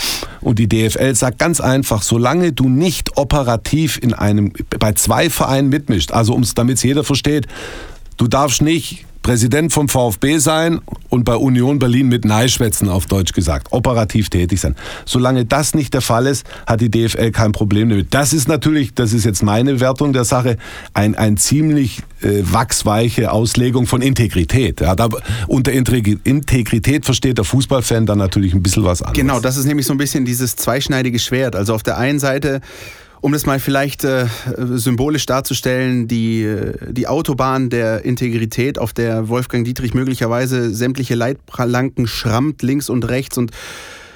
und 0.41 0.58
die 0.58 0.67
DFL 0.67 1.13
sagt 1.13 1.38
ganz 1.38 1.62
einfach, 1.62 2.02
solange 2.02 2.54
du 2.54 2.69
nicht 2.69 3.17
operativ 3.17 4.00
in 4.02 4.15
einem, 4.15 4.52
bei 4.80 4.93
zwei 4.93 5.30
Vereinen 5.30 5.69
mitmischt, 5.69 6.12
also 6.12 6.41
damit 6.56 6.78
es 6.78 6.84
jeder 6.84 7.04
versteht, 7.04 7.45
du 8.17 8.28
darfst 8.28 8.63
nicht 8.63 9.06
Präsident 9.25 9.73
vom 9.73 9.89
VfB 9.89 10.38
sein 10.38 10.81
und 11.09 11.23
bei 11.23 11.35
Union 11.35 11.79
Berlin 11.79 12.09
mit 12.09 12.25
Neischwätzen 12.25 12.89
auf 12.89 13.07
Deutsch 13.07 13.33
gesagt, 13.33 13.69
operativ 13.71 14.29
tätig 14.29 14.61
sein. 14.61 14.75
Solange 15.03 15.45
das 15.45 15.73
nicht 15.73 15.95
der 15.95 16.01
Fall 16.01 16.27
ist, 16.27 16.45
hat 16.67 16.79
die 16.79 16.91
DFL 16.91 17.31
kein 17.31 17.51
Problem 17.51 17.89
damit. 17.89 18.13
Das 18.13 18.33
ist 18.33 18.47
natürlich, 18.47 18.93
das 18.93 19.13
ist 19.13 19.25
jetzt 19.25 19.41
meine 19.41 19.79
Wertung 19.79 20.13
der 20.13 20.25
Sache, 20.25 20.57
ein, 20.93 21.15
ein 21.15 21.38
ziemlich 21.38 22.03
äh, 22.21 22.43
wachsweiche 22.43 23.31
Auslegung 23.31 23.88
von 23.88 24.03
Integrität. 24.03 24.81
Ja, 24.81 24.95
da, 24.95 25.09
unter 25.47 25.71
Integrität 25.71 27.05
versteht 27.05 27.39
der 27.39 27.45
Fußballfan 27.45 28.05
dann 28.05 28.19
natürlich 28.19 28.53
ein 28.53 28.61
bisschen 28.61 28.83
was 28.83 29.01
anderes. 29.01 29.19
Genau, 29.19 29.39
das 29.39 29.57
ist 29.57 29.65
nämlich 29.65 29.88
so 29.88 29.93
ein 29.95 29.97
bisschen 29.97 30.25
dieses 30.25 30.55
zweischneidige 30.55 31.17
Schwert. 31.17 31.55
Also 31.55 31.73
auf 31.73 31.81
der 31.81 31.97
einen 31.97 32.19
Seite 32.19 32.61
um 33.25 33.31
das 33.31 33.47
mal 33.47 33.59
vielleicht 33.59 34.03
äh, 34.03 34.27
symbolisch 34.75 35.25
darzustellen, 35.25 36.07
die, 36.07 36.47
die 36.89 37.07
Autobahn 37.07 37.71
der 37.71 38.05
Integrität, 38.05 38.77
auf 38.77 38.93
der 38.93 39.29
Wolfgang 39.29 39.65
Dietrich 39.65 39.95
möglicherweise 39.95 40.71
sämtliche 40.71 41.15
Leitplanken 41.15 42.05
schrammt, 42.05 42.61
links 42.61 42.88
und 42.88 43.09
rechts 43.09 43.39
und 43.39 43.49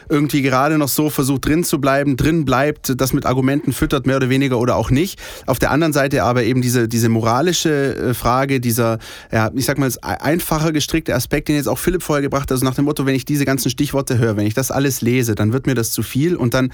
irgendwie 0.10 0.44
gerade 0.44 0.78
noch 0.78 0.90
so 0.90 1.10
versucht 1.10 1.48
drin 1.48 1.64
zu 1.64 1.82
bleiben, 1.82 2.18
drin 2.18 2.46
bleibt, 2.46 3.02
das 3.02 3.12
mit 3.12 3.26
Argumenten 3.26 3.74
füttert, 3.74 4.06
mehr 4.06 4.18
oder 4.18 4.30
weniger 4.30 4.60
oder 4.60 4.76
auch 4.76 4.92
nicht. 4.92 5.20
Auf 5.48 5.58
der 5.58 5.72
anderen 5.72 5.94
Seite 5.94 6.24
aber 6.24 6.44
eben 6.44 6.62
diese, 6.62 6.88
diese 6.88 7.10
moralische 7.10 7.96
äh, 7.96 8.14
Frage, 8.14 8.60
dieser, 8.60 9.00
ja, 9.32 9.50
ich 9.56 9.66
sag 9.66 9.80
mal, 9.80 9.92
einfacher 10.04 10.72
gestrickte 10.72 11.16
Aspekt, 11.16 11.48
den 11.48 11.56
jetzt 11.56 11.68
auch 11.68 11.80
Philipp 11.80 12.04
vorher 12.04 12.22
gebracht 12.22 12.44
hat, 12.44 12.52
also 12.52 12.66
nach 12.66 12.76
dem 12.76 12.86
Motto, 12.86 13.08
wenn 13.08 13.16
ich 13.16 13.26
diese 13.26 13.46
ganzen 13.46 13.72
Stichworte 13.72 14.20
höre, 14.20 14.38
wenn 14.38 14.46
ich 14.46 14.54
das 14.54 14.70
alles 14.70 15.02
lese, 15.02 15.34
dann 15.34 15.52
wird 15.52 15.66
mir 15.66 15.74
das 15.74 15.94
zu 15.94 16.04
viel 16.04 16.36
und 16.36 16.54
dann 16.54 16.72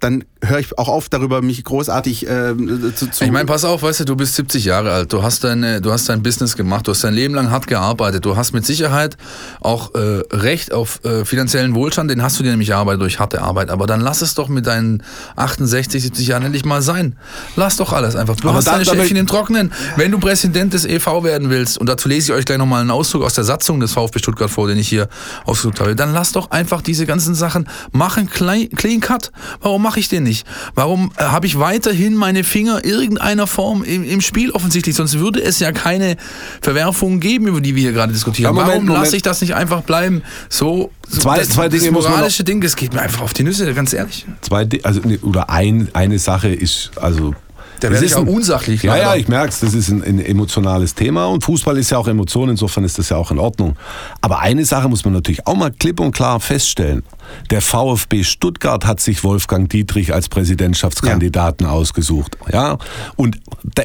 dann 0.00 0.24
höre 0.42 0.60
ich 0.60 0.78
auch 0.78 0.88
auf, 0.88 1.08
darüber 1.08 1.42
mich 1.42 1.62
großartig 1.64 2.26
äh, 2.28 2.54
zu, 2.94 3.10
zu. 3.10 3.24
Ich 3.24 3.30
meine, 3.30 3.46
pass 3.46 3.64
auf, 3.64 3.82
weißt 3.82 4.00
du, 4.00 4.04
du 4.04 4.16
bist 4.16 4.36
70 4.36 4.64
Jahre 4.64 4.92
alt, 4.92 5.12
du 5.12 5.22
hast 5.22 5.42
deine, 5.44 5.80
du 5.80 5.92
hast 5.92 6.08
dein 6.08 6.22
Business 6.22 6.56
gemacht, 6.56 6.86
du 6.86 6.92
hast 6.92 7.02
dein 7.02 7.14
Leben 7.14 7.34
lang 7.34 7.50
hart 7.50 7.66
gearbeitet, 7.66 8.24
du 8.24 8.36
hast 8.36 8.52
mit 8.52 8.64
Sicherheit 8.64 9.16
auch 9.60 9.94
äh, 9.94 10.22
Recht 10.30 10.72
auf 10.72 11.04
äh, 11.04 11.24
finanziellen 11.24 11.74
Wohlstand, 11.74 12.10
den 12.10 12.22
hast 12.22 12.38
du 12.38 12.42
dir 12.42 12.50
nämlich 12.50 12.70
erarbeitet 12.70 13.02
durch 13.02 13.18
harte 13.18 13.42
Arbeit. 13.42 13.70
Aber 13.70 13.86
dann 13.86 14.00
lass 14.00 14.22
es 14.22 14.34
doch 14.34 14.48
mit 14.48 14.66
deinen 14.66 15.02
68, 15.36 16.02
70 16.02 16.26
Jahren 16.28 16.44
endlich 16.44 16.64
mal 16.64 16.82
sein. 16.82 17.16
Lass 17.56 17.76
doch 17.76 17.92
alles 17.92 18.14
einfach. 18.14 18.36
Du 18.36 18.48
Aber 18.48 18.58
hast 18.58 18.68
deine 18.68 18.84
Schäfchen 18.84 19.16
im 19.16 19.26
Trocknen. 19.26 19.72
Wenn 19.96 20.12
du 20.12 20.18
Präsident 20.18 20.72
des 20.74 20.84
EV 20.84 21.24
werden 21.24 21.50
willst, 21.50 21.78
und 21.78 21.88
dazu 21.88 22.08
lese 22.08 22.32
ich 22.32 22.38
euch 22.38 22.44
gleich 22.44 22.58
nochmal 22.58 22.82
einen 22.82 22.90
Auszug 22.90 23.22
aus 23.22 23.34
der 23.34 23.44
Satzung 23.44 23.80
des 23.80 23.92
VfB 23.92 24.20
Stuttgart 24.20 24.50
vor, 24.50 24.68
den 24.68 24.78
ich 24.78 24.88
hier 24.88 25.08
ausgesucht 25.44 25.80
habe, 25.80 25.96
dann 25.96 26.12
lass 26.12 26.32
doch 26.32 26.50
einfach 26.50 26.82
diese 26.82 27.06
ganzen 27.06 27.34
Sachen 27.34 27.68
machen, 27.90 28.30
clean, 28.30 28.68
clean 28.70 29.00
cut. 29.00 29.32
Warum 29.60 29.87
mache 29.88 30.00
ich 30.00 30.10
den 30.10 30.22
nicht? 30.22 30.46
Warum 30.74 31.12
äh, 31.16 31.22
habe 31.22 31.46
ich 31.46 31.58
weiterhin 31.58 32.14
meine 32.14 32.44
Finger 32.44 32.84
irgendeiner 32.84 33.46
Form 33.46 33.82
im, 33.82 34.04
im, 34.04 34.20
Spiel 34.20 34.50
offensichtlich? 34.50 34.94
Sonst 34.94 35.18
würde 35.18 35.42
es 35.42 35.60
ja 35.60 35.72
keine 35.72 36.18
Verwerfungen 36.60 37.20
geben, 37.20 37.46
über 37.46 37.62
die 37.62 37.74
wir 37.74 37.84
hier 37.84 37.92
gerade 37.92 38.12
diskutieren. 38.12 38.54
Ja, 38.54 38.66
Warum 38.66 38.86
lasse 38.88 39.16
ich 39.16 39.22
das 39.22 39.40
nicht 39.40 39.54
einfach 39.54 39.80
bleiben? 39.80 40.22
So, 40.50 40.90
zwei, 41.08 41.38
das, 41.38 41.48
zwei 41.48 41.70
Dinge 41.70 41.84
das 41.84 41.92
moralische 41.92 42.44
Ding, 42.44 42.60
das 42.60 42.76
geht 42.76 42.92
mir 42.92 43.00
einfach 43.00 43.22
auf 43.22 43.32
die 43.32 43.44
Nüsse, 43.44 43.72
ganz 43.72 43.94
ehrlich. 43.94 44.26
Zwei, 44.42 44.68
also, 44.82 45.00
oder 45.22 45.48
ein, 45.48 45.88
eine 45.94 46.18
Sache 46.18 46.48
ist, 46.48 46.90
also 46.96 47.34
da 47.80 47.90
werde 47.90 48.04
ich 48.04 48.14
auch 48.14 48.26
unsachlich. 48.26 48.82
Ja, 48.82 48.96
ja, 48.96 49.14
ich 49.14 49.28
merke 49.28 49.50
es. 49.50 49.60
Das 49.60 49.72
ist 49.72 49.88
ein, 49.88 50.02
ein, 50.02 50.18
emotionales 50.22 50.94
Thema 50.94 51.26
und 51.26 51.44
Fußball 51.44 51.78
ist 51.78 51.90
ja 51.90 51.96
auch 51.96 52.08
Emotion, 52.08 52.50
insofern 52.50 52.84
ist 52.84 52.98
das 52.98 53.08
ja 53.08 53.16
auch 53.16 53.30
in 53.30 53.38
Ordnung. 53.38 53.76
Aber 54.20 54.40
eine 54.40 54.66
Sache 54.66 54.88
muss 54.88 55.04
man 55.04 55.14
natürlich 55.14 55.46
auch 55.46 55.56
mal 55.56 55.70
klipp 55.70 56.00
und 56.00 56.12
klar 56.12 56.40
feststellen. 56.40 57.04
Der 57.50 57.62
VfB 57.62 58.24
Stuttgart 58.24 58.86
hat 58.86 59.00
sich 59.00 59.24
Wolfgang 59.24 59.68
Dietrich 59.68 60.12
als 60.12 60.28
Präsidentschaftskandidaten 60.28 61.66
ja. 61.66 61.72
ausgesucht. 61.72 62.36
Ja? 62.52 62.78
Und 63.16 63.38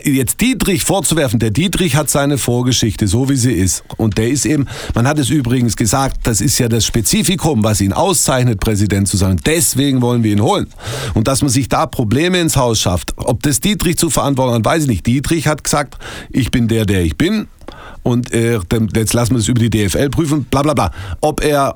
jetzt 0.04 0.42
Dietrich 0.42 0.84
vorzuwerfen, 0.84 1.40
der 1.40 1.52
Dietrich 1.52 1.96
hat 1.96 2.10
seine 2.10 2.38
Vorgeschichte, 2.38 3.08
so 3.08 3.30
wie 3.30 3.36
sie 3.36 3.54
ist. 3.54 3.84
Und 3.98 4.18
der 4.18 4.30
ist 4.30 4.46
eben, 4.46 4.68
man 4.94 5.08
hat 5.08 5.20
es 5.20 5.30
übrigens 5.30 5.76
gesagt, 5.76 6.22
das 6.24 6.42
ist 6.42 6.60
ja 6.60 6.68
das 6.68 6.86
Spezifikum, 6.86 7.64
was 7.64 7.82
ihn 7.82 7.94
auszeichnet, 7.94 8.60
Präsident 8.60 9.08
zu 9.08 9.18
sein. 9.18 9.40
Deswegen 9.46 10.02
wollen 10.02 10.24
wir 10.24 10.32
ihn 10.32 10.42
holen. 10.42 10.68
Und 11.14 11.28
dass 11.28 11.42
man 11.42 11.50
sich 11.50 11.70
da 11.70 11.86
Probleme 11.86 12.40
ins 12.40 12.58
Haus 12.58 12.80
schafft, 12.80 13.14
ob 13.18 13.42
das 13.44 13.60
Dietrich 13.60 13.98
zu 13.98 14.10
verantworten 14.10 14.56
hat, 14.56 14.66
weiß 14.66 14.84
ich 14.84 14.90
nicht. 14.90 15.06
Dietrich 15.06 15.48
hat 15.48 15.64
gesagt, 15.64 15.98
ich 16.30 16.52
bin 16.52 16.68
der, 16.68 16.86
der 16.86 17.04
ich 17.04 17.18
bin. 17.18 17.48
Und 18.04 18.34
äh, 18.34 18.60
jetzt 18.96 19.14
lassen 19.14 19.34
wir 19.34 19.40
es 19.40 19.48
über 19.48 19.60
die 19.60 19.70
DFL 19.70 20.10
prüfen, 20.10 20.44
bla 20.46 20.62
bla 20.62 20.74
bla. 20.74 20.92
Ob 21.22 21.42
er 21.42 21.76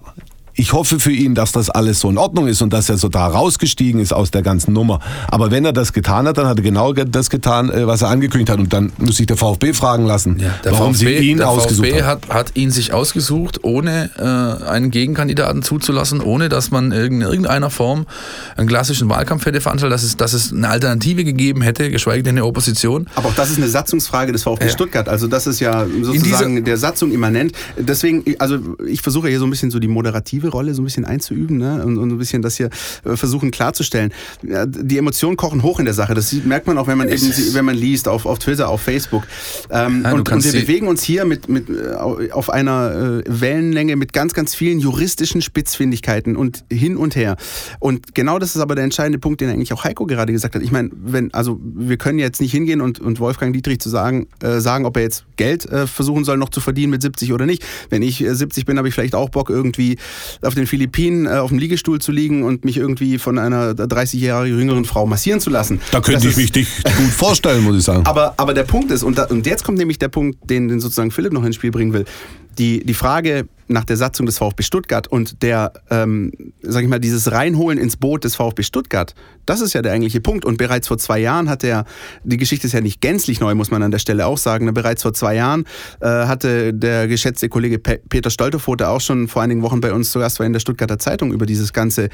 ich 0.58 0.74
hoffe 0.74 1.00
für 1.00 1.12
ihn, 1.12 1.36
dass 1.36 1.52
das 1.52 1.70
alles 1.70 2.00
so 2.00 2.10
in 2.10 2.18
Ordnung 2.18 2.48
ist 2.48 2.62
und 2.62 2.74
dass 2.74 2.90
er 2.90 2.98
so 2.98 3.10
da 3.10 3.28
rausgestiegen 3.28 4.02
ist 4.02 4.12
aus 4.12 4.32
der 4.32 4.42
ganzen 4.42 4.74
Nummer. 4.74 5.00
Aber 5.30 5.52
wenn 5.52 5.64
er 5.66 5.72
das 5.74 5.94
getan 5.94 6.28
hat, 6.28 6.38
dann 6.38 6.48
hat 6.48 6.58
er 6.58 6.64
genau 6.64 6.94
das 6.94 7.30
getan, 7.30 7.70
äh, 7.70 7.86
was 7.86 8.02
er 8.02 8.10
angekündigt 8.10 8.50
hat. 8.50 8.58
Und 8.60 8.74
dann 8.74 8.92
muss 8.98 9.18
sich 9.18 9.28
der 9.28 9.38
VfB 9.38 9.74
fragen 9.74 10.06
lassen, 10.06 10.40
Ja, 10.40 10.56
der 10.64 10.72
warum 10.72 10.96
VfB, 10.96 11.20
sie 11.20 11.30
ihn 11.30 11.38
der 11.38 11.50
ausgesucht 11.50 11.88
VfB 11.88 12.04
hat, 12.04 12.30
hat 12.30 12.52
ihn 12.56 12.72
sich 12.72 12.92
ausgesucht, 12.92 13.64
ohne 13.64 14.10
äh, 14.18 14.66
einen 14.68 14.90
Gegenkandidaten 14.90 15.62
zuzulassen, 15.62 16.22
ohne 16.22 16.50
dass 16.50 16.72
man 16.72 16.92
in 16.92 17.22
irgendeiner 17.22 17.70
Form 17.70 18.08
einen 18.56 18.68
klassischen 18.68 19.10
Wahlkampf 19.10 19.46
hätte 19.46 19.62
veranstaltet, 19.62 19.94
dass 19.94 20.04
es, 20.04 20.18
dass 20.18 20.34
es 20.34 20.52
eine 20.52 20.70
Alternative 20.70 21.24
gegeben 21.24 21.62
hätte, 21.62 21.92
geschweige 21.92 22.24
denn 22.24 22.36
eine 22.36 22.46
Opposition. 22.46 23.06
Aber 23.16 23.30
auch 23.30 23.36
das 23.36 23.52
ist 23.52 23.58
eine 23.58 23.68
Satzungsfrage 23.68 24.32
des 24.32 24.44
VfB 24.44 24.66
Ja. 24.66 24.72
Stuttgart. 24.72 25.08
Also 25.08 25.28
das 25.28 25.46
ist 25.46 25.60
ja 25.60 25.86
sozusagen 26.02 26.64
der 26.64 26.78
Satzung 26.78 27.12
immanent. 27.12 27.52
Deswegen, 27.78 28.24
also 28.40 28.58
ich 28.88 29.02
versuche 29.02 29.30
hier 29.30 29.40
so 29.40 29.46
ein 29.46 29.52
bisschen 29.52 29.70
so 29.70 29.80
die 29.80 29.88
moderative 29.88 30.47
Rolle 30.50 30.74
so 30.74 30.82
ein 30.82 30.86
bisschen 30.86 31.06
einzuüben 31.06 31.58
ne? 31.58 31.84
und, 31.86 31.98
und 31.98 32.12
ein 32.12 32.18
bisschen 32.18 32.42
das 32.42 32.58
hier 32.58 32.70
äh, 33.06 33.16
versuchen 33.16 33.52
klarzustellen. 33.52 34.14
Die 34.42 34.98
Emotionen 34.98 35.38
kochen 35.38 35.64
hoch 35.64 35.80
in 35.80 35.86
der 35.86 35.94
Sache. 35.94 36.14
Das 36.14 36.32
merkt 36.34 36.68
man 36.68 36.78
auch, 36.78 36.88
wenn 36.88 36.98
man 36.98 37.10
eben, 37.10 37.32
wenn 37.54 37.66
man 37.66 37.76
liest 37.76 38.08
auf, 38.08 38.26
auf 38.26 38.40
Twitter, 38.40 38.70
auf 38.70 38.82
Facebook. 38.82 39.24
Ähm, 39.70 40.04
Ja, 40.04 40.14
und, 40.14 40.30
und 40.32 40.44
wir 40.44 40.52
bewegen 40.52 40.88
uns 40.88 41.04
hier 41.04 41.26
mit, 41.26 41.50
mit 41.50 41.70
äh, 41.70 42.32
auf 42.32 42.50
einer 42.50 43.22
äh, 43.22 43.24
Wellenlänge 43.28 43.96
mit 43.96 44.14
ganz, 44.14 44.34
ganz 44.34 44.56
vielen 44.56 44.80
juristischen 44.80 45.42
Spitzfindigkeiten 45.42 46.36
und 46.36 46.64
hin 46.72 46.98
und 46.98 47.16
her. 47.16 47.36
Und 47.80 48.16
genau 48.16 48.40
das 48.40 48.56
ist 48.56 48.62
aber 48.62 48.76
der 48.76 48.84
entscheidende 48.84 49.20
Punkt, 49.20 49.42
den 49.42 49.50
eigentlich 49.50 49.74
auch 49.74 49.84
Heiko 49.84 50.06
gerade 50.06 50.32
gesagt 50.32 50.56
hat. 50.56 50.62
Ich 50.62 50.72
meine, 50.72 50.90
wenn, 50.94 51.34
also 51.34 51.60
wir 51.62 51.98
können 51.98 52.20
jetzt 52.20 52.42
nicht 52.42 52.52
hingehen 52.52 52.82
und, 52.82 53.00
und 53.00 53.20
Wolfgang 53.20 53.54
Dietrich 53.54 53.80
zu 53.80 53.90
sagen, 53.90 54.28
äh, 54.42 54.60
sagen, 54.60 54.86
ob 54.86 54.98
er 54.98 55.04
jetzt 55.04 55.26
Geld 55.36 55.66
äh, 55.66 55.88
versuchen 55.88 56.24
soll, 56.24 56.38
noch 56.38 56.50
zu 56.50 56.62
verdienen 56.62 56.92
mit 56.92 57.02
70 57.02 57.34
oder 57.34 57.46
nicht. 57.46 57.64
Wenn 57.90 58.02
ich 58.02 58.24
äh, 58.24 58.34
70 58.34 58.66
bin, 58.66 58.78
habe 58.78 58.88
ich 58.88 58.94
vielleicht 58.94 59.16
auch 59.16 59.30
Bock, 59.30 59.50
irgendwie 59.50 59.98
auf 60.42 60.56
den 60.56 60.68
Philippinen 60.68 61.26
äh, 61.26 61.30
auf 61.32 61.50
dem 61.50 61.60
Liegestuhl 61.60 62.00
zu 62.00 62.12
liegen 62.12 62.44
und 62.44 62.66
mich 62.66 62.78
irgendwie 62.78 63.18
von 63.18 63.38
einer 63.40 63.74
30 63.74 64.22
Jahre 64.22 64.48
jüngeren 64.48 64.86
Frau 64.86 65.06
massieren 65.06 65.40
zu 65.40 65.50
lassen. 65.50 65.80
Da 65.92 66.00
könnte 66.02 66.14
Das 66.14 66.24
ich 66.24 66.30
ist- 66.32 66.38
mich 66.38 66.52
dich 66.52 66.84
gut 66.98 67.10
vorstellen, 67.12 67.64
muss 67.64 67.78
ich 67.78 67.84
sagen. 67.84 68.06
aber, 68.06 68.34
aber 68.38 68.54
der 68.54 68.64
Punkt 68.64 68.92
ist, 68.92 69.04
und, 69.04 69.18
da, 69.18 69.24
und 69.26 69.46
jetzt 69.46 69.64
kommt 69.64 69.78
nämlich 69.78 70.00
der 70.00 70.10
Punkt, 70.10 70.50
den, 70.50 70.68
den 70.68 70.80
sozusagen 70.80 71.12
Philipp 71.12 71.34
noch 71.34 71.44
ins 71.44 71.56
Spiel 71.56 71.72
bringen 71.72 71.94
will. 71.94 72.06
Die, 72.58 72.84
die 72.86 72.94
Frage 72.94 73.48
nach 73.68 73.84
der 73.84 73.98
Satzung 73.98 74.26
des 74.26 74.38
VfB 74.38 74.64
Stuttgart 74.64 75.08
und 75.08 75.42
der, 75.44 75.74
ähm, 75.90 76.32
sag 76.62 76.84
ich 76.84 76.90
mal, 76.90 77.00
dieses 77.00 77.32
Reinholen 77.32 77.78
ins 77.78 77.98
Boot 77.98 78.24
des 78.24 78.36
VfB 78.36 78.64
Stuttgart, 78.64 79.14
das 79.46 79.62
ist 79.62 79.74
ja 79.74 79.82
der 79.82 79.94
eigentliche 79.94 80.22
Punkt. 80.22 80.46
Und 80.46 80.58
bereits 80.58 80.88
vor 80.88 80.98
zwei 80.98 81.20
Jahren 81.20 81.50
hat 81.50 81.64
er, 81.64 81.86
die 82.24 82.38
Geschichte 82.38 82.68
ist 82.68 82.74
ja 82.74 82.82
nicht 82.82 83.02
gänzlich 83.02 83.40
neu, 83.40 83.56
muss 83.56 83.72
man 83.72 83.84
an 83.84 83.92
der 83.92 84.00
Stelle 84.00 84.26
auch 84.26 84.38
sagen. 84.38 84.66
ne? 84.66 84.74
Bereits 84.74 85.04
vor 85.04 85.14
zwei 85.14 85.36
Jahren 85.36 85.66
äh, 86.02 86.08
hatte 86.08 86.74
der 86.74 87.08
geschätzte 87.08 87.50
Kollege 87.50 87.80
Pe 87.80 88.00
Peter 88.10 88.30
Stolterfote 88.30 88.90
auch 88.90 89.02
schon 89.02 89.28
vor 89.28 89.42
einigen 89.42 89.62
Wochen 89.64 89.82
bei 89.82 89.94
uns 89.94 90.12
zu 90.12 90.20
Gast 90.20 90.40
war 90.40 90.46
in 90.46 90.54
der 90.54 90.60
Stuttgarter 90.60 91.00
Zeitung 91.00 91.32
über 91.32 91.46
dieses 91.46 91.74
ganze 91.74 92.10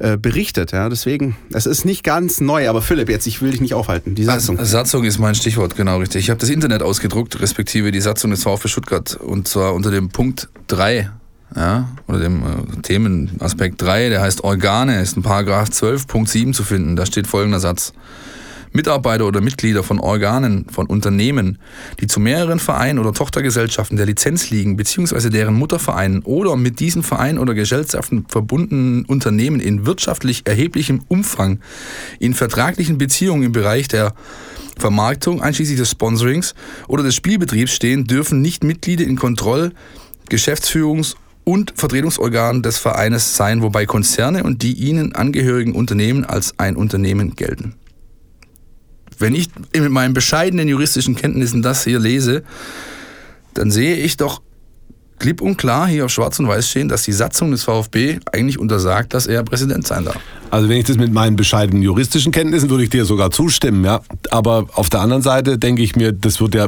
äh, 0.00 0.16
berichtet. 0.16 0.72
Ja? 0.72 0.88
Deswegen, 0.88 1.36
es 1.52 1.66
ist 1.66 1.84
nicht 1.84 2.02
ganz 2.02 2.40
neu, 2.40 2.68
aber 2.70 2.80
Philipp, 2.80 3.10
jetzt, 3.10 3.26
ich 3.26 3.42
will 3.42 3.50
dich 3.50 3.60
nicht 3.60 3.74
aufhalten. 3.74 4.14
Die 4.14 4.24
Satzung. 4.24 4.58
Satzung 4.64 5.04
ist 5.04 5.18
mein 5.18 5.34
Stichwort, 5.34 5.76
genau 5.76 5.98
richtig. 5.98 6.24
Ich 6.24 6.30
habe 6.30 6.40
das 6.40 6.48
Internet 6.48 6.82
ausgedruckt, 6.82 7.40
respektive 7.40 7.92
die 7.92 8.00
Satzung 8.00 8.30
des 8.30 8.42
VfB 8.42 8.68
Stuttgart. 8.68 9.16
Und 9.16 9.46
zwar 9.46 9.74
unter 9.74 9.90
dem 9.90 10.08
Punkt 10.08 10.48
3, 10.68 11.10
ja, 11.54 11.88
oder 12.08 12.18
dem 12.18 12.42
äh, 12.42 12.80
Themenaspekt 12.82 13.82
3, 13.82 14.08
der 14.08 14.22
heißt 14.22 14.42
Organe, 14.42 15.02
ist 15.02 15.16
in 15.16 15.22
Paragraph 15.22 15.70
12, 15.70 16.06
Punkt 16.06 16.30
7 16.30 16.54
zu 16.54 16.64
finden. 16.64 16.96
Da 16.96 17.04
steht 17.04 17.26
folgender 17.26 17.60
Satz. 17.60 17.92
Mitarbeiter 18.72 19.26
oder 19.26 19.40
Mitglieder 19.40 19.82
von 19.82 19.98
Organen, 19.98 20.66
von 20.70 20.86
Unternehmen, 20.86 21.58
die 22.00 22.06
zu 22.06 22.20
mehreren 22.20 22.58
Vereinen 22.58 22.98
oder 22.98 23.12
Tochtergesellschaften 23.12 23.96
der 23.96 24.06
Lizenz 24.06 24.50
liegen, 24.50 24.76
beziehungsweise 24.76 25.30
deren 25.30 25.54
Muttervereinen 25.54 26.22
oder 26.22 26.56
mit 26.56 26.78
diesen 26.78 27.02
Vereinen 27.02 27.38
oder 27.38 27.54
Gesellschaften 27.54 28.26
verbundenen 28.28 29.04
Unternehmen 29.06 29.60
in 29.60 29.86
wirtschaftlich 29.86 30.42
erheblichem 30.46 31.02
Umfang 31.08 31.60
in 32.20 32.34
vertraglichen 32.34 32.98
Beziehungen 32.98 33.42
im 33.42 33.52
Bereich 33.52 33.88
der 33.88 34.14
Vermarktung, 34.78 35.42
einschließlich 35.42 35.78
des 35.78 35.90
Sponsorings 35.90 36.54
oder 36.88 37.02
des 37.02 37.14
Spielbetriebs 37.14 37.72
stehen, 37.72 38.04
dürfen 38.04 38.40
nicht 38.40 38.64
Mitglieder 38.64 39.04
in 39.04 39.16
Kontroll-, 39.16 39.72
Geschäftsführungs- 40.30 41.16
und 41.44 41.72
Vertretungsorganen 41.76 42.62
des 42.62 42.78
Vereines 42.78 43.36
sein, 43.36 43.62
wobei 43.62 43.84
Konzerne 43.84 44.44
und 44.44 44.62
die 44.62 44.74
ihnen 44.74 45.14
angehörigen 45.14 45.74
Unternehmen 45.74 46.24
als 46.24 46.58
ein 46.58 46.76
Unternehmen 46.76 47.34
gelten. 47.34 47.74
Wenn 49.20 49.34
ich 49.34 49.50
mit 49.72 49.90
meinen 49.90 50.14
bescheidenen 50.14 50.66
juristischen 50.66 51.14
Kenntnissen 51.14 51.62
das 51.62 51.84
hier 51.84 51.98
lese, 51.98 52.42
dann 53.54 53.70
sehe 53.70 53.96
ich 53.96 54.16
doch 54.16 54.40
klipp 55.18 55.42
und 55.42 55.58
klar 55.58 55.86
hier 55.86 56.06
auf 56.06 56.10
Schwarz 56.10 56.38
und 56.38 56.48
Weiß 56.48 56.68
stehen, 56.68 56.88
dass 56.88 57.02
die 57.02 57.12
Satzung 57.12 57.50
des 57.50 57.64
VfB 57.64 58.18
eigentlich 58.32 58.58
untersagt, 58.58 59.12
dass 59.12 59.26
er 59.26 59.44
Präsident 59.44 59.86
sein 59.86 60.06
darf. 60.06 60.18
Also 60.50 60.68
wenn 60.68 60.78
ich 60.78 60.86
das 60.86 60.96
mit 60.96 61.12
meinen 61.12 61.36
bescheidenen 61.36 61.82
juristischen 61.82 62.32
Kenntnissen 62.32 62.70
würde 62.70 62.84
ich 62.84 62.90
dir 62.90 63.04
sogar 63.04 63.30
zustimmen, 63.30 63.84
ja. 63.84 64.00
Aber 64.30 64.66
auf 64.72 64.88
der 64.88 65.00
anderen 65.00 65.22
Seite 65.22 65.58
denke 65.58 65.82
ich 65.82 65.94
mir, 65.94 66.12
das 66.12 66.40
wird 66.40 66.54
ja 66.54 66.66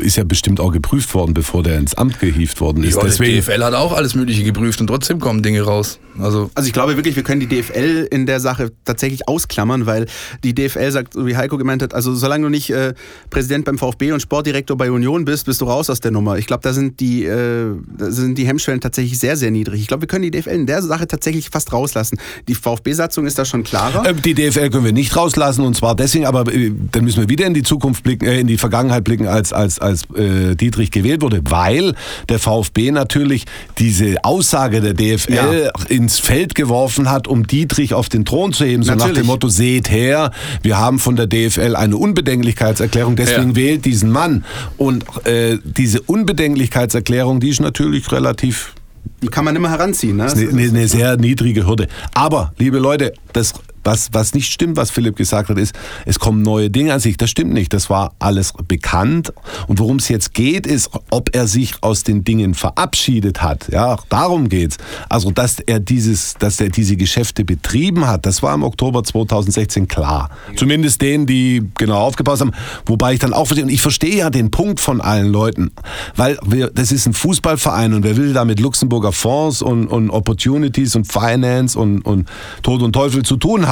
ist 0.00 0.16
ja 0.16 0.24
bestimmt 0.24 0.60
auch 0.60 0.72
geprüft 0.72 1.14
worden, 1.14 1.34
bevor 1.34 1.62
der 1.62 1.78
ins 1.78 1.94
Amt 1.94 2.20
gehievt 2.20 2.60
worden 2.60 2.84
ist. 2.84 2.94
Ja, 2.94 3.00
die 3.00 3.06
Deswegen, 3.06 3.40
DFL 3.40 3.62
hat 3.64 3.74
auch 3.74 3.92
alles 3.92 4.14
Mögliche 4.14 4.44
geprüft 4.44 4.80
und 4.80 4.86
trotzdem 4.86 5.18
kommen 5.20 5.42
Dinge 5.42 5.62
raus. 5.62 5.98
Also 6.18 6.50
Also 6.54 6.66
ich 6.66 6.72
glaube 6.72 6.96
wirklich, 6.96 7.16
wir 7.16 7.22
können 7.22 7.40
die 7.40 7.46
DFL 7.46 8.06
in 8.10 8.26
der 8.26 8.40
Sache 8.40 8.72
tatsächlich 8.84 9.28
ausklammern, 9.28 9.86
weil 9.86 10.06
die 10.44 10.54
DFL 10.54 10.90
sagt, 10.90 11.14
so 11.14 11.26
wie 11.26 11.36
Heiko 11.36 11.56
gemeint 11.58 11.82
hat, 11.82 11.94
also 11.94 12.14
solange 12.14 12.44
du 12.44 12.50
nicht 12.50 12.70
äh, 12.70 12.94
Präsident 13.30 13.64
beim 13.64 13.78
VfB 13.78 14.12
und 14.12 14.20
Sportdirektor 14.20 14.76
bei 14.76 14.90
Union 14.90 15.24
bist, 15.24 15.46
bist 15.46 15.60
du 15.60 15.64
raus 15.64 15.88
aus 15.90 16.00
der 16.00 16.10
Nummer. 16.10 16.36
Ich 16.38 16.46
glaube, 16.46 16.62
da 16.62 16.72
sind 16.72 17.00
die, 17.00 17.24
äh, 17.24 17.74
da 17.96 18.10
sind 18.10 18.36
die 18.36 18.46
Hemmschwellen 18.46 18.80
tatsächlich 18.80 19.18
sehr, 19.18 19.36
sehr 19.36 19.50
niedrig. 19.50 19.80
Ich 19.80 19.86
glaube, 19.88 20.02
wir 20.02 20.08
können 20.08 20.22
die 20.22 20.30
DFL 20.30 20.50
in 20.50 20.66
der 20.66 20.82
Sache 20.82 21.06
tatsächlich 21.06 21.48
fast 21.50 21.72
rauslassen. 21.72 22.18
Die 22.46 22.54
VfB-Satzung 22.54 23.26
ist 23.26 23.38
da 23.38 23.44
schon 23.44 23.64
klarer. 23.64 24.04
Äh, 24.06 24.14
Die 24.14 24.34
DFL 24.34 24.68
können 24.70 24.84
wir 24.84 24.92
nicht 24.92 25.16
rauslassen 25.16 25.64
und 25.64 25.74
zwar 25.76 25.94
deswegen, 25.96 26.26
aber 26.26 26.52
äh, 26.52 26.72
dann 26.92 27.04
müssen 27.04 27.20
wir 27.22 27.28
wieder 27.30 27.46
in 27.46 27.54
die 27.54 27.62
Zukunft 27.62 28.02
blicken, 28.04 28.26
äh, 28.26 28.38
in 28.38 28.46
die 28.46 28.58
Vergangenheit 28.58 29.04
blicken, 29.04 29.26
als, 29.28 29.41
als, 29.52 29.78
als 29.78 30.02
äh, 30.14 30.54
Dietrich 30.56 30.90
gewählt 30.90 31.22
wurde, 31.22 31.40
weil 31.44 31.94
der 32.28 32.38
VfB 32.38 32.90
natürlich 32.90 33.46
diese 33.78 34.16
Aussage 34.24 34.82
der 34.82 34.92
DFL 34.92 35.32
Ja. 35.32 35.70
ins 35.88 36.18
Feld 36.18 36.54
geworfen 36.54 37.10
hat, 37.10 37.26
um 37.28 37.46
Dietrich 37.46 37.94
auf 37.94 38.10
den 38.10 38.26
Thron 38.26 38.52
zu 38.52 38.66
heben. 38.66 38.82
So 38.82 38.90
nach 38.92 38.98
Natürlich. 38.98 39.20
dem 39.22 39.26
Motto, 39.28 39.48
seht 39.48 39.90
her, 39.90 40.30
wir 40.62 40.76
haben 40.78 40.98
von 40.98 41.16
der 41.16 41.26
DFL 41.26 41.76
eine 41.76 41.96
Unbedenklichkeitserklärung, 41.96 43.16
deswegen 43.16 43.50
Ja. 43.50 43.56
wählt 43.56 43.84
diesen 43.86 44.10
Mann. 44.10 44.44
Und 44.76 45.04
äh, 45.26 45.58
diese 45.64 46.02
Unbedenklichkeitserklärung, 46.02 47.40
die 47.40 47.48
ist 47.48 47.60
natürlich 47.60 48.10
relativ 48.12 48.74
Die 49.22 49.28
kann 49.28 49.44
man 49.44 49.56
immer 49.56 49.70
heranziehen. 49.70 50.16
Ne? 50.16 50.24
eine, 50.30 50.48
eine, 50.48 50.62
eine 50.62 50.88
sehr 50.88 51.16
niedrige 51.16 51.66
Hürde. 51.66 51.88
Aber, 52.14 52.52
liebe 52.58 52.78
Leute, 52.78 53.14
das, 53.32 53.52
was, 53.84 54.10
was 54.12 54.34
nicht 54.34 54.52
stimmt, 54.52 54.76
was 54.76 54.90
Philipp 54.90 55.16
gesagt 55.16 55.48
hat, 55.48 55.58
ist, 55.58 55.74
es 56.06 56.18
kommen 56.18 56.42
neue 56.42 56.70
Dinge 56.70 56.92
an 56.94 57.00
sich. 57.00 57.16
Das 57.16 57.30
stimmt 57.30 57.52
nicht. 57.52 57.72
Das 57.72 57.90
war 57.90 58.14
alles 58.18 58.52
bekannt. 58.68 59.32
Und 59.68 59.78
worum 59.78 59.96
es 59.96 60.08
jetzt 60.08 60.34
geht, 60.34 60.66
ist, 60.66 60.90
ob 61.10 61.34
er 61.34 61.46
sich 61.46 61.74
aus 61.82 62.02
den 62.02 62.24
Dingen 62.24 62.54
verabschiedet 62.54 63.42
hat. 63.42 63.68
Ja, 63.70 63.96
darum 64.08 64.48
geht's. 64.48 64.78
Also, 65.08 65.30
dass 65.30 65.60
er 65.60 65.80
dieses, 65.80 66.34
dass 66.34 66.60
er 66.60 66.68
diese 66.68 66.96
Geschäfte 66.96 67.44
betrieben 67.44 68.06
hat, 68.06 68.26
das 68.26 68.42
war 68.42 68.54
im 68.54 68.62
Oktober 68.62 69.04
2016 69.04 69.88
klar. 69.88 70.30
Zumindest 70.56 71.02
denen, 71.02 71.26
die 71.26 71.62
genau 71.78 71.98
aufgepasst 71.98 72.42
haben. 72.42 72.52
Wobei 72.86 73.14
ich 73.14 73.18
dann 73.18 73.32
auch 73.32 73.46
verstehe, 73.46 73.64
und 73.64 73.70
ich 73.70 73.82
verstehe 73.82 74.16
ja 74.16 74.30
den 74.30 74.50
Punkt 74.50 74.80
von 74.80 75.00
allen 75.00 75.28
Leuten, 75.28 75.72
weil 76.16 76.38
wir, 76.44 76.70
das 76.70 76.92
ist 76.92 77.06
ein 77.06 77.14
Fußballverein 77.14 77.94
und 77.94 78.04
wer 78.04 78.16
will 78.16 78.32
da 78.32 78.44
mit 78.44 78.60
Luxemburger 78.60 79.12
Fonds 79.12 79.62
und, 79.62 79.88
und 79.88 80.10
Opportunities 80.10 80.96
und 80.96 81.10
Finance 81.10 81.78
und, 81.78 82.02
und 82.02 82.28
Tod 82.62 82.82
und 82.82 82.92
Teufel 82.92 83.22
zu 83.22 83.36
tun 83.36 83.66
haben. 83.66 83.71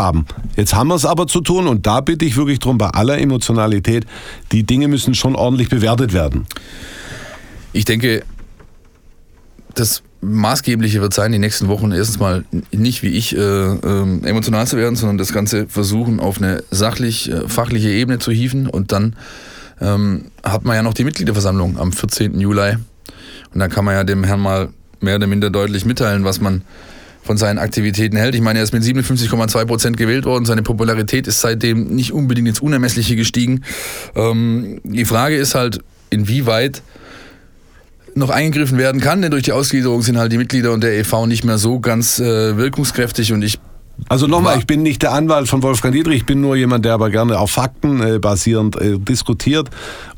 Jetzt 0.57 0.74
haben 0.74 0.88
wir 0.88 0.94
es 0.94 1.05
aber 1.05 1.26
zu 1.26 1.40
tun 1.40 1.66
und 1.66 1.86
da 1.86 2.01
bitte 2.01 2.24
ich 2.24 2.36
wirklich 2.36 2.59
darum, 2.59 2.78
bei 2.78 2.88
aller 2.88 3.18
Emotionalität, 3.18 4.07
die 4.53 4.64
Dinge 4.64 4.88
müssen 4.88 5.14
schon 5.14 5.36
ordentlich 5.36 5.68
bewertet 5.68 6.12
werden. 6.12 6.46
ich 7.72 7.84
denke, 7.84 8.22
das 9.74 10.03
Maßgebliche 10.20 11.01
wird 11.01 11.14
sein, 11.14 11.32
die 11.32 11.38
nächsten 11.38 11.68
Wochen 11.68 11.92
erstens 11.92 12.18
mal 12.18 12.44
nicht 12.72 13.03
wie 13.03 13.09
ich 13.09 13.36
äh, 13.36 13.40
ähm, 13.40 14.22
emotional 14.24 14.66
zu 14.66 14.76
werden, 14.76 14.96
sondern 14.96 15.16
das 15.16 15.32
Ganze 15.32 15.66
versuchen 15.66 16.20
auf 16.20 16.38
eine 16.38 16.62
sachlich, 16.70 17.30
äh, 17.30 18.01
Ebene 18.01 18.18
zu 18.18 18.30
hieven 18.30 18.66
und 18.66 18.92
dann 18.92 19.16
ähm, 19.80 20.26
hat 20.44 20.64
man 20.64 20.76
ja 20.76 20.82
noch 20.82 20.94
die 20.94 21.05
Mitgliederversammlung 21.05 21.78
am 21.78 21.92
14. 21.92 22.38
Juli 22.38 22.76
und 23.55 23.61
dann 23.61 23.70
kann 23.70 23.84
man 23.84 23.94
ja 23.94 24.05
dem 24.05 24.24
Herrn 24.24 24.40
mal 24.40 24.68
mehr 25.01 25.16
oder 25.16 25.26
minder 25.26 25.48
deutlich 25.48 25.86
mitteilen, 25.86 26.24
was 26.24 26.40
man 26.40 26.62
von 27.22 27.36
seinen 27.36 27.58
Aktivitäten 27.58 28.16
hält. 28.16 28.34
Ich 28.34 28.40
meine, 28.40 28.58
er 28.58 28.62
ist 28.62 28.72
mit 28.72 28.82
57,2 28.82 29.64
Prozent 29.66 29.96
gewählt 29.96 30.24
worden. 30.24 30.44
Seine 30.44 30.62
Popularität 30.62 31.26
ist 31.26 31.40
seitdem 31.40 31.94
nicht 31.94 32.12
unbedingt 32.12 32.48
ins 32.48 32.60
Unermessliche 32.60 33.16
gestiegen. 33.16 33.64
Ähm, 34.14 34.80
die 34.84 35.04
Frage 35.04 35.36
ist 35.36 35.54
halt, 35.54 35.80
inwieweit 36.10 36.82
noch 38.14 38.30
eingegriffen 38.30 38.76
werden 38.76 39.00
kann, 39.00 39.22
denn 39.22 39.30
durch 39.30 39.44
die 39.44 39.52
Ausgliederung 39.52 40.02
sind 40.02 40.18
halt 40.18 40.32
die 40.32 40.38
Mitglieder 40.38 40.72
und 40.72 40.82
der 40.82 40.98
EV 40.98 41.26
nicht 41.26 41.44
mehr 41.44 41.58
so 41.58 41.78
ganz 41.78 42.18
äh, 42.18 42.56
wirkungskräftig 42.56 43.32
und 43.32 43.42
ich 43.42 43.60
Also 44.09 44.26
nochmal, 44.26 44.59
ich 44.59 44.66
bin 44.66 44.82
nicht 44.82 45.03
der 45.03 45.12
Anwalt 45.12 45.47
von 45.47 45.62
Wolfgang 45.62 45.95
Dietrich, 45.95 46.16
ich 46.18 46.26
bin 46.26 46.41
nur 46.41 46.57
jemand, 46.57 46.84
der 46.86 46.95
aber 46.95 47.11
gerne 47.11 47.38
auf 47.38 47.51
Fakten 47.51 48.01
äh, 48.03 48.18
basierend 48.18 48.80
äh, 48.80 48.99
diskutiert. 48.99 49.68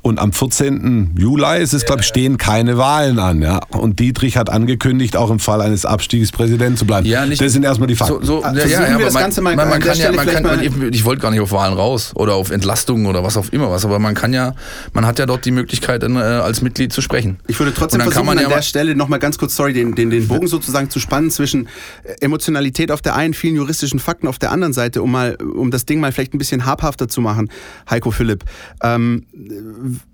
Und 0.03 0.19
am 0.19 0.33
14. 0.33 1.15
Juli 1.17 1.61
ist 1.63 1.73
es, 1.75 1.85
glaube 1.85 2.01
ich, 2.01 2.07
stehen 2.09 2.37
keine 2.37 2.77
Wahlen 2.77 3.19
an. 3.21 3.41
Ja? 3.41 3.61
Und 3.71 4.01
Dietrich 4.01 4.37
hat 4.37 4.51
angekündigt, 4.51 5.17
auch 5.17 5.31
im 5.31 5.39
Fall 5.39 5.61
eines 5.61 5.85
Abstiegs 5.85 6.33
Präsident 6.33 6.77
zu 6.79 6.87
bleiben. 6.87 7.07
Ja, 7.07 7.25
nicht, 7.25 7.41
das 7.41 7.53
sind 7.53 7.65
erstmal 7.65 7.87
die 7.87 7.95
Fakten. 7.95 8.25
So, 8.25 8.41
so, 8.41 8.45
Ah, 8.45 8.53
ja, 8.53 8.67
ja, 8.67 8.81
wir 8.89 8.95
aber 8.97 9.05
das 9.05 9.15
man, 9.15 9.23
Ganze 9.23 9.41
mal 9.43 9.55
man, 9.55 9.69
man 9.69 9.81
kann 9.81 9.97
ja, 9.97 10.11
man 10.11 10.27
kann, 10.27 10.43
mal- 10.43 10.65
ich, 10.65 10.73
ich 10.91 11.05
wollte 11.05 11.23
gar 11.23 11.31
nicht 11.31 11.41
auf 11.41 11.53
Wahlen 11.53 11.75
raus 11.75 12.13
oder 12.17 12.35
auf 12.35 12.51
Entlastungen 12.51 13.07
oder 13.07 13.23
was 13.23 13.37
auch 13.37 13.47
immer 13.51 13.71
was, 13.71 13.85
aber 13.85 13.99
man 14.01 14.15
kann 14.15 14.33
ja, 14.33 14.55
man 14.93 15.07
hat 15.07 15.19
ja 15.21 15.27
dort 15.27 15.45
die 15.45 15.53
Möglichkeit, 15.53 16.03
dann, 16.03 16.17
äh, 16.17 16.21
als 16.21 16.63
Mitglied 16.63 16.93
zu 16.93 17.01
sprechen. 17.01 17.39
Ich 17.47 17.59
würde 17.61 17.73
trotzdem 17.73 18.01
versuchen, 18.01 18.27
man 18.27 18.39
an 18.39 18.45
ja 18.45 18.49
der 18.51 18.63
Stelle 18.63 18.97
nochmal 18.97 19.21
ganz 19.21 19.39
kurz, 19.39 19.55
sorry, 19.55 19.73
den, 19.73 19.95
den, 19.95 20.11
den 20.11 20.27
Bogen 20.27 20.49
sozusagen 20.49 20.91
zu 20.91 20.99
spannen 20.99 21.31
zwischen 21.31 21.69
äh, 22.03 22.15
Emotionalität 22.21 22.91
auf 22.91 23.03
der 23.03 23.15
einen, 23.15 23.35
vielen 23.35 23.55
juristischen 23.73 24.01
Fakten 24.01 24.29
auf 24.29 24.39
der 24.39 24.53
anderen 24.53 24.75
Seite, 24.75 25.03
um 25.03 25.11
mal, 25.11 25.37
um 25.37 25.71
das 25.71 25.87
Ding 25.87 25.99
mal 25.99 26.13
vielleicht 26.13 26.35
ein 26.35 26.39
bisschen 26.39 26.67
habhafter 26.67 27.09
zu 27.09 27.23
machen, 27.23 27.49
Heiko 27.89 28.11
Philipp. 28.11 28.45
Ähm, 28.83 29.25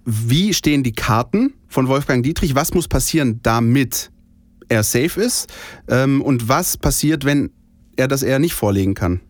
wie 0.04 0.54
stehen 0.54 0.84
die 0.84 0.92
Karten 0.92 1.54
von 1.66 1.88
Wolfgang 1.88 2.22
Dietrich? 2.22 2.54
Was 2.54 2.72
muss 2.72 2.86
passieren, 2.86 3.40
damit 3.42 4.10
er 4.68 4.84
safe 4.84 5.20
ist? 5.20 5.48
Ähm, 5.88 6.22
und 6.22 6.48
was 6.48 6.76
passiert, 6.76 7.24
wenn 7.24 7.50
er 7.96 8.06
das 8.06 8.22
eher 8.22 8.38
nicht 8.38 8.54
vorlegen 8.54 8.94
kann? 8.94 9.20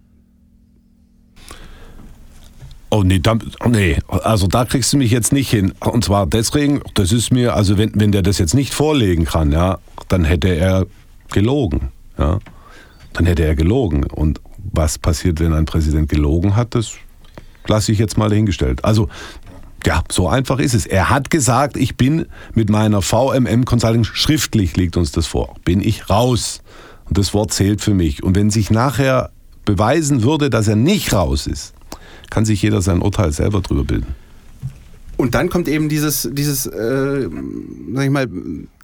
Oh 2.91 3.03
nee, 3.03 3.18
da, 3.18 3.39
nee, 3.66 3.99
also 4.09 4.47
da 4.47 4.64
kriegst 4.66 4.93
du 4.93 4.99
mich 4.99 5.11
jetzt 5.11 5.33
nicht 5.33 5.51
hin. 5.51 5.72
Und 5.81 6.05
zwar 6.05 6.26
deswegen, 6.26 6.83
das 6.95 7.12
ist 7.12 7.31
mir, 7.33 7.55
also 7.55 7.79
wenn, 7.79 7.93
wenn 7.95 8.12
der 8.12 8.22
das 8.22 8.39
jetzt 8.39 8.55
nicht 8.55 8.74
vorlegen 8.74 9.24
kann, 9.24 9.53
ja, 9.53 9.79
dann 10.09 10.24
hätte 10.24 10.49
er 10.49 10.87
gelogen. 11.31 11.89
Ja. 12.18 12.41
Dann 13.12 13.26
hätte 13.26 13.44
er 13.44 13.54
gelogen. 13.54 14.04
Und 14.04 14.40
was 14.72 14.98
passiert, 14.98 15.40
wenn 15.40 15.52
ein 15.52 15.64
Präsident 15.64 16.09
gelogen 16.09 16.56
hat, 16.56 16.74
das 16.74 16.92
lasse 17.66 17.92
ich 17.92 17.98
jetzt 17.98 18.18
mal 18.18 18.28
dahingestellt. 18.28 18.84
Also, 18.84 19.09
ja, 19.86 20.02
so 20.11 20.28
einfach 20.28 20.59
ist 20.59 20.74
es. 20.74 20.86
Er 20.86 21.11
hat 21.11 21.30
gesagt, 21.30 21.76
ich 21.76 21.96
bin 21.96 22.26
mit 22.54 22.68
meiner 22.68 23.00
VMM 23.02 23.64
Consulting, 23.64 24.04
schriftlich 24.04 24.76
liegt 24.76 24.96
uns 24.96 25.12
das 25.12 25.26
vor, 25.26 25.54
bin 25.64 25.80
ich 25.80 26.11
raus. 26.11 26.62
Und 27.04 27.16
das 27.16 27.32
Wort 27.32 27.52
zählt 27.52 27.80
für 27.80 27.94
mich. 27.94 28.22
Und 28.22 28.34
wenn 28.34 28.50
sich 28.50 28.70
nachher 28.70 29.30
beweisen 29.64 30.22
würde, 30.22 30.50
dass 30.50 30.68
er 30.68 30.76
nicht 30.76 31.12
raus 31.12 31.46
ist, 31.46 31.74
kann 32.30 32.44
sich 32.44 32.61
jeder 32.62 32.82
sein 32.82 33.00
Urteil 33.00 33.32
selber 33.32 33.61
drüber 33.61 33.84
bilden. 33.84 34.14
Und 35.16 35.34
dann 35.34 35.48
kommt 35.48 35.68
eben 35.68 35.88
dieses, 35.88 36.28
dieses 36.32 36.66
äh, 36.66 37.28
sag 37.94 38.04
ich 38.04 38.11
mal, 38.11 38.28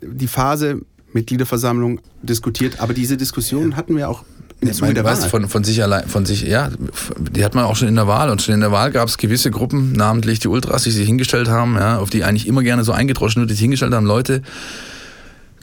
die 0.03 0.27
Phase 0.27 0.81
Mitgliederversammlung 1.15 2.01
diskutiert. 2.23 2.81
Aber 2.81 2.93
diese 2.93 3.17
Diskussion 3.17 3.77
hatten 3.77 3.97
wir 3.97 4.09
auch 4.11 4.25
Ich 4.61 4.81
meine, 4.81 5.03
weißt, 5.03 5.23
Wahl. 5.23 5.31
von, 5.31 5.49
von 5.49 5.65
sich 5.65 5.83
allein, 5.83 6.07
von 6.09 6.27
sich, 6.27 6.43
ja, 6.43 6.71
die 7.19 7.45
hat 7.45 7.55
man 7.55 7.65
auch 7.65 7.77
schon 7.77 7.89
in 7.89 7.95
der 7.95 8.07
Wahl. 8.07 8.31
Und 8.31 8.43
schon 8.43 8.55
in 8.55 8.61
der 8.61 8.73
Wahl 8.73 8.91
gab 8.91 9.09
es 9.09 9.17
gewisse 9.17 9.51
Gruppen, 9.51 9.93
namentlich 9.93 10.41
die 10.41 10.49
Ultras, 10.49 10.83
die 10.83 10.91
sich 10.91 11.07
hingestellt 11.07 11.49
haben, 11.49 11.77
ja, 11.77 11.99
auf 11.99 12.11
die 12.11 12.25
eigentlich 12.25 12.47
immer 12.47 12.63
gerne 12.63 12.85
so 12.85 12.93
eingedroschen 12.93 13.41
wird, 13.41 13.51
die 13.51 13.55
sich 13.55 13.63
hingestellt 13.63 13.95
haben, 13.95 14.07
Leute, 14.07 14.43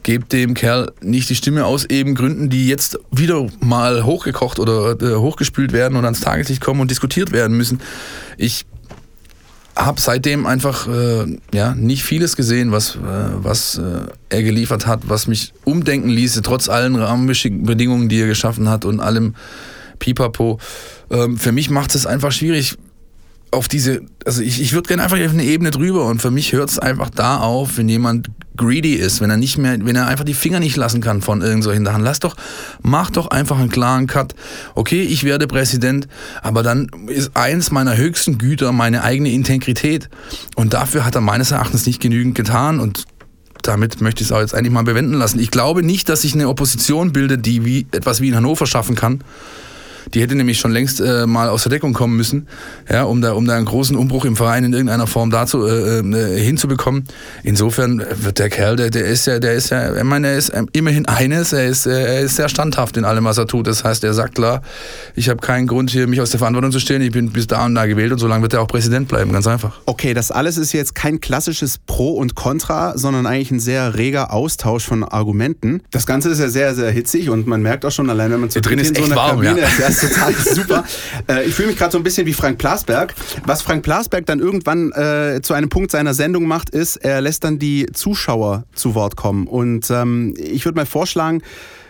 gebt 0.04 0.34
dem 0.34 0.54
Kerl 0.54 0.92
nicht 1.02 1.30
die 1.30 1.36
Stimme 1.36 1.66
aus 1.66 1.86
eben 1.86 2.16
Gründen, 2.16 2.50
die 2.50 2.68
jetzt 2.68 2.98
wieder 3.12 3.48
mal 3.60 4.04
hochgekocht 4.04 4.60
oder 4.60 5.00
äh, 5.00 5.16
hochgespült 5.16 5.74
werden 5.74 5.96
und 5.96 6.06
ans 6.06 6.22
Tageslicht 6.22 6.62
kommen 6.62 6.82
und 6.82 6.90
diskutiert 6.90 7.32
werden 7.32 7.56
müssen. 7.56 7.82
Ich 8.38 8.66
habe 9.76 10.02
seitdem 10.02 10.46
einfach 10.46 10.88
äh, 10.88 11.38
ja, 11.54 11.74
nicht 11.76 12.04
vieles 12.04 12.36
gesehen, 12.36 12.72
was, 12.72 12.96
äh, 12.96 13.00
was 13.00 13.78
äh, 13.78 14.08
er 14.30 14.44
geliefert 14.44 14.88
hat, 14.88 15.02
was 15.08 15.28
mich 15.28 15.54
umdenken 15.64 16.10
ließe, 16.10 16.42
trotz 16.42 16.70
allen 16.70 16.96
Rahmenbedingungen, 16.96 18.10
die 18.10 18.22
er 18.22 18.28
geschaffen 18.28 18.70
hat 18.70 18.86
und 18.86 19.00
allem 19.00 19.36
Pipapo. 20.00 20.60
Ähm, 21.10 21.38
für 21.38 21.52
mich 21.52 21.70
macht 21.70 21.96
es 21.96 22.06
einfach 22.06 22.32
schwierig, 22.32 22.78
auf 23.52 23.68
diese, 23.68 24.02
also 24.26 24.42
ich, 24.42 24.62
ich 24.62 24.72
würde 24.72 24.88
gerne 24.88 25.04
einfach 25.04 25.20
auf 25.20 25.32
eine 25.32 25.44
Ebene 25.44 25.72
drüber 25.72 26.06
und 26.06 26.22
für 26.22 26.32
mich 26.32 26.54
hört 26.54 26.70
es 26.70 26.80
einfach 26.80 27.10
da 27.10 27.38
auf, 27.38 27.78
wenn 27.78 27.90
jemand 27.90 28.30
greedy 28.56 28.94
ist, 28.94 29.20
wenn 29.20 29.30
er 29.30 29.38
nicht 29.38 29.58
mehr, 29.58 29.78
wenn 29.84 29.96
er 29.96 30.08
einfach 30.08 30.24
die 30.24 30.34
Finger 30.34 30.60
nicht 30.60 30.78
lassen 30.78 31.02
kann 31.02 31.22
von 31.22 31.42
irgend 31.42 31.64
solchen 31.64 31.86
Sachen. 31.86 32.02
Lass 32.02 32.20
doch, 32.20 32.38
mach 32.82 33.12
doch 33.12 33.28
einfach 33.28 33.60
einen 33.60 33.70
klaren 33.70 34.08
Cut. 34.08 34.36
Okay, 34.74 35.02
ich 35.02 35.26
werde 35.26 35.48
Präsident, 35.48 36.08
aber 36.42 36.64
dann 36.64 36.90
ist 37.08 37.36
eins 37.36 37.72
meiner 37.72 37.98
höchsten 37.98 38.38
Güter 38.38 38.72
meine 38.72 39.04
eigene 39.04 39.32
Integrität 39.32 40.10
und 40.56 40.74
dafür 40.74 41.06
hat 41.06 41.16
er 41.16 41.22
meines 41.22 41.52
Erachtens 41.52 41.86
nicht 41.86 42.02
genügend 42.02 42.36
getan 42.36 42.80
und 42.80 43.06
damit 43.64 44.02
möchte 44.02 44.24
ich 44.24 44.30
es 44.30 44.32
auch 44.32 44.40
jetzt 44.40 44.56
eigentlich 44.56 44.72
mal 44.72 44.84
bewenden 44.84 45.14
lassen. 45.14 45.40
Ich 45.40 45.52
glaube 45.52 45.84
nicht, 45.84 46.10
dass 46.10 46.22
sich 46.22 46.34
eine 46.34 46.48
Opposition 46.48 47.12
bildet, 47.12 47.46
die 47.46 47.66
wie, 47.66 47.86
etwas 47.92 48.22
wie 48.22 48.30
in 48.30 48.36
Hannover 48.36 48.66
schaffen 48.66 48.96
kann. 48.96 49.24
Die 50.14 50.22
hätte 50.22 50.36
nämlich 50.36 50.60
schon 50.60 50.72
längst 50.72 51.02
äh, 51.02 51.26
mal 51.26 51.50
aus 51.50 51.64
der 51.64 51.72
Deckung 51.72 51.94
kommen 51.94 52.18
müssen, 52.18 52.48
ja, 52.90 53.04
um 53.04 53.22
da, 53.22 53.34
um 53.34 53.46
da 53.46 53.56
einen 53.56 53.66
großen 53.66 53.96
Umbruch 53.96 54.26
im 54.26 54.36
Verein 54.36 54.64
in 54.64 54.74
irgendeiner 54.74 55.08
Form 55.08 55.32
dazu 55.32 55.66
äh, 55.66 56.00
äh, 56.00 56.40
hinzubekommen. 56.40 57.06
Insofern 57.44 58.04
wird 58.22 58.40
der 58.40 58.50
Kerl, 58.50 58.76
der, 58.76 58.90
der 58.90 59.06
ist 59.06 59.28
ja, 59.28 59.40
der 59.40 59.54
ist 59.54 59.70
ja, 59.70 59.96
ich 59.96 60.04
meine, 60.04 60.30
er 60.30 60.38
ist 60.38 60.52
ähm, 60.54 60.68
immerhin 60.74 61.06
eines, 61.08 61.54
er 61.54 61.68
ist, 61.68 61.86
äh, 61.86 62.16
er 62.16 62.22
ist 62.22 62.36
sehr 62.36 62.50
standhaft 62.50 62.98
in 62.98 63.06
allem, 63.06 63.26
was 63.26 63.38
er 63.38 63.48
tut. 63.48 63.68
Das 63.68 63.84
heißt, 63.84 64.04
er 64.04 64.14
sagt 64.14 64.36
klar, 64.36 64.62
ich 65.16 65.30
habe 65.30 65.40
keinen 65.42 65.68
Grund 65.68 65.92
hier, 65.92 66.08
mich 66.08 66.22
aus 66.22 66.32
der 66.32 66.40
Verantwortung 66.40 66.72
zu 66.72 66.80
stellen. 66.80 67.02
Ich 67.02 67.12
bin 67.12 67.32
bis 67.32 67.48
da 67.48 67.66
und 67.66 67.76
da 67.76 67.86
gewählt 67.86 68.12
und 68.12 68.20
so 68.20 68.28
lange 68.28 68.42
wird 68.42 68.54
er 68.54 68.62
auch 68.62 68.68
Präsident 68.68 69.08
bleiben, 69.08 69.32
ganz 69.32 69.48
einfach. 69.48 69.80
Okay, 69.86 70.14
das 70.14 70.32
alles 70.32 70.58
ist 70.58 70.72
jetzt 70.74 70.96
kein 70.96 71.22
klassisches 71.22 71.78
Pro 71.78 72.12
und 72.14 72.36
Contra, 72.36 72.98
sondern 72.98 73.26
eigentlich 73.26 73.52
ein 73.52 73.60
sehr 73.60 73.96
reger 73.96 74.34
Austausch 74.34 74.86
von 74.86 75.04
Argumenten. 75.04 75.82
Das 75.92 76.06
Ganze 76.06 76.30
ist 76.30 76.40
ja 76.40 76.50
sehr, 76.50 76.76
sehr 76.76 76.92
hitzig 76.92 77.30
und 77.30 77.48
man 77.48 77.62
merkt 77.62 77.86
auch 77.86 77.92
schon 77.92 78.10
allein, 78.10 78.32
wenn 78.32 78.40
man 78.40 78.50
zu 78.50 78.62
dritt 78.62 78.80
ist 78.82 78.90
in 78.90 78.96
so 78.96 79.02
echt 79.02 79.12
einer 79.12 79.22
warm, 79.22 79.42
Kabine 79.42 79.62
ja. 79.62 79.68
ist, 79.68 79.80
ja, 79.80 79.91
ist 79.92 80.02
total 80.02 80.34
super. 80.56 80.84
Äh, 81.28 81.46
ich 81.46 81.56
fühle 81.56 81.70
mich 81.70 81.78
gerade 81.78 81.92
so 81.92 81.98
ein 81.98 82.04
bisschen 82.04 82.26
wie 82.26 82.34
Frank 82.34 82.58
Plasberg. 82.58 83.14
Was 83.46 83.62
Frank 83.62 83.84
Plasberg 83.84 84.26
dann 84.26 84.40
irgendwann 84.40 84.92
äh, 84.92 85.42
zu 85.42 85.54
einem 85.54 85.70
Punkt 85.70 85.92
seiner 85.92 86.14
Sendung 86.14 86.46
macht, 86.46 86.70
ist, 86.70 86.98
er 86.98 87.22
lässt 87.22 87.44
dann 87.44 87.60
die 87.60 87.88
Zuschauer 87.94 88.64
zu 88.74 88.96
Wort 88.96 89.16
kommen. 89.16 89.48
Und 89.48 89.90
ähm, 89.90 90.34
ich 90.38 90.66
würde 90.66 90.78
mal 90.78 90.86
vorschlagen, 90.86 91.42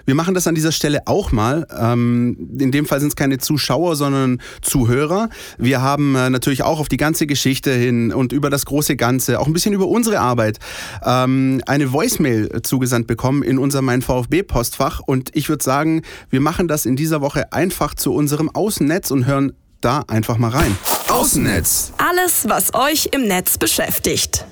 wir 0.06 0.16
machen 0.16 0.34
das 0.34 0.48
an 0.48 0.56
dieser 0.56 0.72
Stelle 0.72 1.08
auch 1.08 1.32
mal. 1.32 1.68
Ähm, 1.78 2.50
in 2.60 2.72
dem 2.72 2.86
Fall 2.86 3.00
sind 3.00 3.10
es 3.10 3.16
keine 3.16 3.38
Zuschauer, 3.38 3.96
sondern 3.96 4.42
Zuhörer. 4.62 5.30
Wir 5.58 5.82
haben 5.82 6.16
äh, 6.16 6.30
natürlich 6.30 6.64
auch 6.64 6.80
auf 6.80 6.90
die 6.90 6.98
ganze 6.98 7.28
Geschichte 7.28 7.72
hin 7.72 8.14
und 8.14 8.32
über 8.32 8.50
das 8.50 8.66
große 8.66 8.96
Ganze, 8.96 9.40
auch 9.40 9.48
ein 9.48 9.54
bisschen 9.54 9.74
über 9.74 9.88
unsere 9.88 10.20
Arbeit, 10.20 10.60
ähm, 11.04 11.62
eine 11.68 11.92
Voicemail 11.92 12.62
zugesandt 12.64 13.08
bekommen 13.08 13.44
in 13.44 13.58
unser 13.58 13.82
Mein 13.82 14.02
VfB-Postfach. 14.02 15.00
Und 15.00 15.30
ich 15.36 15.50
würde 15.50 15.64
sagen, 15.64 16.02
wir 16.30 16.42
machen 16.42 16.68
das 16.68 16.86
in 16.86 16.96
dieser 16.96 17.22
Woche 17.22 17.52
einfach 17.54 17.96
zu 17.96 18.14
unserem 18.14 18.50
Außennetz 18.50 19.12
und 19.12 19.26
hören 19.26 19.54
da 19.82 20.04
einfach 20.08 20.38
mal 20.38 20.50
rein. 20.50 20.78
Außennetz. 21.10 21.94
Alles, 21.98 22.48
was 22.48 22.74
euch 22.74 23.10
im 23.12 23.28
Netz 23.28 23.58
beschäftigt. 23.58 24.46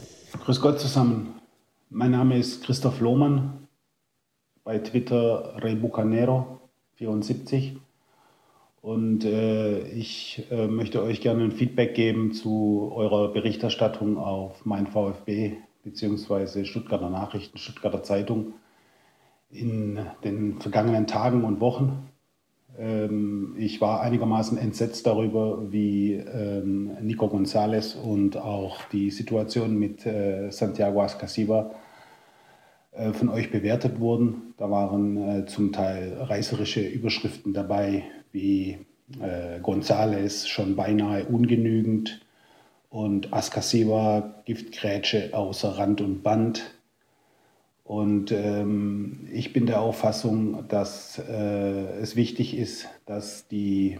Grüß 0.43 0.59
Gott 0.61 0.79
zusammen. 0.79 1.35
Mein 1.89 2.11
Name 2.11 2.37
ist 2.37 2.63
Christoph 2.63 2.99
Lohmann. 2.99 3.58
Bei 4.69 4.77
Twitter 4.77 5.57
Rebucanero74. 5.57 7.77
Und 8.83 9.25
äh, 9.25 9.79
ich 9.87 10.45
äh, 10.51 10.67
möchte 10.67 11.01
euch 11.01 11.21
gerne 11.21 11.45
ein 11.45 11.51
Feedback 11.51 11.95
geben 11.95 12.33
zu 12.33 12.91
eurer 12.93 13.33
Berichterstattung 13.33 14.19
auf 14.19 14.67
mein 14.67 14.85
VfB 14.85 15.53
bzw. 15.83 16.65
Stuttgarter 16.65 17.09
Nachrichten, 17.09 17.57
Stuttgarter 17.57 18.03
Zeitung 18.03 18.53
in 19.49 19.97
den 20.23 20.59
vergangenen 20.59 21.07
Tagen 21.07 21.45
und 21.45 21.61
Wochen. 21.61 22.07
Ähm, 22.77 23.55
ich 23.57 23.81
war 23.81 24.01
einigermaßen 24.01 24.59
entsetzt 24.59 25.07
darüber, 25.07 25.71
wie 25.71 26.13
ähm, 26.13 26.95
Nico 27.01 27.25
González 27.25 27.99
und 27.99 28.37
auch 28.37 28.83
die 28.91 29.09
Situation 29.09 29.79
mit 29.79 30.05
äh, 30.05 30.51
Santiago 30.51 31.01
Ascasiba 31.01 31.71
von 33.13 33.29
euch 33.29 33.51
bewertet 33.51 33.99
wurden. 33.99 34.53
Da 34.57 34.69
waren 34.69 35.17
äh, 35.17 35.45
zum 35.45 35.71
Teil 35.71 36.17
reißerische 36.19 36.81
Überschriften 36.81 37.53
dabei, 37.53 38.03
wie 38.31 38.79
äh, 39.21 39.59
González 39.61 40.47
schon 40.47 40.75
beinahe 40.75 41.25
ungenügend 41.25 42.21
und 42.89 43.33
Ascasiba 43.33 44.41
Giftgrätsche 44.45 45.29
außer 45.33 45.77
Rand 45.77 46.01
und 46.01 46.23
Band. 46.23 46.75
Und 47.83 48.31
ähm, 48.31 49.27
ich 49.31 49.51
bin 49.51 49.65
der 49.65 49.81
Auffassung, 49.81 50.67
dass 50.67 51.17
äh, 51.17 52.01
es 52.01 52.15
wichtig 52.15 52.55
ist, 52.55 52.87
dass 53.05 53.47
die 53.47 53.97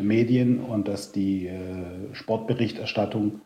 Medien 0.00 0.60
und 0.60 0.88
dass 0.88 1.12
die 1.12 1.46
äh, 1.46 2.12
Sportberichterstattung 2.12 3.40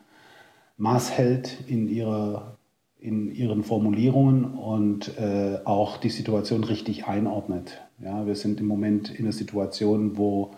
Maß 0.79 1.11
hält 1.13 1.59
in, 1.67 1.89
ihrer, 1.89 2.57
in 2.99 3.35
ihren 3.35 3.63
Formulierungen 3.63 4.45
und 4.45 5.17
äh, 5.19 5.59
auch 5.65 5.99
die 5.99 6.09
Situation 6.09 6.65
richtig 6.65 7.07
einordnet. 7.07 7.83
Ja, 8.03 8.27
wir 8.27 8.35
sind 8.35 8.61
im 8.61 8.67
Moment 8.67 9.11
in 9.11 9.27
einer 9.27 9.33
Situation, 9.33 10.17
wo 10.17 10.53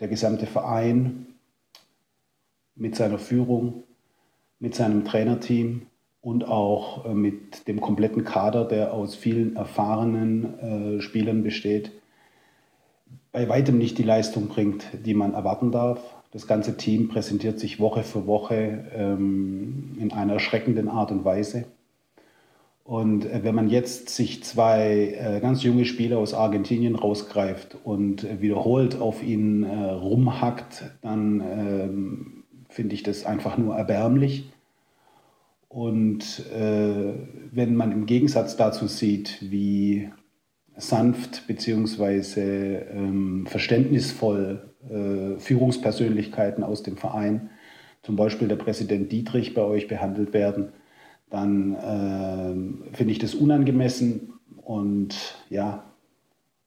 der 0.00 0.08
gesamte 0.08 0.46
Verein 0.46 1.26
mit 2.74 2.96
seiner 2.96 3.18
Führung, 3.18 3.84
mit 4.58 4.74
seinem 4.74 5.04
Trainerteam 5.04 5.82
und 6.20 6.48
auch 6.48 7.04
äh, 7.04 7.14
mit 7.14 7.68
dem 7.68 7.80
kompletten 7.80 8.24
Kader, 8.24 8.64
der 8.64 8.92
aus 8.92 9.14
vielen 9.14 9.56
erfahrenen 9.56 10.98
äh, 10.98 11.00
Spielern 11.00 11.42
besteht, 11.42 11.92
bei 13.32 13.48
weitem 13.48 13.78
nicht 13.78 13.98
die 13.98 14.02
Leistung 14.02 14.48
bringt, 14.48 14.86
die 15.04 15.14
man 15.14 15.34
erwarten 15.34 15.70
darf. 15.70 16.15
Das 16.36 16.46
ganze 16.46 16.76
Team 16.76 17.08
präsentiert 17.08 17.58
sich 17.58 17.80
Woche 17.80 18.02
für 18.02 18.26
Woche 18.26 18.84
ähm, 18.94 19.96
in 19.98 20.12
einer 20.12 20.34
erschreckenden 20.34 20.86
Art 20.86 21.10
und 21.10 21.24
Weise. 21.24 21.64
Und 22.84 23.24
äh, 23.24 23.42
wenn 23.42 23.54
man 23.54 23.70
jetzt 23.70 24.10
sich 24.10 24.44
zwei 24.44 25.16
äh, 25.18 25.40
ganz 25.40 25.62
junge 25.62 25.86
Spieler 25.86 26.18
aus 26.18 26.34
Argentinien 26.34 26.94
rausgreift 26.94 27.78
und 27.84 28.24
äh, 28.24 28.42
wiederholt 28.42 29.00
auf 29.00 29.22
ihn 29.22 29.62
äh, 29.62 29.74
rumhackt, 29.92 30.84
dann 31.00 31.40
ähm, 31.40 32.44
finde 32.68 32.96
ich 32.96 33.02
das 33.02 33.24
einfach 33.24 33.56
nur 33.56 33.74
erbärmlich. 33.74 34.52
Und 35.70 36.44
äh, 36.54 37.14
wenn 37.50 37.76
man 37.76 37.92
im 37.92 38.04
Gegensatz 38.04 38.58
dazu 38.58 38.88
sieht, 38.88 39.38
wie 39.40 40.10
sanft 40.76 41.46
bzw. 41.46 42.76
Ähm, 42.92 43.46
verständnisvoll 43.46 44.74
äh, 44.90 45.38
Führungspersönlichkeiten 45.38 46.64
aus 46.64 46.82
dem 46.82 46.96
Verein, 46.96 47.50
zum 48.02 48.16
Beispiel 48.16 48.48
der 48.48 48.56
Präsident 48.56 49.10
Dietrich, 49.10 49.54
bei 49.54 49.62
euch 49.62 49.88
behandelt 49.88 50.32
werden, 50.32 50.72
dann 51.30 51.74
äh, 51.74 52.96
finde 52.96 53.12
ich 53.12 53.18
das 53.18 53.34
unangemessen 53.34 54.34
und 54.62 55.36
ja, 55.50 55.84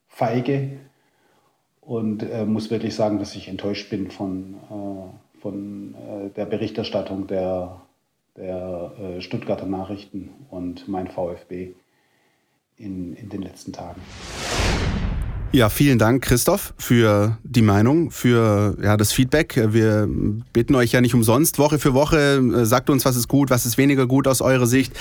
feige 0.08 0.72
und 1.82 2.24
äh, 2.24 2.46
muss 2.46 2.70
wirklich 2.70 2.94
sagen, 2.94 3.20
dass 3.20 3.36
ich 3.36 3.48
enttäuscht 3.48 3.90
bin 3.90 4.12
von, 4.12 4.56
äh, 4.70 5.40
von 5.40 5.96
äh, 5.96 6.30
der 6.36 6.46
Berichterstattung 6.46 7.28
der, 7.28 7.82
der 8.36 9.20
Stuttgarter 9.20 9.66
Nachrichten 9.66 10.30
und 10.50 10.88
mein 10.88 11.08
VfB 11.08 11.74
in, 12.78 13.14
in 13.14 13.30
den 13.30 13.42
letzten 13.42 13.74
Tagen. 13.74 14.02
Ja, 15.52 15.70
vielen 15.70 15.98
Dank, 15.98 16.24
Christoph, 16.24 16.76
für 16.78 17.40
die 17.44 17.64
Meinung, 17.64 18.12
für 18.12 18.78
ja, 18.84 18.98
das 18.98 19.12
Feedback. 19.12 19.60
Wir 19.72 20.08
bitten 20.54 20.76
euch 20.76 20.92
ja 20.92 21.02
nicht 21.02 21.16
umsonst 21.16 21.58
Woche 21.58 21.80
für 21.80 21.96
Woche. 21.96 22.66
Sagt 22.68 22.92
uns, 22.92 23.04
was 23.04 23.16
ist 23.16 23.28
gut, 23.28 23.50
was 23.50 23.66
ist 23.66 23.80
weniger 23.80 24.06
gut 24.06 24.28
aus 24.28 24.42
eurer 24.42 24.68
Sicht. 24.68 24.94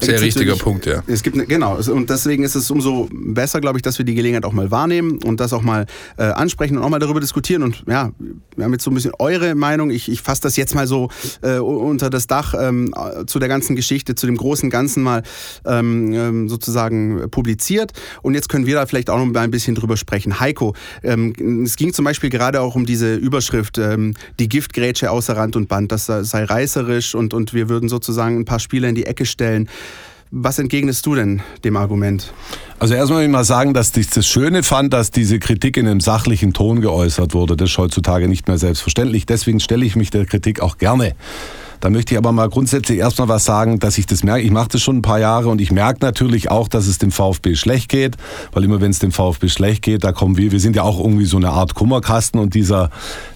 Da 0.00 0.06
Sehr 0.06 0.20
richtiger 0.20 0.56
Punkt, 0.56 0.86
ja. 0.86 1.04
Es 1.06 1.22
gibt 1.22 1.48
genau 1.48 1.76
und 1.76 2.10
deswegen 2.10 2.42
ist 2.42 2.56
es 2.56 2.68
umso 2.68 3.08
besser, 3.12 3.60
glaube 3.60 3.78
ich, 3.78 3.82
dass 3.82 3.98
wir 3.98 4.04
die 4.04 4.16
Gelegenheit 4.16 4.44
auch 4.44 4.52
mal 4.52 4.72
wahrnehmen 4.72 5.22
und 5.22 5.38
das 5.38 5.52
auch 5.52 5.62
mal 5.62 5.86
äh, 6.16 6.24
ansprechen 6.24 6.78
und 6.78 6.82
auch 6.82 6.88
mal 6.88 6.98
darüber 6.98 7.20
diskutieren. 7.20 7.62
Und 7.62 7.84
ja, 7.86 8.10
wir 8.56 8.64
haben 8.64 8.72
jetzt 8.72 8.82
so 8.82 8.90
ein 8.90 8.94
bisschen 8.94 9.12
eure 9.20 9.54
Meinung. 9.54 9.90
Ich, 9.90 10.10
ich 10.10 10.20
fasse 10.20 10.42
das 10.42 10.56
jetzt 10.56 10.74
mal 10.74 10.88
so 10.88 11.10
äh, 11.42 11.58
unter 11.58 12.10
das 12.10 12.26
Dach 12.26 12.54
ähm, 12.58 12.92
zu 13.28 13.38
der 13.38 13.48
ganzen 13.48 13.76
Geschichte, 13.76 14.16
zu 14.16 14.26
dem 14.26 14.36
großen 14.36 14.68
Ganzen 14.68 15.04
mal 15.04 15.22
ähm, 15.64 16.12
ähm 16.12 16.48
sozusagen 16.48 17.30
publiziert. 17.30 17.92
Und 18.22 18.34
jetzt 18.34 18.48
können 18.48 18.66
wir 18.66 18.74
da 18.74 18.86
vielleicht 18.86 19.08
auch 19.08 19.18
noch 19.18 19.26
mal 19.26 19.38
ein 19.38 19.52
bisschen 19.52 19.76
drüber 19.76 19.91
drüber 19.92 19.96
sprechen. 19.96 20.40
Heiko, 20.40 20.74
ähm, 21.02 21.64
es 21.64 21.76
ging 21.76 21.92
zum 21.92 22.04
Beispiel 22.04 22.30
gerade 22.30 22.60
auch 22.60 22.74
um 22.74 22.86
diese 22.86 23.14
Überschrift, 23.14 23.78
ähm, 23.78 24.14
die 24.38 24.48
Giftgrätsche 24.48 25.10
außer 25.10 25.36
Rand 25.36 25.56
und 25.56 25.68
Band, 25.68 25.92
das 25.92 26.06
sei 26.06 26.44
reißerisch 26.44 27.14
und, 27.14 27.34
und 27.34 27.54
wir 27.54 27.68
würden 27.68 27.88
sozusagen 27.88 28.38
ein 28.38 28.44
paar 28.44 28.60
Spieler 28.60 28.88
in 28.88 28.94
die 28.94 29.06
Ecke 29.06 29.26
stellen. 29.26 29.68
Was 30.34 30.58
entgegnest 30.58 31.04
du 31.04 31.14
denn 31.14 31.42
dem 31.62 31.76
Argument? 31.76 32.32
Also 32.78 32.94
erstmal 32.94 33.20
will 33.20 33.26
ich 33.26 33.32
mal 33.32 33.44
sagen, 33.44 33.74
dass 33.74 33.94
ich 33.94 34.08
das 34.08 34.26
Schöne 34.26 34.62
fand, 34.62 34.94
dass 34.94 35.10
diese 35.10 35.38
Kritik 35.38 35.76
in 35.76 35.86
einem 35.86 36.00
sachlichen 36.00 36.54
Ton 36.54 36.80
geäußert 36.80 37.34
wurde. 37.34 37.54
Das 37.54 37.70
ist 37.70 37.76
heutzutage 37.76 38.28
nicht 38.28 38.48
mehr 38.48 38.56
selbstverständlich. 38.56 39.26
Deswegen 39.26 39.60
stelle 39.60 39.84
ich 39.84 39.94
mich 39.94 40.08
der 40.08 40.24
Kritik 40.24 40.60
auch 40.60 40.78
gerne. 40.78 41.14
Da 41.82 41.90
möchte 41.90 42.14
ich 42.14 42.18
aber 42.18 42.30
mal 42.30 42.48
grundsätzlich 42.48 43.00
erstmal 43.00 43.26
was 43.26 43.44
sagen, 43.44 43.80
dass 43.80 43.98
ich 43.98 44.06
das 44.06 44.22
merke. 44.22 44.42
Ich 44.42 44.52
mache 44.52 44.68
das 44.68 44.82
schon 44.82 44.98
ein 44.98 45.02
paar 45.02 45.18
Jahre 45.18 45.48
und 45.48 45.60
ich 45.60 45.72
merke 45.72 45.98
natürlich 46.00 46.48
auch, 46.48 46.68
dass 46.68 46.86
es 46.86 46.98
dem 46.98 47.10
VfB 47.10 47.56
schlecht 47.56 47.88
geht, 47.88 48.16
weil 48.52 48.62
immer 48.62 48.80
wenn 48.80 48.92
es 48.92 49.00
dem 49.00 49.10
VfB 49.10 49.48
schlecht 49.48 49.82
geht, 49.82 50.04
da 50.04 50.12
kommen 50.12 50.36
wir, 50.36 50.52
wir 50.52 50.60
sind 50.60 50.76
ja 50.76 50.84
auch 50.84 51.00
irgendwie 51.00 51.24
so 51.24 51.38
eine 51.38 51.50
Art 51.50 51.74
Kummerkasten 51.74 52.38
und 52.38 52.54
dieser, 52.54 52.90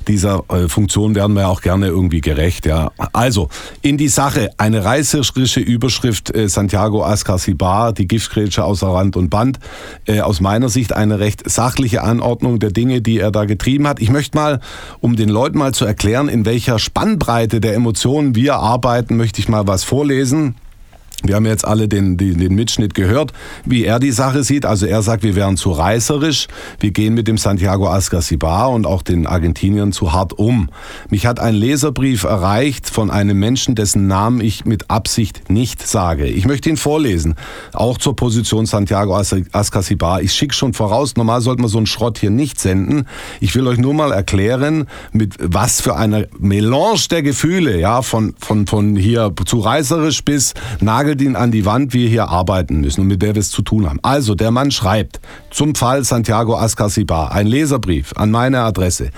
dieser 0.07 0.45
äh, 0.49 0.69
Funktion 0.69 1.17
werden 1.17 1.35
wir 1.35 1.49
auch 1.49 1.61
gerne 1.61 1.89
irgendwie 1.89 2.21
gerecht. 2.21 2.67
Ja. 2.67 2.93
Also, 3.13 3.49
in 3.83 3.99
die 3.99 4.07
Sache, 4.07 4.51
eine 4.59 4.85
reißerische 4.85 5.59
Überschrift 5.59 6.33
äh, 6.33 6.49
Santiago 6.49 7.05
Ascasibar, 7.05 7.93
die 7.93 8.07
Giftgrätsche 8.07 8.63
außer 8.63 8.87
Rand 8.87 9.17
und 9.17 9.29
Band. 9.29 9.59
Äh, 10.05 10.21
aus 10.21 10.41
meiner 10.41 10.69
Sicht 10.69 10.93
eine 10.93 11.19
recht 11.19 11.51
sachliche 11.51 12.05
Anordnung 12.05 12.61
der 12.61 12.71
Dinge, 12.71 13.03
die 13.03 13.19
er 13.19 13.33
da 13.33 13.45
getrieben 13.45 13.89
hat. 13.89 14.01
Ich 14.01 14.11
möchte 14.11 14.39
mal, 14.39 14.61
um 15.01 15.17
den 15.17 15.31
Leuten 15.31 15.59
mal 15.59 15.75
zu 15.75 15.85
erklären, 15.85 16.29
in 16.29 16.45
welcher 16.45 16.79
Spannbreite 16.79 17.61
der 17.61 17.75
Emotionen 17.75 18.36
wir 18.37 18.55
arbeiten, 18.57 19.17
möchte 19.17 19.41
ich 19.41 19.49
mal 19.49 19.67
was 19.67 19.83
vorlesen. 19.83 20.55
Wir 21.23 21.35
haben 21.35 21.47
jetzt 21.47 21.67
alle 21.67 21.89
den, 21.89 22.19
den, 22.19 22.39
den, 22.39 22.55
Mitschnitt 22.55 22.95
gehört, 22.95 23.33
wie 23.65 23.85
er 23.85 23.99
die 23.99 24.13
Sache 24.13 24.45
sieht. 24.45 24.67
Also 24.67 24.85
er 24.87 25.03
sagt, 25.03 25.23
wir 25.23 25.35
wären 25.35 25.57
zu 25.57 25.73
reißerisch. 25.73 26.47
Wir 26.79 26.91
gehen 26.91 27.15
mit 27.15 27.27
dem 27.27 27.39
Santiago 27.39 27.89
Ascasibar 27.89 28.71
und 28.71 28.87
auch 28.87 29.03
den 29.03 29.27
Argentiniern 29.27 29.93
zu 29.93 30.13
hart 30.13 30.35
um. 30.35 30.69
Mich 31.09 31.27
hat 31.27 31.41
ein 31.41 31.55
Leserbrief 31.55 32.25
erreicht 32.25 32.89
von 32.91 33.11
einem 33.11 33.39
Menschen, 33.39 33.75
dessen 33.75 34.07
Namen 34.07 34.43
ich 34.43 34.67
mit 34.67 34.91
Absicht 34.91 35.49
nicht 35.49 35.87
sage. 35.87 36.27
Ich 36.27 36.45
möchte 36.45 36.69
ihn 36.69 36.77
vorlesen. 36.77 37.35
Auch 37.73 37.97
zur 37.97 38.15
Position 38.15 38.67
Santiago 38.67 39.17
Ascasibar. 39.17 40.21
Ich 40.21 40.33
schicke 40.33 40.55
schon 40.55 40.75
voraus, 40.75 41.17
normal 41.17 41.41
sollte 41.41 41.63
man 41.63 41.71
so 41.71 41.79
einen 41.79 41.87
Schrott 41.87 42.19
hier 42.19 42.31
nicht 42.31 42.61
senden. 42.61 43.07
Ich 43.41 43.55
will 43.55 43.67
euch 43.67 43.79
nur 43.79 43.95
mal 43.95 44.13
erklären, 44.13 44.87
mit 45.13 45.35
was 45.41 45.81
für 45.81 45.97
eine 45.97 46.29
Melange 46.39 47.07
der 47.11 47.23
Gefühle, 47.23 47.81
ja, 47.81 48.03
von, 48.03 48.35
von, 48.39 48.67
von 48.67 48.97
hier 48.97 49.33
zu 49.47 49.61
reißerisch 49.61 50.23
bis 50.23 50.53
nagel 50.81 51.06
nagelt 51.07 51.23
ihn 51.23 51.37
an 51.37 51.53
die 51.53 51.65
Wand, 51.65 51.95
wir 51.95 52.09
hier 52.09 52.31
arbeiten 52.31 52.81
müssen 52.81 53.03
und 53.03 53.07
mit 53.07 53.23
der 53.23 53.37
wir 53.37 53.41
es 53.41 53.51
zu 53.51 53.63
tun 53.63 53.89
haben. 53.89 54.01
Also, 54.03 54.35
der 54.35 54.51
Mann 54.51 54.73
schreibt 54.73 55.21
zum 55.51 55.77
Fall 55.77 56.03
Santiago 56.03 56.57
Ascasibar 56.57 57.31
ein 57.31 57.47
Leserbrief 57.47 58.13
an 58.17 58.33
meine 58.33 58.63
Adresse. 58.63 59.11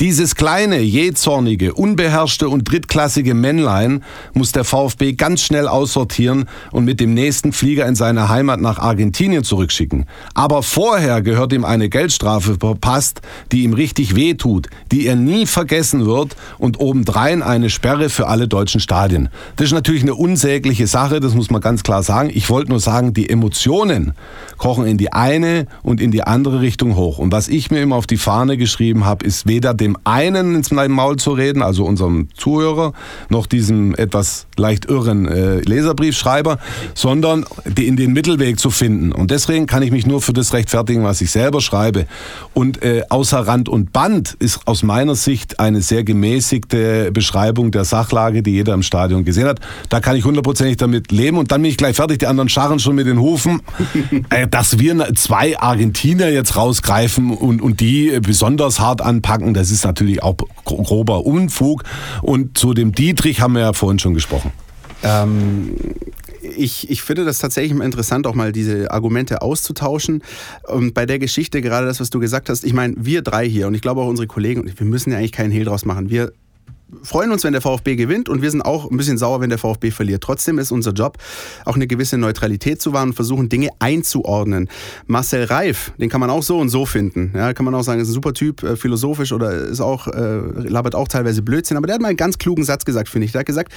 Dieses 0.00 0.34
kleine, 0.34 0.80
jähzornige, 0.80 1.74
unbeherrschte 1.74 2.48
und 2.48 2.64
drittklassige 2.64 3.34
Männlein 3.34 4.02
muss 4.32 4.50
der 4.50 4.64
VfB 4.64 5.12
ganz 5.12 5.42
schnell 5.42 5.68
aussortieren 5.68 6.46
und 6.72 6.86
mit 6.86 7.00
dem 7.00 7.12
nächsten 7.12 7.52
Flieger 7.52 7.86
in 7.86 7.94
seine 7.94 8.30
Heimat 8.30 8.62
nach 8.62 8.78
Argentinien 8.78 9.44
zurückschicken. 9.44 10.06
Aber 10.32 10.62
vorher 10.62 11.20
gehört 11.20 11.52
ihm 11.52 11.66
eine 11.66 11.90
Geldstrafe 11.90 12.56
verpasst, 12.58 13.20
die 13.52 13.64
ihm 13.64 13.74
richtig 13.74 14.16
wehtut, 14.16 14.68
die 14.90 15.04
er 15.04 15.16
nie 15.16 15.44
vergessen 15.44 16.06
wird 16.06 16.34
und 16.56 16.80
obendrein 16.80 17.42
eine 17.42 17.68
Sperre 17.68 18.08
für 18.08 18.26
alle 18.26 18.48
deutschen 18.48 18.80
Stadien. 18.80 19.28
Das 19.56 19.66
ist 19.66 19.74
natürlich 19.74 20.02
eine 20.02 20.14
unsägliche 20.14 20.86
Sache, 20.86 21.20
das 21.20 21.34
muss 21.34 21.50
man 21.50 21.60
ganz 21.60 21.82
klar 21.82 22.02
sagen. 22.02 22.30
Ich 22.32 22.48
wollte 22.48 22.70
nur 22.70 22.80
sagen, 22.80 23.12
die 23.12 23.28
Emotionen 23.28 24.14
kochen 24.56 24.86
in 24.86 24.96
die 24.96 25.12
eine 25.12 25.66
und 25.82 26.00
in 26.00 26.10
die 26.10 26.22
andere 26.22 26.62
Richtung 26.62 26.96
hoch. 26.96 27.18
Und 27.18 27.32
was 27.32 27.48
ich 27.48 27.70
mir 27.70 27.82
immer 27.82 27.96
auf 27.96 28.06
die 28.06 28.16
Fahne 28.16 28.56
geschrieben 28.56 29.04
habe, 29.04 29.26
ist 29.26 29.46
weder 29.46 29.74
dem 29.74 29.89
einen 30.04 30.54
ins 30.54 30.70
Maul 30.70 31.16
zu 31.16 31.32
reden, 31.32 31.62
also 31.62 31.84
unserem 31.84 32.28
Zuhörer, 32.36 32.92
noch 33.28 33.46
diesem 33.46 33.94
etwas 33.94 34.46
leicht 34.56 34.86
irren 34.86 35.26
äh, 35.26 35.60
Leserbriefschreiber, 35.60 36.58
sondern 36.94 37.44
in 37.76 37.96
den 37.96 38.12
Mittelweg 38.12 38.58
zu 38.58 38.70
finden. 38.70 39.12
Und 39.12 39.30
deswegen 39.30 39.66
kann 39.66 39.82
ich 39.82 39.90
mich 39.90 40.06
nur 40.06 40.20
für 40.20 40.32
das 40.32 40.52
rechtfertigen, 40.52 41.04
was 41.04 41.20
ich 41.20 41.30
selber 41.30 41.60
schreibe. 41.60 42.06
Und 42.54 42.82
äh, 42.82 43.02
außer 43.08 43.38
Rand 43.38 43.68
und 43.68 43.92
Band 43.92 44.36
ist 44.38 44.66
aus 44.66 44.82
meiner 44.82 45.14
Sicht 45.14 45.60
eine 45.60 45.80
sehr 45.80 46.04
gemäßigte 46.04 47.10
Beschreibung 47.12 47.70
der 47.70 47.84
Sachlage, 47.84 48.42
die 48.42 48.52
jeder 48.52 48.74
im 48.74 48.82
Stadion 48.82 49.24
gesehen 49.24 49.46
hat. 49.46 49.60
Da 49.88 50.00
kann 50.00 50.16
ich 50.16 50.24
hundertprozentig 50.24 50.76
damit 50.76 51.12
leben 51.12 51.38
und 51.38 51.52
dann 51.52 51.62
bin 51.62 51.70
ich 51.70 51.76
gleich 51.76 51.96
fertig. 51.96 52.18
Die 52.18 52.26
anderen 52.26 52.48
scharren 52.48 52.78
schon 52.78 52.94
mit 52.94 53.06
den 53.06 53.20
Hufen, 53.20 53.62
äh, 54.30 54.46
dass 54.46 54.78
wir 54.78 55.14
zwei 55.14 55.58
Argentinier 55.58 56.32
jetzt 56.32 56.56
rausgreifen 56.56 57.30
und, 57.30 57.62
und 57.62 57.80
die 57.80 58.18
besonders 58.20 58.80
hart 58.80 59.00
anpacken. 59.00 59.54
Das 59.54 59.70
ist 59.70 59.79
natürlich 59.84 60.22
auch 60.22 60.36
grober 60.64 61.24
Unfug. 61.26 61.84
Und 62.22 62.56
zu 62.58 62.74
dem 62.74 62.92
Dietrich 62.92 63.40
haben 63.40 63.54
wir 63.54 63.62
ja 63.62 63.72
vorhin 63.72 63.98
schon 63.98 64.14
gesprochen. 64.14 64.52
Ähm, 65.02 65.76
ich, 66.56 66.90
ich 66.90 67.02
finde 67.02 67.24
das 67.24 67.38
tatsächlich 67.38 67.78
interessant, 67.78 68.26
auch 68.26 68.34
mal 68.34 68.52
diese 68.52 68.90
Argumente 68.90 69.42
auszutauschen. 69.42 70.22
Und 70.66 70.94
bei 70.94 71.06
der 71.06 71.18
Geschichte, 71.18 71.60
gerade 71.62 71.86
das, 71.86 72.00
was 72.00 72.10
du 72.10 72.20
gesagt 72.20 72.48
hast, 72.48 72.64
ich 72.64 72.72
meine, 72.72 72.94
wir 72.98 73.22
drei 73.22 73.48
hier 73.48 73.66
und 73.66 73.74
ich 73.74 73.82
glaube 73.82 74.00
auch 74.00 74.08
unsere 74.08 74.26
Kollegen, 74.26 74.70
wir 74.76 74.86
müssen 74.86 75.12
ja 75.12 75.18
eigentlich 75.18 75.32
keinen 75.32 75.50
Hehl 75.50 75.64
draus 75.64 75.84
machen. 75.84 76.10
Wir 76.10 76.32
freuen 77.02 77.32
uns, 77.32 77.44
wenn 77.44 77.52
der 77.52 77.62
VfB 77.62 77.96
gewinnt 77.96 78.28
und 78.28 78.42
wir 78.42 78.50
sind 78.50 78.62
auch 78.62 78.90
ein 78.90 78.96
bisschen 78.96 79.18
sauer, 79.18 79.40
wenn 79.40 79.50
der 79.50 79.58
VfB 79.58 79.90
verliert. 79.90 80.22
Trotzdem 80.22 80.58
ist 80.58 80.72
unser 80.72 80.92
Job, 80.92 81.18
auch 81.64 81.76
eine 81.76 81.86
gewisse 81.86 82.18
Neutralität 82.18 82.80
zu 82.80 82.92
wahren 82.92 83.10
und 83.10 83.14
versuchen, 83.14 83.48
Dinge 83.48 83.70
einzuordnen. 83.78 84.68
Marcel 85.06 85.44
Reif, 85.44 85.92
den 85.98 86.08
kann 86.08 86.20
man 86.20 86.30
auch 86.30 86.42
so 86.42 86.58
und 86.58 86.68
so 86.68 86.86
finden. 86.86 87.32
Ja, 87.34 87.52
kann 87.54 87.64
man 87.64 87.74
auch 87.74 87.82
sagen, 87.82 88.00
ist 88.00 88.08
ein 88.08 88.14
super 88.14 88.34
Typ, 88.34 88.62
äh, 88.62 88.76
philosophisch 88.76 89.32
oder 89.32 89.52
ist 89.52 89.80
auch, 89.80 90.06
äh, 90.08 90.38
labert 90.68 90.94
auch 90.94 91.08
teilweise 91.08 91.42
Blödsinn. 91.42 91.76
Aber 91.76 91.86
der 91.86 91.94
hat 91.94 92.02
mal 92.02 92.08
einen 92.08 92.16
ganz 92.16 92.38
klugen 92.38 92.64
Satz 92.64 92.84
gesagt, 92.84 93.08
finde 93.08 93.26
ich. 93.26 93.32
Der 93.32 93.40
hat 93.40 93.46
gesagt, 93.46 93.72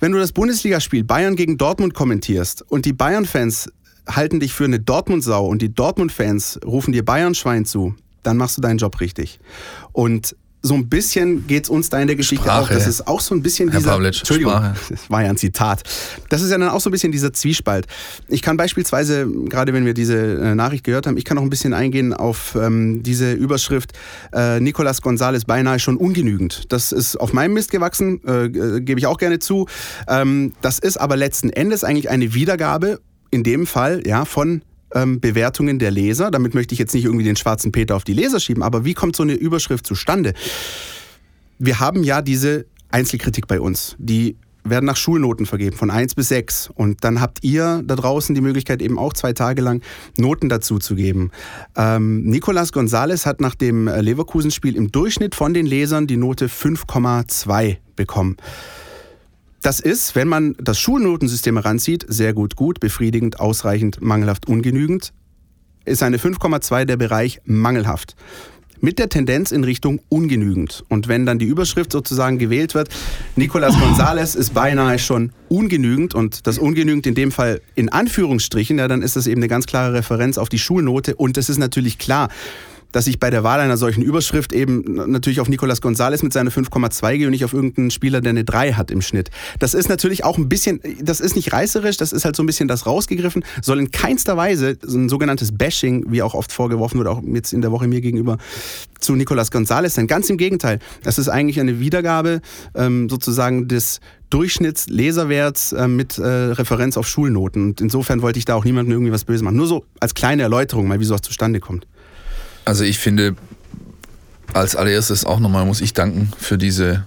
wenn 0.00 0.12
du 0.12 0.18
das 0.18 0.32
Bundesligaspiel 0.32 1.04
Bayern 1.04 1.34
gegen 1.34 1.58
Dortmund 1.58 1.94
kommentierst 1.94 2.62
und 2.70 2.84
die 2.84 2.92
Bayern-Fans 2.92 3.70
halten 4.08 4.40
dich 4.40 4.52
für 4.52 4.64
eine 4.64 4.80
Dortmund-Sau 4.80 5.46
und 5.46 5.60
die 5.60 5.74
Dortmund-Fans 5.74 6.60
rufen 6.64 6.92
dir 6.92 7.04
Bayern-Schwein 7.04 7.64
zu, 7.64 7.94
dann 8.22 8.36
machst 8.36 8.56
du 8.56 8.60
deinen 8.60 8.78
Job 8.78 9.00
richtig. 9.00 9.40
Und 9.92 10.36
so 10.60 10.74
ein 10.74 10.88
bisschen 10.88 11.46
geht 11.46 11.64
es 11.64 11.70
uns 11.70 11.88
da 11.88 12.00
in 12.00 12.08
der 12.08 12.16
Geschichte 12.16 12.44
Sprache. 12.44 12.62
auch. 12.62 12.68
Das 12.68 12.86
ist 12.86 13.06
auch 13.06 13.20
so 13.20 13.34
ein 13.34 13.42
bisschen 13.42 13.70
Herr 13.70 13.78
dieser. 13.78 13.92
Pavlic, 13.92 14.18
Entschuldigung, 14.18 14.52
Sprache. 14.52 14.74
das 14.90 15.10
war 15.10 15.22
ja 15.22 15.30
ein 15.30 15.36
Zitat. 15.36 15.82
Das 16.28 16.42
ist 16.42 16.50
ja 16.50 16.58
dann 16.58 16.68
auch 16.68 16.80
so 16.80 16.90
ein 16.90 16.92
bisschen 16.92 17.12
dieser 17.12 17.32
Zwiespalt. 17.32 17.86
Ich 18.28 18.42
kann 18.42 18.56
beispielsweise, 18.56 19.28
gerade 19.48 19.72
wenn 19.72 19.86
wir 19.86 19.94
diese 19.94 20.16
äh, 20.16 20.54
Nachricht 20.54 20.84
gehört 20.84 21.06
haben, 21.06 21.16
ich 21.16 21.24
kann 21.24 21.38
auch 21.38 21.42
ein 21.42 21.50
bisschen 21.50 21.74
eingehen 21.74 22.12
auf 22.12 22.56
ähm, 22.60 23.02
diese 23.02 23.32
Überschrift 23.32 23.92
äh, 24.32 24.58
Nicolas 24.60 25.02
González 25.02 25.46
beinahe 25.46 25.78
schon 25.78 25.96
ungenügend. 25.96 26.72
Das 26.72 26.92
ist 26.92 27.16
auf 27.16 27.32
meinem 27.32 27.54
Mist 27.54 27.70
gewachsen, 27.70 28.20
äh, 28.26 28.46
äh, 28.46 28.80
gebe 28.80 28.98
ich 28.98 29.06
auch 29.06 29.18
gerne 29.18 29.38
zu. 29.38 29.66
Ähm, 30.08 30.52
das 30.60 30.78
ist 30.78 30.96
aber 30.96 31.16
letzten 31.16 31.50
Endes 31.50 31.84
eigentlich 31.84 32.10
eine 32.10 32.34
Wiedergabe, 32.34 33.00
in 33.30 33.44
dem 33.44 33.66
Fall 33.66 34.02
ja 34.06 34.24
von 34.24 34.62
ähm, 34.94 35.20
Bewertungen 35.20 35.78
der 35.78 35.90
Leser. 35.90 36.30
Damit 36.30 36.54
möchte 36.54 36.72
ich 36.72 36.78
jetzt 36.78 36.94
nicht 36.94 37.04
irgendwie 37.04 37.24
den 37.24 37.36
schwarzen 37.36 37.72
Peter 37.72 37.96
auf 37.96 38.04
die 38.04 38.14
Leser 38.14 38.40
schieben, 38.40 38.62
aber 38.62 38.84
wie 38.84 38.94
kommt 38.94 39.16
so 39.16 39.22
eine 39.22 39.34
Überschrift 39.34 39.86
zustande? 39.86 40.34
Wir 41.58 41.80
haben 41.80 42.04
ja 42.04 42.22
diese 42.22 42.66
Einzelkritik 42.90 43.46
bei 43.46 43.60
uns, 43.60 43.96
die 43.98 44.36
werden 44.70 44.84
nach 44.84 44.96
Schulnoten 44.96 45.46
vergeben, 45.46 45.76
von 45.76 45.90
1 45.90 46.14
bis 46.14 46.28
6. 46.28 46.70
Und 46.74 47.04
dann 47.04 47.20
habt 47.20 47.38
ihr 47.42 47.82
da 47.84 47.96
draußen 47.96 48.34
die 48.34 48.40
Möglichkeit, 48.40 48.82
eben 48.82 48.98
auch 48.98 49.12
zwei 49.12 49.32
Tage 49.32 49.62
lang 49.62 49.82
Noten 50.16 50.48
dazu 50.48 50.78
zu 50.78 50.94
geben. 50.94 51.30
Ähm, 51.76 52.24
Nicolas 52.24 52.72
González 52.72 53.24
hat 53.26 53.40
nach 53.40 53.54
dem 53.54 53.88
Leverkusen-Spiel 53.88 54.76
im 54.76 54.92
Durchschnitt 54.92 55.34
von 55.34 55.54
den 55.54 55.66
Lesern 55.66 56.06
die 56.06 56.16
Note 56.16 56.48
5,2 56.48 57.76
bekommen. 57.96 58.36
Das 59.60 59.80
ist, 59.80 60.14
wenn 60.14 60.28
man 60.28 60.54
das 60.60 60.78
Schulnotensystem 60.78 61.56
heranzieht, 61.56 62.06
sehr 62.08 62.32
gut, 62.32 62.54
gut, 62.54 62.78
befriedigend, 62.78 63.40
ausreichend, 63.40 64.00
mangelhaft, 64.00 64.46
ungenügend. 64.46 65.12
Ist 65.84 66.02
eine 66.02 66.18
5,2 66.18 66.84
der 66.84 66.96
Bereich 66.96 67.40
mangelhaft. 67.44 68.14
Mit 68.80 69.00
der 69.00 69.08
Tendenz 69.08 69.50
in 69.50 69.64
Richtung 69.64 70.00
ungenügend. 70.08 70.84
Und 70.88 71.08
wenn 71.08 71.26
dann 71.26 71.40
die 71.40 71.46
Überschrift 71.46 71.90
sozusagen 71.90 72.38
gewählt 72.38 72.74
wird, 72.76 72.90
Nicolas 73.34 73.74
González 73.74 74.36
ist 74.36 74.54
beinahe 74.54 75.00
schon 75.00 75.32
ungenügend 75.48 76.14
und 76.14 76.46
das 76.46 76.58
ungenügend 76.58 77.08
in 77.08 77.16
dem 77.16 77.32
Fall 77.32 77.60
in 77.74 77.88
Anführungsstrichen, 77.88 78.78
ja, 78.78 78.86
dann 78.86 79.02
ist 79.02 79.16
das 79.16 79.26
eben 79.26 79.40
eine 79.40 79.48
ganz 79.48 79.66
klare 79.66 79.94
Referenz 79.94 80.38
auf 80.38 80.48
die 80.48 80.60
Schulnote. 80.60 81.16
Und 81.16 81.36
es 81.36 81.48
ist 81.48 81.58
natürlich 81.58 81.98
klar, 81.98 82.28
dass 82.92 83.06
ich 83.06 83.20
bei 83.20 83.30
der 83.30 83.44
Wahl 83.44 83.60
einer 83.60 83.76
solchen 83.76 84.02
Überschrift 84.02 84.52
eben 84.52 85.10
natürlich 85.10 85.40
auf 85.40 85.48
Nicolas 85.48 85.82
González 85.82 86.22
mit 86.22 86.32
seiner 86.32 86.50
5,2 86.50 87.16
gehe 87.16 87.26
und 87.26 87.32
nicht 87.32 87.44
auf 87.44 87.52
irgendeinen 87.52 87.90
Spieler, 87.90 88.20
der 88.20 88.30
eine 88.30 88.44
3 88.44 88.72
hat 88.72 88.90
im 88.90 89.02
Schnitt. 89.02 89.30
Das 89.58 89.74
ist 89.74 89.88
natürlich 89.88 90.24
auch 90.24 90.38
ein 90.38 90.48
bisschen, 90.48 90.80
das 91.00 91.20
ist 91.20 91.36
nicht 91.36 91.52
reißerisch, 91.52 91.96
das 91.96 92.12
ist 92.12 92.24
halt 92.24 92.36
so 92.36 92.42
ein 92.42 92.46
bisschen 92.46 92.68
das 92.68 92.86
rausgegriffen, 92.86 93.44
soll 93.62 93.78
in 93.78 93.90
keinster 93.90 94.36
Weise 94.36 94.76
ein 94.82 95.08
sogenanntes 95.08 95.56
Bashing, 95.56 96.06
wie 96.08 96.22
auch 96.22 96.34
oft 96.34 96.52
vorgeworfen 96.52 96.98
wird, 96.98 97.08
auch 97.08 97.22
jetzt 97.24 97.52
in 97.52 97.60
der 97.60 97.72
Woche 97.72 97.88
mir 97.88 98.00
gegenüber, 98.00 98.38
zu 99.00 99.14
Nicolas 99.14 99.52
González 99.52 99.90
sein. 99.90 100.06
Ganz 100.06 100.28
im 100.30 100.36
Gegenteil. 100.36 100.78
Das 101.02 101.18
ist 101.18 101.28
eigentlich 101.28 101.60
eine 101.60 101.80
Wiedergabe 101.80 102.40
ähm, 102.74 103.08
sozusagen 103.08 103.68
des 103.68 104.00
Durchschnittsleserwerts 104.30 105.72
äh, 105.72 105.88
mit 105.88 106.18
äh, 106.18 106.26
Referenz 106.26 106.96
auf 106.96 107.06
Schulnoten. 107.06 107.62
Und 107.62 107.80
insofern 107.80 108.22
wollte 108.22 108.38
ich 108.38 108.44
da 108.44 108.54
auch 108.54 108.64
niemandem 108.64 108.92
irgendwie 108.92 109.12
was 109.12 109.24
Böses 109.24 109.42
machen. 109.42 109.56
Nur 109.56 109.66
so 109.66 109.84
als 110.00 110.14
kleine 110.14 110.42
Erläuterung, 110.42 110.88
mal 110.88 111.00
wie 111.00 111.04
sowas 111.04 111.22
zustande 111.22 111.60
kommt. 111.60 111.86
Also 112.68 112.84
ich 112.84 112.98
finde, 112.98 113.34
als 114.52 114.76
allererstes 114.76 115.24
auch 115.24 115.40
nochmal 115.40 115.64
muss 115.64 115.80
ich 115.80 115.94
danken 115.94 116.30
für 116.38 116.58
diese 116.58 117.04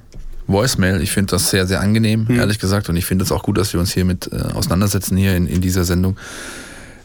Voicemail. 0.47 1.01
Ich 1.01 1.12
finde 1.12 1.32
das 1.32 1.51
sehr, 1.51 1.68
sehr 1.68 1.82
angenehm, 1.82 2.26
ehrlich 2.32 2.57
gesagt. 2.57 2.89
Und 2.89 2.95
ich 2.95 3.05
finde 3.05 3.24
es 3.24 3.32
auch 3.32 3.43
gut, 3.43 3.59
dass 3.59 3.72
wir 3.72 3.80
uns 3.80 3.93
hier 3.93 4.03
mit 4.03 4.28
äh, 4.34 4.38
auseinandersetzen 4.53 5.16
hier 5.18 5.36
in, 5.36 5.45
in 5.45 5.62
dieser 5.62 5.84
Sendung. 5.84 6.18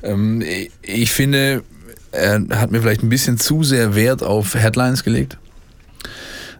Ähm, 0.02 0.40
ich, 0.40 0.70
ich 0.80 1.12
finde, 1.12 1.64
er 2.12 2.42
hat 2.54 2.70
mir 2.70 2.80
vielleicht 2.80 3.02
ein 3.02 3.10
bisschen 3.10 3.36
zu 3.36 3.62
sehr 3.62 3.94
Wert 3.94 4.22
auf 4.22 4.54
Headlines 4.54 5.04
gelegt. 5.04 5.36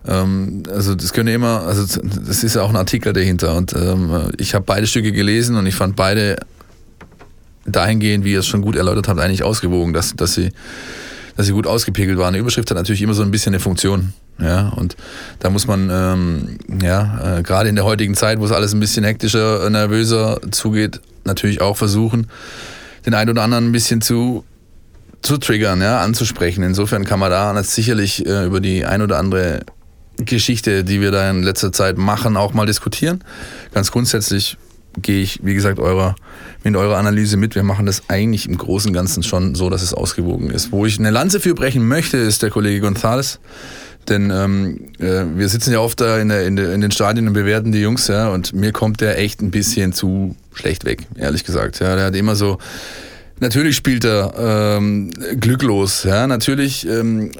Ähm, 0.07 0.64
also 0.70 0.94
das 0.94 1.14
könnte 1.14 1.32
immer, 1.32 1.62
also 1.62 1.99
das 2.26 2.44
ist 2.44 2.57
ja 2.57 2.62
auch 2.62 2.68
ein 2.70 2.76
Artikel 2.76 3.14
dahinter. 3.14 3.57
Und 3.57 3.72
ähm, 3.72 4.32
ich 4.36 4.55
habe 4.55 4.66
beide 4.66 4.86
Stücke 4.86 5.12
gelesen 5.12 5.57
und 5.57 5.64
ich 5.64 5.74
fand 5.74 5.97
beide 5.97 6.36
dahingehend, 7.64 8.26
wie 8.26 8.32
ihr 8.32 8.40
es 8.40 8.47
schon 8.47 8.61
gut 8.61 8.76
erläutert 8.76 9.09
habt, 9.09 9.18
eigentlich 9.18 9.42
ausgewogen, 9.42 9.94
dass, 9.94 10.14
dass 10.14 10.34
sie 10.34 10.51
dass 11.37 11.47
sie 11.47 11.53
gut 11.53 11.66
ausgepegelt 11.66 12.18
waren. 12.18 12.28
Eine 12.28 12.39
Überschrift 12.39 12.70
hat 12.70 12.76
natürlich 12.76 13.03
immer 13.03 13.14
so 13.14 13.22
ein 13.22 13.30
bisschen 13.30 13.55
eine 13.55 13.61
Funktion. 13.61 14.12
Ja, 14.39 14.68
und 14.70 14.97
da 15.39 15.51
muss 15.51 15.66
man, 15.66 15.89
ähm, 15.91 16.59
ja, 16.82 17.39
äh, 17.39 17.43
gerade 17.43 17.68
in 17.68 17.74
der 17.74 17.84
heutigen 17.84 18.14
Zeit, 18.14 18.39
wo 18.39 18.45
es 18.45 18.53
alles 18.53 18.74
ein 18.74 18.80
bisschen 18.80 19.05
hektischer, 19.05 19.64
äh, 19.64 19.70
nervöser 19.70 20.41
zugeht, 20.51 21.01
natürlich 21.24 21.61
auch 21.61 21.76
versuchen, 21.76 22.28
den 23.07 23.14
einen 23.14 23.30
oder 23.30 23.43
anderen 23.43 23.68
ein 23.68 23.72
bisschen 23.72 24.01
zu, 24.01 24.45
zu 25.22 25.39
triggern, 25.39 25.80
ja, 25.80 26.01
anzusprechen. 26.01 26.62
Insofern 26.64 27.05
kann 27.05 27.18
man 27.18 27.30
da 27.30 27.62
sicherlich 27.62 28.26
äh, 28.26 28.45
über 28.45 28.61
die 28.61 28.84
ein 28.84 29.01
oder 29.01 29.18
andere 29.18 29.61
Geschichte, 30.18 30.84
die 30.84 31.01
wir 31.01 31.11
da 31.11 31.30
in 31.30 31.43
letzter 31.43 31.72
Zeit 31.72 31.99
machen, 31.99 32.37
auch 32.37 32.55
mal 32.55 32.66
diskutieren. 32.66 33.22
Ganz 33.72 33.91
grundsätzlich 33.91 34.57
gehe 35.03 35.22
ich, 35.22 35.40
wie 35.42 35.55
gesagt, 35.55 35.78
eurer, 35.78 36.16
mit 36.64 36.76
eurer 36.76 36.97
Analyse 36.97 37.36
mit. 37.36 37.55
Wir 37.55 37.62
machen 37.62 37.86
das 37.86 38.03
eigentlich 38.09 38.49
im 38.49 38.57
Großen 38.57 38.90
und 38.90 38.94
Ganzen 38.94 39.22
schon 39.22 39.55
so, 39.55 39.70
dass 39.70 39.82
es 39.82 39.94
ausgewogen 39.94 40.51
ist. 40.51 40.72
Wo 40.72 40.86
ich 40.86 40.99
eine 40.99 41.11
Lanze 41.11 41.40
für 41.40 41.55
brechen 41.55 41.86
möchte, 41.86 42.16
ist 42.16 42.42
der 42.42 42.51
Kollege 42.51 42.86
González. 42.86 43.38
Denn 44.09 44.30
ähm, 44.30 44.92
äh, 44.99 45.24
wir 45.34 45.49
sitzen 45.49 45.72
ja 45.72 45.80
oft 45.80 46.01
da 46.01 46.18
in, 46.18 46.28
der, 46.28 46.47
in, 46.47 46.57
der, 46.57 46.72
in 46.72 46.80
den 46.80 46.90
Stadien 46.90 47.26
und 47.26 47.34
bewerten 47.34 47.72
die 47.72 47.80
Jungs, 47.80 48.07
ja, 48.07 48.28
und 48.28 48.53
mir 48.53 48.72
kommt 48.72 49.01
der 49.01 49.18
echt 49.18 49.42
ein 49.42 49.51
bisschen 49.51 49.92
zu 49.92 50.36
schlecht 50.55 50.84
weg, 50.84 51.07
ehrlich 51.16 51.44
gesagt. 51.44 51.80
Ja, 51.80 51.97
der 51.97 52.07
hat 52.07 52.14
immer 52.14 52.36
so, 52.36 52.59
natürlich 53.40 53.74
spielt 53.74 54.05
er 54.05 54.76
ähm, 54.78 55.11
glücklos, 55.40 56.05
ja, 56.05 56.26
natürlich 56.28 56.86
ähm, 56.86 57.32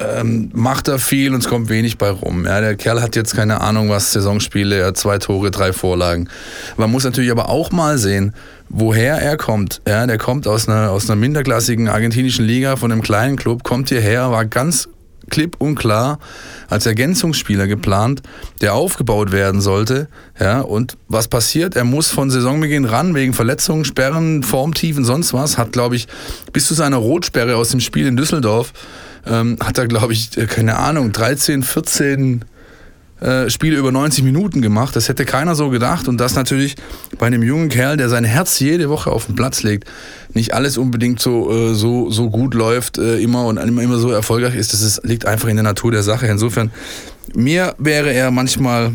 ähm, 0.00 0.50
macht 0.52 0.88
er 0.88 0.98
viel 0.98 1.34
und 1.34 1.40
es 1.40 1.48
kommt 1.48 1.68
wenig 1.68 1.98
bei 1.98 2.10
rum. 2.10 2.44
Ja, 2.44 2.60
der 2.60 2.76
Kerl 2.76 3.00
hat 3.00 3.16
jetzt 3.16 3.34
keine 3.34 3.60
Ahnung, 3.60 3.88
was 3.88 4.12
Saisonspiele, 4.12 4.76
er 4.76 4.86
hat 4.88 4.96
zwei 4.96 5.18
Tore, 5.18 5.50
drei 5.50 5.72
Vorlagen. 5.72 6.28
Man 6.76 6.90
muss 6.90 7.04
natürlich 7.04 7.30
aber 7.30 7.48
auch 7.48 7.70
mal 7.70 7.98
sehen, 7.98 8.34
woher 8.68 9.16
er 9.16 9.36
kommt. 9.36 9.80
Ja, 9.86 10.06
der 10.06 10.18
kommt 10.18 10.46
aus 10.46 10.68
einer, 10.68 10.90
aus 10.90 11.08
einer 11.08 11.16
minderklassigen 11.16 11.88
argentinischen 11.88 12.44
Liga 12.44 12.76
von 12.76 12.92
einem 12.92 13.02
kleinen 13.02 13.36
Club, 13.36 13.64
kommt 13.64 13.88
hierher, 13.88 14.30
war 14.30 14.44
ganz 14.44 14.88
klipp 15.30 15.56
und 15.58 15.74
klar 15.74 16.18
als 16.68 16.86
Ergänzungsspieler 16.86 17.66
geplant, 17.66 18.22
der 18.60 18.74
aufgebaut 18.74 19.32
werden 19.32 19.60
sollte. 19.60 20.08
Ja, 20.38 20.60
und 20.60 20.96
was 21.08 21.28
passiert? 21.28 21.76
Er 21.76 21.84
muss 21.84 22.10
von 22.10 22.30
Saisonbeginn 22.30 22.84
ran, 22.84 23.14
wegen 23.14 23.32
Verletzungen, 23.32 23.84
Sperren, 23.84 24.42
Formtiefen, 24.42 25.04
sonst 25.04 25.32
was. 25.32 25.58
Hat, 25.58 25.72
glaube 25.72 25.96
ich, 25.96 26.08
bis 26.52 26.66
zu 26.66 26.74
seiner 26.74 26.98
Rotsperre 26.98 27.56
aus 27.56 27.70
dem 27.70 27.80
Spiel 27.80 28.06
in 28.06 28.16
Düsseldorf, 28.16 28.72
ähm, 29.26 29.56
hat 29.62 29.78
er, 29.78 29.86
glaube 29.86 30.12
ich, 30.12 30.36
äh, 30.36 30.46
keine 30.46 30.76
Ahnung, 30.76 31.12
13, 31.12 31.62
14 31.62 32.44
äh, 33.20 33.50
Spiele 33.50 33.76
über 33.76 33.90
90 33.90 34.22
Minuten 34.22 34.62
gemacht. 34.62 34.94
Das 34.94 35.08
hätte 35.08 35.24
keiner 35.24 35.54
so 35.54 35.70
gedacht. 35.70 36.06
Und 36.06 36.18
das 36.18 36.34
natürlich 36.34 36.76
bei 37.18 37.26
einem 37.26 37.42
jungen 37.42 37.68
Kerl, 37.68 37.96
der 37.96 38.08
sein 38.08 38.24
Herz 38.24 38.60
jede 38.60 38.88
Woche 38.88 39.10
auf 39.10 39.26
den 39.26 39.34
Platz 39.34 39.62
legt, 39.62 39.88
nicht 40.34 40.54
alles 40.54 40.78
unbedingt 40.78 41.20
so, 41.20 41.50
äh, 41.50 41.74
so, 41.74 42.10
so 42.10 42.30
gut 42.30 42.54
läuft 42.54 42.98
äh, 42.98 43.18
immer 43.18 43.46
und 43.46 43.56
immer, 43.56 43.82
immer 43.82 43.98
so 43.98 44.10
erfolgreich 44.10 44.54
ist. 44.54 44.72
Das 44.72 44.82
ist, 44.82 45.04
liegt 45.04 45.26
einfach 45.26 45.48
in 45.48 45.56
der 45.56 45.64
Natur 45.64 45.90
der 45.90 46.02
Sache. 46.04 46.26
Insofern, 46.28 46.70
mir 47.34 47.74
wäre 47.78 48.12
er 48.12 48.30
manchmal 48.30 48.92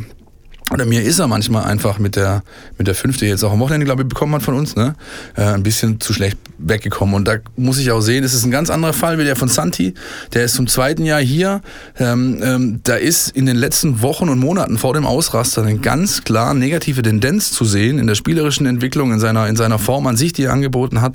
oder 0.71 0.85
mir 0.85 1.03
ist 1.03 1.19
er 1.19 1.27
manchmal 1.27 1.65
einfach 1.65 1.99
mit 1.99 2.15
der, 2.15 2.41
mit 2.77 2.87
der 2.87 2.95
fünfte 2.95 3.25
jetzt 3.25 3.43
auch 3.43 3.51
am 3.51 3.59
Wochenende, 3.59 3.85
glaube 3.85 4.03
ich, 4.03 4.07
bekommen 4.07 4.33
hat 4.33 4.43
von 4.43 4.55
uns, 4.55 4.75
ne? 4.75 4.95
Äh, 5.35 5.43
ein 5.43 5.63
bisschen 5.63 5.99
zu 5.99 6.13
schlecht 6.13 6.37
weggekommen. 6.57 7.15
Und 7.15 7.27
da 7.27 7.35
muss 7.55 7.77
ich 7.77 7.91
auch 7.91 8.01
sehen, 8.01 8.23
das 8.23 8.33
ist 8.33 8.45
ein 8.45 8.51
ganz 8.51 8.69
anderer 8.69 8.93
Fall 8.93 9.17
wie 9.19 9.23
der 9.23 9.35
von 9.35 9.49
Santi. 9.49 9.93
Der 10.33 10.45
ist 10.45 10.55
zum 10.55 10.67
zweiten 10.67 11.03
Jahr 11.03 11.19
hier. 11.19 11.61
Ähm, 11.99 12.39
ähm, 12.41 12.79
da 12.83 12.95
ist 12.95 13.29
in 13.29 13.45
den 13.45 13.57
letzten 13.57 14.01
Wochen 14.01 14.29
und 14.29 14.39
Monaten 14.39 14.77
vor 14.77 14.93
dem 14.93 15.05
Ausraster 15.05 15.61
eine 15.61 15.77
ganz 15.77 16.23
klar 16.23 16.53
negative 16.53 17.01
Tendenz 17.01 17.51
zu 17.51 17.65
sehen 17.65 17.99
in 17.99 18.07
der 18.07 18.15
spielerischen 18.15 18.65
Entwicklung, 18.65 19.11
in 19.11 19.19
seiner, 19.19 19.47
in 19.47 19.55
seiner 19.55 19.79
Form 19.79 20.07
an 20.07 20.15
sich, 20.15 20.33
die 20.33 20.43
er 20.43 20.53
angeboten 20.53 21.01
hat. 21.01 21.13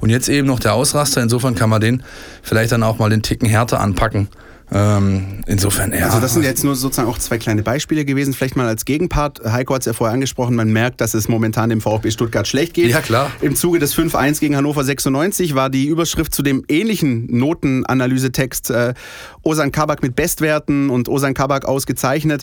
Und 0.00 0.10
jetzt 0.10 0.28
eben 0.28 0.46
noch 0.46 0.58
der 0.60 0.74
Ausraster. 0.74 1.22
Insofern 1.22 1.54
kann 1.54 1.70
man 1.70 1.80
den 1.80 2.02
vielleicht 2.42 2.72
dann 2.72 2.82
auch 2.82 2.98
mal 2.98 3.10
den 3.10 3.22
Ticken 3.22 3.48
härter 3.48 3.80
anpacken. 3.80 4.28
Ähm, 4.70 5.42
insofern, 5.46 5.92
ja. 5.92 6.06
Also 6.06 6.20
das 6.20 6.34
sind 6.34 6.42
jetzt 6.42 6.62
nur 6.62 6.76
sozusagen 6.76 7.08
auch 7.08 7.18
zwei 7.18 7.38
kleine 7.38 7.62
Beispiele 7.62 8.04
gewesen. 8.04 8.34
Vielleicht 8.34 8.56
mal 8.56 8.66
als 8.66 8.84
Gegenpart. 8.84 9.40
Heiko 9.44 9.74
hat 9.74 9.82
es 9.82 9.86
ja 9.86 9.92
vorher 9.92 10.12
angesprochen, 10.12 10.54
man 10.54 10.70
merkt, 10.70 11.00
dass 11.00 11.14
es 11.14 11.28
momentan 11.28 11.70
dem 11.70 11.80
VfB 11.80 12.10
Stuttgart 12.10 12.46
schlecht 12.46 12.74
geht. 12.74 12.90
Ja, 12.90 13.00
klar. 13.00 13.30
Im 13.40 13.56
Zuge 13.56 13.78
des 13.78 13.96
5-1 13.96 14.40
gegen 14.40 14.56
Hannover 14.56 14.84
96 14.84 15.54
war 15.54 15.70
die 15.70 15.86
Überschrift 15.86 16.34
zu 16.34 16.42
dem 16.42 16.64
ähnlichen 16.68 17.26
Notenanalysetext 17.26 18.70
äh, 18.70 18.94
Osan 19.42 19.72
Kabak 19.72 20.02
mit 20.02 20.14
Bestwerten 20.16 20.90
und 20.90 21.08
Osan 21.08 21.34
Kabak 21.34 21.64
ausgezeichnet. 21.64 22.42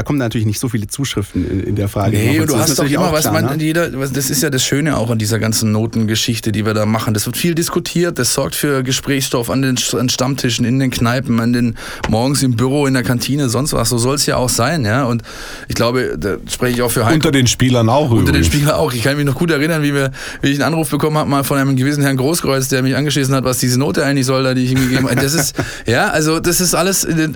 Da 0.00 0.04
kommen 0.04 0.18
natürlich 0.18 0.46
nicht 0.46 0.58
so 0.60 0.70
viele 0.70 0.86
Zuschriften 0.86 1.46
in, 1.46 1.60
in 1.60 1.76
der 1.76 1.86
Frage. 1.86 2.16
Nee, 2.16 2.40
und 2.40 2.48
du 2.48 2.54
dazu. 2.54 2.56
Das 2.56 2.70
ist 2.70 2.78
hast 2.78 2.78
doch 2.78 2.90
immer, 2.90 3.12
was 3.12 3.20
klar, 3.20 3.34
man, 3.34 3.58
ne? 3.58 3.62
jeder, 3.62 3.98
was- 4.00 4.12
das 4.12 4.30
ist 4.30 4.42
ja 4.42 4.48
das 4.48 4.64
Schöne 4.64 4.96
auch 4.96 5.10
an 5.10 5.18
dieser 5.18 5.38
ganzen 5.38 5.72
Notengeschichte, 5.72 6.52
die 6.52 6.64
wir 6.64 6.72
da 6.72 6.86
machen. 6.86 7.12
Das 7.12 7.26
wird 7.26 7.36
viel 7.36 7.54
diskutiert, 7.54 8.18
das 8.18 8.32
sorgt 8.32 8.54
für 8.54 8.82
Gesprächsstoff 8.82 9.50
an 9.50 9.60
den 9.60 9.76
an 9.92 10.08
Stammtischen, 10.08 10.64
in 10.64 10.78
den 10.78 10.90
Kneipen, 10.90 11.38
an 11.38 11.52
den 11.52 11.74
morgens 12.08 12.42
im 12.42 12.56
Büro, 12.56 12.86
in 12.86 12.94
der 12.94 13.02
Kantine, 13.02 13.50
sonst 13.50 13.74
was. 13.74 13.90
So 13.90 13.98
soll 13.98 14.14
es 14.14 14.24
ja 14.24 14.36
auch 14.36 14.48
sein, 14.48 14.86
ja. 14.86 15.04
Und 15.04 15.22
ich 15.68 15.74
glaube, 15.74 16.16
da 16.18 16.36
spreche 16.50 16.76
ich 16.76 16.82
auch 16.82 16.90
für 16.90 17.04
Heiko. 17.04 17.16
Unter 17.16 17.30
den 17.32 17.46
Spielern 17.46 17.90
auch 17.90 18.10
Unter 18.10 18.32
den 18.32 18.36
übrigens. 18.36 18.46
Spielern 18.46 18.74
auch. 18.76 18.94
Ich 18.94 19.02
kann 19.02 19.16
mich 19.18 19.26
noch 19.26 19.34
gut 19.34 19.50
erinnern, 19.50 19.82
wie, 19.82 19.92
wir, 19.92 20.12
wie 20.40 20.48
ich 20.48 20.54
einen 20.54 20.72
Anruf 20.72 20.88
bekommen 20.88 21.18
habe, 21.18 21.28
mal 21.28 21.44
von 21.44 21.58
einem 21.58 21.76
gewissen 21.76 22.02
Herrn 22.02 22.16
Großkreuz, 22.16 22.68
der 22.68 22.82
mich 22.82 22.96
angeschissen 22.96 23.34
hat, 23.34 23.44
was 23.44 23.58
diese 23.58 23.78
Note 23.78 24.02
eigentlich 24.02 24.24
soll, 24.24 24.44
da 24.44 24.54
die 24.54 24.64
ich 24.64 24.72
ihm 24.72 24.80
gegeben 24.80 25.08
habe. 25.10 25.20
Das 25.20 25.34
ist, 25.34 25.54
ja, 25.86 26.08
also 26.08 26.40
das 26.40 26.62
ist 26.62 26.74
alles, 26.74 27.04
äh, 27.04 27.28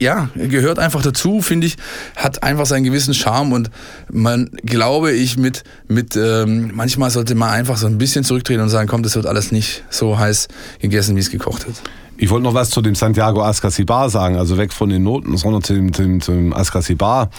ja, 0.00 0.28
gehört 0.34 0.80
einfach 0.80 1.02
dazu, 1.02 1.40
finde 1.40 1.68
ich, 1.68 1.76
hat 2.16 2.42
einfach 2.42 2.66
seinen 2.66 2.84
gewissen 2.84 3.14
Charme 3.14 3.52
und 3.52 3.70
man, 4.10 4.50
glaube 4.64 5.12
ich, 5.12 5.36
mit, 5.36 5.64
mit 5.88 6.16
ähm, 6.16 6.72
manchmal 6.74 7.10
sollte 7.10 7.34
man 7.34 7.50
einfach 7.50 7.76
so 7.76 7.86
ein 7.86 7.98
bisschen 7.98 8.24
zurücktreten 8.24 8.62
und 8.62 8.68
sagen, 8.68 8.88
komm, 8.88 9.02
das 9.02 9.16
wird 9.16 9.26
alles 9.26 9.52
nicht 9.52 9.84
so 9.90 10.18
heiß 10.18 10.48
gegessen, 10.80 11.16
wie 11.16 11.20
es 11.20 11.30
gekocht 11.30 11.66
wird. 11.66 11.80
Ich 12.22 12.28
wollte 12.28 12.44
noch 12.44 12.52
was 12.52 12.68
zu 12.68 12.82
dem 12.82 12.94
Santiago 12.94 13.42
Ascasibar 13.42 14.10
sagen, 14.10 14.36
also 14.36 14.58
weg 14.58 14.74
von 14.74 14.90
den 14.90 15.02
Noten, 15.02 15.38
sondern 15.38 15.62
zu 15.62 15.72
dem, 15.72 15.90
zu 15.94 16.02
dem, 16.02 16.20
zu 16.20 16.32
dem 16.32 16.52
Ascasibar. 16.52 17.30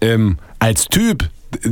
Ähm, 0.00 0.38
als 0.58 0.86
Typ, 0.86 1.28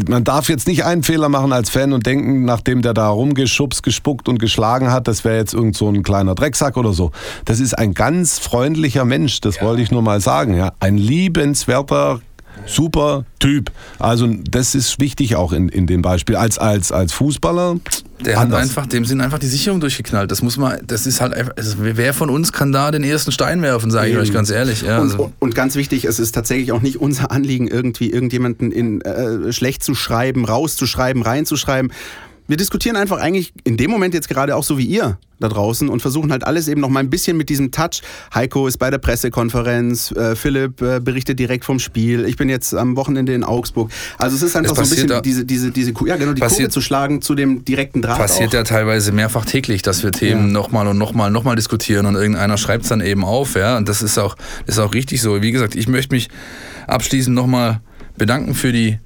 man 0.08 0.24
darf 0.24 0.50
jetzt 0.50 0.68
nicht 0.68 0.84
einen 0.84 1.02
Fehler 1.02 1.30
machen 1.30 1.54
als 1.54 1.70
Fan 1.70 1.94
und 1.94 2.04
denken, 2.04 2.44
nachdem 2.44 2.82
der 2.82 2.92
da 2.92 3.08
rumgeschubst, 3.08 3.82
gespuckt 3.82 4.28
und 4.28 4.38
geschlagen 4.38 4.92
hat, 4.92 5.08
das 5.08 5.24
wäre 5.24 5.36
jetzt 5.36 5.54
irgend 5.54 5.74
so 5.74 5.88
ein 5.88 6.02
kleiner 6.02 6.34
Drecksack 6.34 6.76
oder 6.76 6.92
so. 6.92 7.12
Das 7.46 7.60
ist 7.60 7.78
ein 7.78 7.94
ganz 7.94 8.38
freundlicher 8.38 9.06
Mensch, 9.06 9.40
das 9.40 9.62
wollte 9.62 9.80
ich 9.80 9.90
nur 9.90 10.02
mal 10.02 10.20
sagen. 10.20 10.54
Ja. 10.54 10.72
Ein 10.80 10.98
liebenswerter, 10.98 12.20
super 12.66 13.24
Typ. 13.38 13.70
Also 13.98 14.28
das 14.50 14.74
ist 14.74 15.00
wichtig 15.00 15.36
auch 15.36 15.52
in, 15.52 15.68
in 15.68 15.86
dem 15.86 16.02
Beispiel. 16.02 16.36
Als, 16.36 16.58
als, 16.58 16.92
als 16.92 17.12
Fußballer. 17.12 17.76
Der 18.24 18.38
hat 18.38 18.52
einfach, 18.52 18.86
dem 18.86 19.06
sind 19.06 19.20
einfach 19.22 19.38
die 19.38 19.46
Sicherung 19.46 19.80
durchgeknallt. 19.80 20.30
Das 20.30 20.42
muss 20.42 20.58
man, 20.58 20.78
das 20.86 21.06
ist 21.06 21.20
halt 21.20 21.32
einfach, 21.32 21.56
also 21.56 21.76
wer 21.78 22.12
von 22.12 22.28
uns 22.28 22.52
kann 22.52 22.70
da 22.70 22.90
den 22.90 23.02
ersten 23.02 23.32
Stein 23.32 23.62
werfen, 23.62 23.90
sage 23.90 24.08
ich 24.08 24.12
Eben. 24.12 24.22
euch 24.22 24.32
ganz 24.32 24.50
ehrlich. 24.50 24.82
Ja, 24.82 24.98
und, 24.98 25.12
also. 25.12 25.32
und 25.38 25.54
ganz 25.54 25.74
wichtig, 25.74 26.04
es 26.04 26.18
ist 26.18 26.32
tatsächlich 26.32 26.72
auch 26.72 26.82
nicht 26.82 27.00
unser 27.00 27.30
Anliegen, 27.30 27.66
irgendwie 27.66 28.10
irgendjemanden 28.10 28.72
in 28.72 29.00
äh, 29.00 29.52
schlecht 29.52 29.82
zu 29.82 29.94
schreiben, 29.94 30.44
rauszuschreiben, 30.44 31.22
reinzuschreiben. 31.22 31.92
Wir 32.50 32.56
diskutieren 32.56 32.96
einfach 32.96 33.18
eigentlich 33.20 33.52
in 33.62 33.76
dem 33.76 33.92
Moment 33.92 34.12
jetzt 34.12 34.28
gerade 34.28 34.56
auch 34.56 34.64
so 34.64 34.76
wie 34.76 34.84
ihr 34.84 35.18
da 35.38 35.48
draußen 35.48 35.88
und 35.88 36.02
versuchen 36.02 36.32
halt 36.32 36.44
alles 36.44 36.66
eben 36.66 36.80
noch 36.80 36.88
mal 36.88 36.98
ein 36.98 37.08
bisschen 37.08 37.36
mit 37.36 37.48
diesem 37.48 37.70
Touch. 37.70 38.02
Heiko 38.34 38.66
ist 38.66 38.78
bei 38.78 38.90
der 38.90 38.98
Pressekonferenz, 38.98 40.10
äh, 40.10 40.34
Philipp 40.34 40.82
äh, 40.82 40.98
berichtet 40.98 41.38
direkt 41.38 41.64
vom 41.64 41.78
Spiel. 41.78 42.24
Ich 42.24 42.36
bin 42.36 42.48
jetzt 42.48 42.74
am 42.74 42.96
Wochenende 42.96 43.34
in 43.34 43.44
Augsburg. 43.44 43.92
Also 44.18 44.34
es 44.34 44.42
ist 44.42 44.56
einfach 44.56 44.72
Es 44.76 44.90
so 44.90 44.96
ein 44.96 45.06
bisschen 45.06 45.22
diese, 45.22 45.44
diese, 45.44 45.70
diese, 45.70 45.92
ja 46.06 46.16
genau, 46.16 46.32
die 46.32 46.40
Kurve 46.40 46.54
Passiert- 46.54 46.72
zu 46.72 46.80
schlagen 46.80 47.22
zu 47.22 47.36
dem 47.36 47.64
direkten 47.64 48.02
Draht 48.02 48.18
passiert 48.18 48.48
auch. 48.50 48.54
ja 48.54 48.64
teilweise 48.64 49.12
mehrfach 49.12 49.44
täglich, 49.44 49.82
dass 49.82 50.02
wir 50.02 50.10
Themen 50.10 50.46
Ja. 50.48 50.52
nochmal 50.52 50.88
und 50.88 50.98
nochmal 50.98 51.30
nochmal 51.30 51.54
diskutieren 51.54 52.04
und 52.04 52.16
irgendeiner 52.16 52.58
schreibt 52.58 52.82
es 52.82 52.88
dann 52.88 53.00
eben 53.00 53.24
auf, 53.24 53.54
ja. 53.54 53.76
Und 53.76 53.88
das 53.88 54.02
ist 54.02 54.18
auch, 54.18 54.34
das 54.66 54.74
ist 54.74 54.80
auch 54.80 54.92
richtig 54.92 55.22
so. 55.22 55.40
Wie 55.40 55.52
gesagt, 55.52 55.76
ich 55.76 55.86
möchte 55.86 56.12
mich 56.16 56.28
abschließend 56.88 57.34
nochmal 57.36 57.80
bedanken 58.18 58.54
für 58.54 58.72
die, 58.72 58.98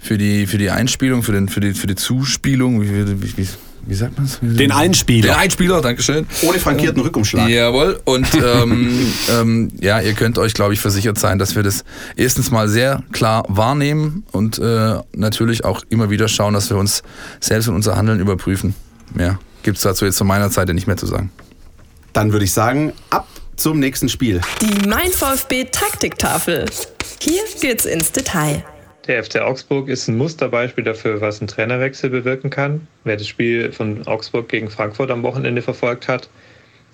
für 0.00 0.18
die, 0.18 0.46
für 0.46 0.58
die 0.58 0.70
Einspielung, 0.70 1.22
für, 1.22 1.32
den, 1.32 1.48
für, 1.48 1.60
die, 1.60 1.74
für 1.74 1.86
die 1.86 1.94
Zuspielung. 1.94 2.82
Wie, 2.82 3.06
wie, 3.06 3.36
wie, 3.36 3.48
wie 3.86 3.94
sagt 3.94 4.16
man 4.16 4.26
es? 4.26 4.38
Den 4.40 4.72
Einspieler. 4.72 5.28
Den 5.28 5.36
Einspieler, 5.36 5.80
Dankeschön. 5.80 6.26
Ohne 6.42 6.58
frankierten 6.58 7.02
Rückumschlag. 7.02 7.48
Jawohl. 7.48 8.00
Und 8.04 8.26
ähm, 8.34 8.90
ähm, 9.30 9.72
ja, 9.80 10.00
ihr 10.00 10.14
könnt 10.14 10.38
euch, 10.38 10.54
glaube 10.54 10.72
ich, 10.72 10.80
versichert 10.80 11.18
sein, 11.18 11.38
dass 11.38 11.54
wir 11.54 11.62
das 11.62 11.84
erstens 12.16 12.50
mal 12.50 12.68
sehr 12.68 13.02
klar 13.12 13.44
wahrnehmen 13.48 14.24
und 14.32 14.58
äh, 14.58 14.98
natürlich 15.14 15.64
auch 15.64 15.82
immer 15.90 16.10
wieder 16.10 16.28
schauen, 16.28 16.54
dass 16.54 16.70
wir 16.70 16.78
uns 16.78 17.02
selbst 17.40 17.68
und 17.68 17.74
unser 17.74 17.96
Handeln 17.96 18.20
überprüfen. 18.20 18.74
Mehr 19.14 19.38
gibt 19.62 19.76
es 19.76 19.82
dazu 19.82 20.06
jetzt 20.06 20.16
zu 20.16 20.24
meiner 20.24 20.48
Seite 20.48 20.72
nicht 20.72 20.86
mehr 20.86 20.96
zu 20.96 21.06
sagen. 21.06 21.30
Dann 22.14 22.32
würde 22.32 22.46
ich 22.46 22.52
sagen, 22.52 22.92
ab 23.10 23.28
zum 23.56 23.78
nächsten 23.78 24.08
Spiel. 24.08 24.40
Die 24.62 24.88
Mein 24.88 25.10
VfB 25.10 25.64
Taktiktafel. 25.64 26.64
Hier 27.20 27.42
geht's 27.60 27.84
ins 27.84 28.12
Detail. 28.12 28.64
Der 29.06 29.24
FC 29.24 29.40
Augsburg 29.40 29.88
ist 29.88 30.08
ein 30.08 30.18
Musterbeispiel 30.18 30.84
dafür, 30.84 31.20
was 31.20 31.40
ein 31.40 31.46
Trainerwechsel 31.46 32.10
bewirken 32.10 32.50
kann. 32.50 32.86
Wer 33.04 33.16
das 33.16 33.26
Spiel 33.26 33.72
von 33.72 34.06
Augsburg 34.06 34.48
gegen 34.48 34.68
Frankfurt 34.68 35.10
am 35.10 35.22
Wochenende 35.22 35.62
verfolgt 35.62 36.06
hat, 36.06 36.28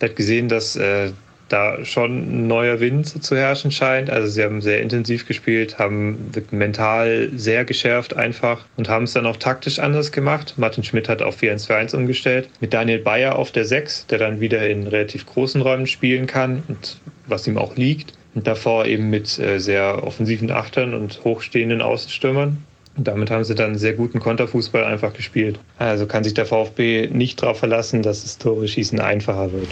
der 0.01 0.11
hat 0.11 0.17
gesehen, 0.17 0.49
dass 0.49 0.77
äh, 0.77 1.11
da 1.49 1.85
schon 1.85 2.19
ein 2.19 2.47
neuer 2.47 2.81
Wind 2.81 3.23
zu 3.23 3.37
herrschen 3.37 3.71
scheint. 3.71 4.11
Also 4.11 4.29
sie 4.29 4.43
haben 4.43 4.61
sehr 4.61 4.81
intensiv 4.81 5.27
gespielt, 5.27 5.79
haben 5.79 6.31
mental 6.51 7.31
sehr 7.35 7.65
geschärft 7.65 8.17
einfach 8.17 8.65
und 8.77 8.89
haben 8.89 9.05
es 9.05 9.13
dann 9.13 9.27
auch 9.27 9.37
taktisch 9.37 9.79
anders 9.79 10.13
gemacht. 10.13 10.55
Martin 10.57 10.85
Schmidt 10.85 11.09
hat 11.09 11.23
auf 11.23 11.41
4-1-2-1 11.41 11.97
umgestellt. 11.97 12.49
Mit 12.61 12.75
Daniel 12.75 12.99
Bayer 12.99 13.37
auf 13.37 13.53
der 13.53 13.65
6, 13.65 14.07
der 14.07 14.19
dann 14.19 14.41
wieder 14.41 14.69
in 14.69 14.87
relativ 14.87 15.27
großen 15.27 15.61
Räumen 15.61 15.87
spielen 15.87 16.27
kann 16.27 16.63
und 16.69 17.01
was 17.27 17.47
ihm 17.47 17.59
auch 17.59 17.77
liegt. 17.77 18.13
Und 18.37 18.47
davor 18.47 18.85
eben 18.85 19.09
mit 19.09 19.39
äh, 19.39 19.59
sehr 19.59 20.05
offensiven 20.05 20.51
Achtern 20.51 20.93
und 20.93 21.25
hochstehenden 21.25 21.81
Außenstürmern. 21.81 22.59
Und 22.95 23.09
damit 23.09 23.31
haben 23.31 23.45
sie 23.45 23.55
dann 23.55 23.79
sehr 23.79 23.95
guten 23.95 24.21
Konterfußball 24.21 24.85
einfach 24.85 25.15
gespielt. 25.15 25.59
Also 25.79 26.07
kann 26.07 26.23
sich 26.23 26.35
der 26.35 26.45
VfB 26.45 27.09
nicht 27.11 27.43
darauf 27.43 27.59
verlassen, 27.59 28.03
dass 28.03 28.25
das 28.25 28.37
Tore 28.37 28.69
schießen 28.69 29.01
einfacher 29.01 29.53
wird. 29.55 29.69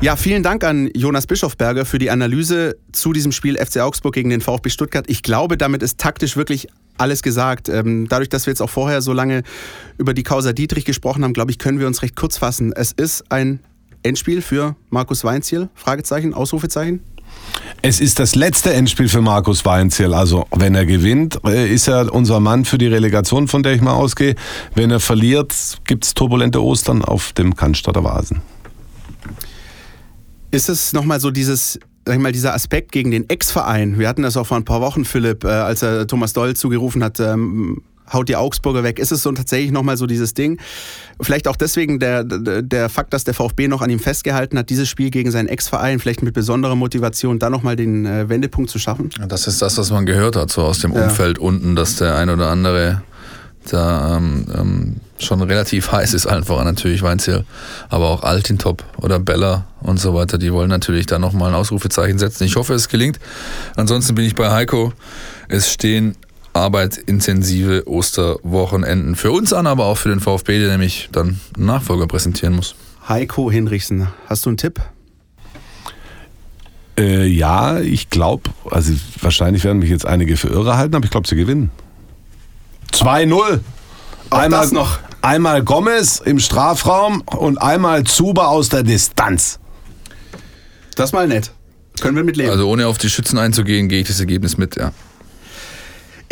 Ja, 0.00 0.14
vielen 0.14 0.44
Dank 0.44 0.62
an 0.62 0.88
Jonas 0.94 1.26
Bischofberger 1.26 1.84
für 1.84 1.98
die 1.98 2.10
Analyse 2.10 2.76
zu 2.92 3.12
diesem 3.12 3.32
Spiel 3.32 3.56
FC 3.56 3.78
Augsburg 3.78 4.14
gegen 4.14 4.30
den 4.30 4.40
VfB 4.40 4.70
Stuttgart. 4.70 5.04
Ich 5.08 5.24
glaube, 5.24 5.56
damit 5.56 5.82
ist 5.82 5.98
taktisch 5.98 6.36
wirklich 6.36 6.68
alles 6.96 7.24
gesagt. 7.24 7.68
Ähm, 7.68 8.06
dadurch, 8.08 8.28
dass 8.28 8.46
wir 8.46 8.52
jetzt 8.52 8.62
auch 8.62 8.70
vorher 8.70 9.02
so 9.02 9.12
lange 9.12 9.42
über 9.98 10.14
die 10.14 10.22
Causa 10.22 10.52
Dietrich 10.52 10.84
gesprochen 10.84 11.24
haben, 11.24 11.32
glaube 11.32 11.50
ich, 11.50 11.58
können 11.58 11.80
wir 11.80 11.88
uns 11.88 12.02
recht 12.02 12.14
kurz 12.14 12.36
fassen. 12.36 12.72
Es 12.72 12.92
ist 12.92 13.32
ein 13.32 13.58
Endspiel 14.04 14.42
für 14.42 14.76
Markus 14.90 15.24
Weinziel? 15.24 15.68
Fragezeichen, 15.74 16.34
Ausrufezeichen? 16.34 17.00
Es 17.84 18.00
ist 18.00 18.20
das 18.20 18.36
letzte 18.36 18.72
Endspiel 18.72 19.08
für 19.08 19.20
Markus 19.20 19.64
Weinziel. 19.64 20.14
Also, 20.14 20.46
wenn 20.54 20.74
er 20.74 20.86
gewinnt, 20.86 21.40
äh, 21.44 21.68
ist 21.68 21.88
er 21.88 22.14
unser 22.14 22.38
Mann 22.38 22.64
für 22.64 22.78
die 22.78 22.86
Relegation, 22.86 23.48
von 23.48 23.62
der 23.64 23.72
ich 23.72 23.80
mal 23.80 23.94
ausgehe. 23.94 24.36
Wenn 24.74 24.90
er 24.92 25.00
verliert, 25.00 25.52
gibt 25.84 26.04
es 26.04 26.14
turbulente 26.14 26.62
Ostern 26.62 27.04
auf 27.04 27.32
dem 27.32 27.56
Cannstatter 27.56 28.04
Vasen. 28.04 28.40
Ist 30.52 30.68
es 30.68 30.92
nochmal 30.92 31.18
so 31.18 31.30
dieses, 31.30 31.80
sag 32.04 32.14
ich 32.14 32.20
mal, 32.20 32.30
dieser 32.30 32.54
Aspekt 32.54 32.92
gegen 32.92 33.10
den 33.10 33.28
Ex-Verein? 33.28 33.98
Wir 33.98 34.08
hatten 34.08 34.22
das 34.22 34.36
auch 34.36 34.46
vor 34.46 34.58
ein 34.58 34.64
paar 34.64 34.80
Wochen, 34.80 35.04
Philipp, 35.04 35.44
äh, 35.44 35.48
als 35.48 35.82
er 35.82 36.06
Thomas 36.06 36.34
Doll 36.34 36.54
zugerufen 36.54 37.02
hat, 37.02 37.18
ähm, 37.18 37.82
haut 38.10 38.28
die 38.28 38.36
Augsburger 38.36 38.82
weg. 38.82 38.98
Ist 38.98 39.12
es 39.12 39.22
so 39.22 39.32
tatsächlich 39.32 39.70
nochmal 39.70 39.96
so 39.96 40.06
dieses 40.06 40.34
Ding? 40.34 40.58
Vielleicht 41.20 41.48
auch 41.48 41.56
deswegen 41.56 41.98
der, 41.98 42.24
der, 42.24 42.62
der 42.62 42.88
Fakt, 42.88 43.12
dass 43.12 43.24
der 43.24 43.34
VfB 43.34 43.68
noch 43.68 43.82
an 43.82 43.90
ihm 43.90 44.00
festgehalten 44.00 44.58
hat, 44.58 44.70
dieses 44.70 44.88
Spiel 44.88 45.10
gegen 45.10 45.30
seinen 45.30 45.48
Ex-Verein, 45.48 45.98
vielleicht 45.98 46.22
mit 46.22 46.34
besonderer 46.34 46.74
Motivation, 46.74 47.38
da 47.38 47.50
nochmal 47.50 47.76
den 47.76 48.06
äh, 48.06 48.28
Wendepunkt 48.28 48.70
zu 48.70 48.78
schaffen? 48.78 49.10
Das 49.28 49.46
ist 49.46 49.62
das, 49.62 49.78
was 49.78 49.90
man 49.90 50.06
gehört 50.06 50.36
hat, 50.36 50.50
so 50.50 50.62
aus 50.62 50.80
dem 50.80 50.92
Ja. 50.92 51.04
Umfeld 51.04 51.38
unten, 51.38 51.76
dass 51.76 51.96
der 51.96 52.16
ein 52.16 52.30
oder 52.30 52.50
andere 52.50 53.02
da 53.70 54.16
ähm, 54.16 54.46
ähm, 54.54 54.96
schon 55.18 55.40
relativ 55.40 55.92
heiß 55.92 56.14
ist, 56.14 56.26
allen 56.26 56.42
voran 56.42 56.64
natürlich 56.64 57.02
Weinziel, 57.02 57.44
aber 57.88 58.08
auch 58.10 58.24
Altintop 58.24 58.82
oder 58.96 59.20
Bella 59.20 59.66
und 59.80 60.00
so 60.00 60.14
weiter, 60.14 60.36
die 60.36 60.52
wollen 60.52 60.68
natürlich 60.68 61.06
da 61.06 61.20
nochmal 61.20 61.50
ein 61.50 61.54
Ausrufezeichen 61.54 62.18
setzen. 62.18 62.44
Ich 62.44 62.56
hoffe, 62.56 62.74
es 62.74 62.88
gelingt. 62.88 63.20
Ansonsten 63.76 64.16
bin 64.16 64.24
ich 64.24 64.34
bei 64.34 64.50
Heiko. 64.50 64.92
Es 65.48 65.72
stehen 65.72 66.16
arbeitsintensive 66.52 67.84
Osterwochenenden 67.86 69.16
für 69.16 69.32
uns 69.32 69.52
an, 69.52 69.66
aber 69.66 69.86
auch 69.86 69.98
für 69.98 70.08
den 70.08 70.20
VfB, 70.20 70.58
der 70.58 70.70
nämlich 70.70 71.08
dann 71.12 71.40
einen 71.56 71.66
Nachfolger 71.66 72.06
präsentieren 72.06 72.54
muss. 72.54 72.74
Heiko 73.08 73.50
Hinrichsen, 73.50 74.08
hast 74.26 74.46
du 74.46 74.50
einen 74.50 74.56
Tipp? 74.58 74.80
Äh, 76.98 77.26
ja, 77.26 77.80
ich 77.80 78.10
glaube, 78.10 78.50
also 78.70 78.92
wahrscheinlich 79.20 79.64
werden 79.64 79.78
mich 79.78 79.90
jetzt 79.90 80.06
einige 80.06 80.36
für 80.36 80.48
irre 80.48 80.76
halten, 80.76 80.94
aber 80.94 81.04
ich 81.04 81.10
glaube, 81.10 81.26
sie 81.26 81.36
gewinnen. 81.36 81.70
2-0. 82.92 83.60
Auch 84.30 84.48
das 84.48 84.72
noch. 84.72 84.98
Einmal 85.22 85.62
Gomez 85.62 86.20
im 86.24 86.38
Strafraum 86.38 87.22
und 87.22 87.58
einmal 87.58 88.04
Zuber 88.04 88.48
aus 88.48 88.68
der 88.68 88.82
Distanz. 88.82 89.58
Das 90.96 91.10
ist 91.10 91.12
mal 91.12 91.28
nett. 91.28 91.52
Können 92.00 92.16
wir 92.16 92.24
mitleben. 92.24 92.50
Also 92.50 92.68
ohne 92.68 92.86
auf 92.86 92.98
die 92.98 93.08
Schützen 93.08 93.38
einzugehen, 93.38 93.88
gehe 93.88 94.00
ich 94.00 94.08
das 94.08 94.20
Ergebnis 94.20 94.58
mit, 94.58 94.76
ja. 94.76 94.92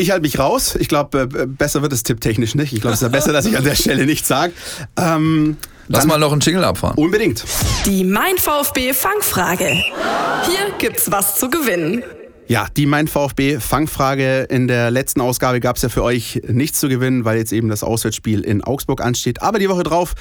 Ich 0.01 0.11
halte 0.11 0.23
mich 0.23 0.39
raus. 0.39 0.77
Ich 0.79 0.89
glaube, 0.89 1.29
äh, 1.35 1.47
besser 1.47 1.83
wird 1.83 1.93
es 1.93 2.03
tipptechnisch 2.03 2.55
nicht. 2.55 2.73
Ich 2.73 2.81
glaube, 2.81 2.95
es 2.95 3.03
ist 3.03 3.07
ja 3.07 3.09
besser, 3.09 3.35
dass 3.35 3.45
ich 3.45 3.57
an 3.59 3.65
der 3.65 3.75
Stelle 3.75 4.07
nichts 4.07 4.29
sage. 4.29 4.55
Ähm, 4.97 5.59
Lass 5.89 6.07
mal 6.07 6.19
noch 6.19 6.33
einen 6.33 6.41
Jingle 6.41 6.65
abfahren. 6.65 6.97
Unbedingt. 6.97 7.45
Die 7.85 8.05
Mein 8.05 8.39
VfB 8.39 8.95
Fangfrage. 8.95 9.67
Hier 9.67 10.73
gibt's 10.79 11.11
was 11.11 11.37
zu 11.37 11.51
gewinnen. 11.51 12.03
Ja, 12.49 12.67
die 12.77 12.87
Mein 12.87 13.09
VfB 13.09 13.61
Fangfrage. 13.61 14.45
In 14.45 14.69
der 14.69 14.91
letzten 14.91 15.21
Ausgabe 15.21 15.61
gab 15.61 15.77
es 15.77 15.83
ja 15.83 15.91
für 15.91 16.03
euch 16.03 16.41
nichts 16.49 16.81
zu 16.81 16.89
gewinnen, 16.89 17.27
weil 17.27 17.37
jetzt 17.37 17.53
eben 17.53 17.69
das 17.69 17.83
Auswärtsspiel 17.85 18.41
in 18.41 18.65
Augsburg 18.65 19.03
ansteht. 19.03 19.43
Aber 19.43 19.59
die 19.59 19.69
Woche 19.69 19.83
drauf 19.83 20.15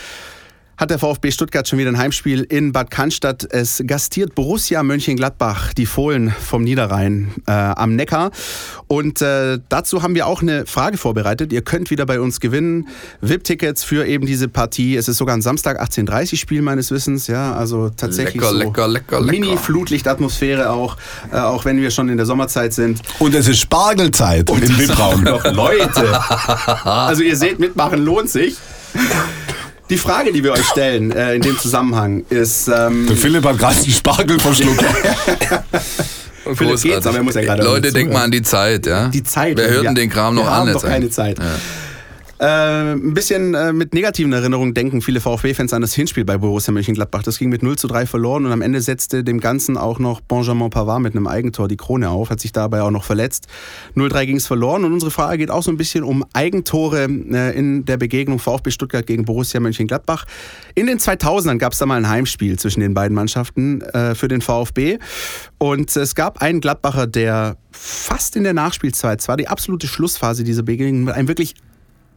hat 0.79 0.91
der 0.91 0.97
VfB 0.97 1.31
Stuttgart 1.31 1.67
schon 1.67 1.77
wieder 1.77 1.91
ein 1.91 1.97
Heimspiel 1.97 2.41
in 2.43 2.71
Bad 2.71 2.89
Cannstatt. 2.89 3.45
Es 3.51 3.83
gastiert 3.85 4.33
Borussia 4.33 4.81
Mönchengladbach, 4.81 5.73
die 5.73 5.85
Fohlen 5.85 6.31
vom 6.31 6.63
Niederrhein 6.63 7.33
äh, 7.47 7.51
am 7.51 7.97
Neckar. 7.97 8.31
Und 8.87 9.21
äh, 9.21 9.59
dazu 9.67 10.03
haben 10.03 10.15
wir 10.15 10.25
auch 10.25 10.41
eine 10.41 10.65
Frage 10.65 10.97
vorbereitet. 10.97 11.51
Ihr 11.51 11.63
könnt 11.63 11.91
wieder 11.91 12.05
bei 12.05 12.21
uns 12.21 12.39
gewinnen. 12.39 12.87
VIP-Tickets 13.19 13.83
für 13.83 14.05
eben 14.05 14.25
diese 14.25 14.47
Partie. 14.47 14.95
Es 14.95 15.09
ist 15.09 15.17
sogar 15.17 15.35
ein 15.35 15.41
Samstag 15.41 15.81
18.30 15.81 16.37
Spiel 16.37 16.61
meines 16.61 16.91
Wissens. 16.91 17.27
Ja, 17.27 17.53
also 17.53 17.89
tatsächlich 17.89 18.35
Lecker, 18.35 18.49
so 18.49 18.57
lecker, 18.57 18.87
lecker, 18.87 19.19
lecker. 19.19 19.31
Mini-Flutlichtatmosphäre 19.31 20.69
auch, 20.69 20.95
äh, 21.33 21.39
auch 21.39 21.65
wenn 21.65 21.81
wir 21.81 21.91
schon 21.91 22.07
in 22.07 22.15
der 22.15 22.25
Sommerzeit 22.25 22.73
sind. 22.73 23.01
Und 23.19 23.35
es 23.35 23.49
ist 23.49 23.59
Spargelzeit 23.59 24.49
im 24.49 24.79
VIP-Raum. 24.79 25.25
Doch, 25.25 25.43
Leute. 25.53 26.19
Also 26.83 27.23
ihr 27.23 27.35
seht, 27.35 27.59
mitmachen 27.59 27.99
lohnt 27.99 28.29
sich. 28.29 28.55
Die 29.89 29.97
Frage, 29.97 30.31
die 30.31 30.43
wir 30.43 30.51
euch 30.51 30.65
stellen 30.65 31.11
äh, 31.11 31.33
in 31.35 31.41
dem 31.41 31.57
Zusammenhang 31.57 32.23
ist, 32.29 32.67
ähm, 32.67 33.07
Der 33.07 33.17
Philipp 33.17 33.43
hat 33.45 33.57
gerade 33.57 33.75
einen 33.77 33.91
Spargel 33.91 34.39
verschluckt. 34.39 34.83
Philipp 36.55 36.81
geht's, 36.81 37.05
aber 37.07 37.17
er 37.17 37.23
muss 37.23 37.35
ja 37.35 37.41
gerade 37.41 37.63
Leute, 37.63 37.91
denkt 37.91 38.13
mal 38.13 38.23
an 38.23 38.31
die 38.31 38.41
Zeit, 38.41 38.85
ja? 38.85 39.07
die 39.09 39.23
Zeit. 39.23 39.57
Wer 39.57 39.69
hört 39.69 39.81
Wir- 39.81 39.89
denn 39.89 39.95
den 39.95 40.09
Kram 40.09 40.35
noch 40.35 40.43
wir 40.43 40.51
an? 40.51 40.67
haben 40.67 40.73
doch 40.73 40.83
keine? 40.83 41.09
Zeit. 41.09 41.37
Ja. 41.39 41.45
Äh, 42.39 42.93
ein 42.93 43.13
bisschen 43.13 43.53
äh, 43.53 43.73
mit 43.73 43.93
negativen 43.93 44.31
Erinnerungen 44.31 44.73
denken 44.73 45.01
viele 45.01 45.19
VfB-Fans 45.19 45.73
an 45.73 45.81
das 45.81 45.93
Hinspiel 45.93 46.23
bei 46.23 46.37
Borussia 46.37 46.71
Mönchengladbach. 46.71 47.21
Das 47.21 47.37
ging 47.37 47.49
mit 47.49 47.63
0 47.63 47.77
zu 47.77 47.87
3 47.87 48.05
verloren 48.05 48.45
und 48.45 48.53
am 48.53 48.61
Ende 48.61 48.79
setzte 48.79 49.25
dem 49.25 49.41
Ganzen 49.41 49.75
auch 49.75 49.99
noch 49.99 50.21
Benjamin 50.21 50.69
Pavard 50.69 51.01
mit 51.01 51.15
einem 51.15 51.27
Eigentor 51.27 51.67
die 51.67 51.75
Krone 51.75 52.09
auf, 52.09 52.29
hat 52.29 52.39
sich 52.39 52.53
dabei 52.53 52.81
auch 52.81 52.91
noch 52.91 53.03
verletzt. 53.03 53.47
0-3 53.97 54.25
ging 54.25 54.37
es 54.37 54.47
verloren 54.47 54.85
und 54.85 54.93
unsere 54.93 55.11
Frage 55.11 55.37
geht 55.37 55.51
auch 55.51 55.63
so 55.63 55.69
ein 55.69 55.75
bisschen 55.75 56.05
um 56.05 56.23
Eigentore 56.31 57.03
äh, 57.03 57.57
in 57.57 57.83
der 57.83 57.97
Begegnung 57.97 58.39
VfB 58.39 58.71
Stuttgart 58.71 59.05
gegen 59.05 59.25
Borussia 59.25 59.59
Mönchengladbach. 59.59 60.25
In 60.75 60.87
den 60.87 60.97
2000ern 60.97 61.57
gab 61.57 61.73
es 61.73 61.79
da 61.79 61.85
mal 61.85 61.97
ein 61.97 62.07
Heimspiel 62.07 62.57
zwischen 62.57 62.79
den 62.79 62.93
beiden 62.93 63.15
Mannschaften 63.15 63.81
äh, 63.81 64.15
für 64.15 64.29
den 64.29 64.39
VfB 64.39 64.97
und 65.57 65.93
es 65.93 66.15
gab 66.15 66.41
einen 66.41 66.61
Gladbacher, 66.61 67.05
der 67.05 67.57
fast 67.71 68.37
in 68.37 68.45
der 68.45 68.53
Nachspielzeit, 68.53 69.19
zwar 69.19 69.35
die 69.35 69.49
absolute 69.49 69.87
Schlussphase 69.87 70.45
dieser 70.45 70.63
Begegnung, 70.63 71.03
mit 71.03 71.15
einem 71.15 71.27
wirklich 71.27 71.55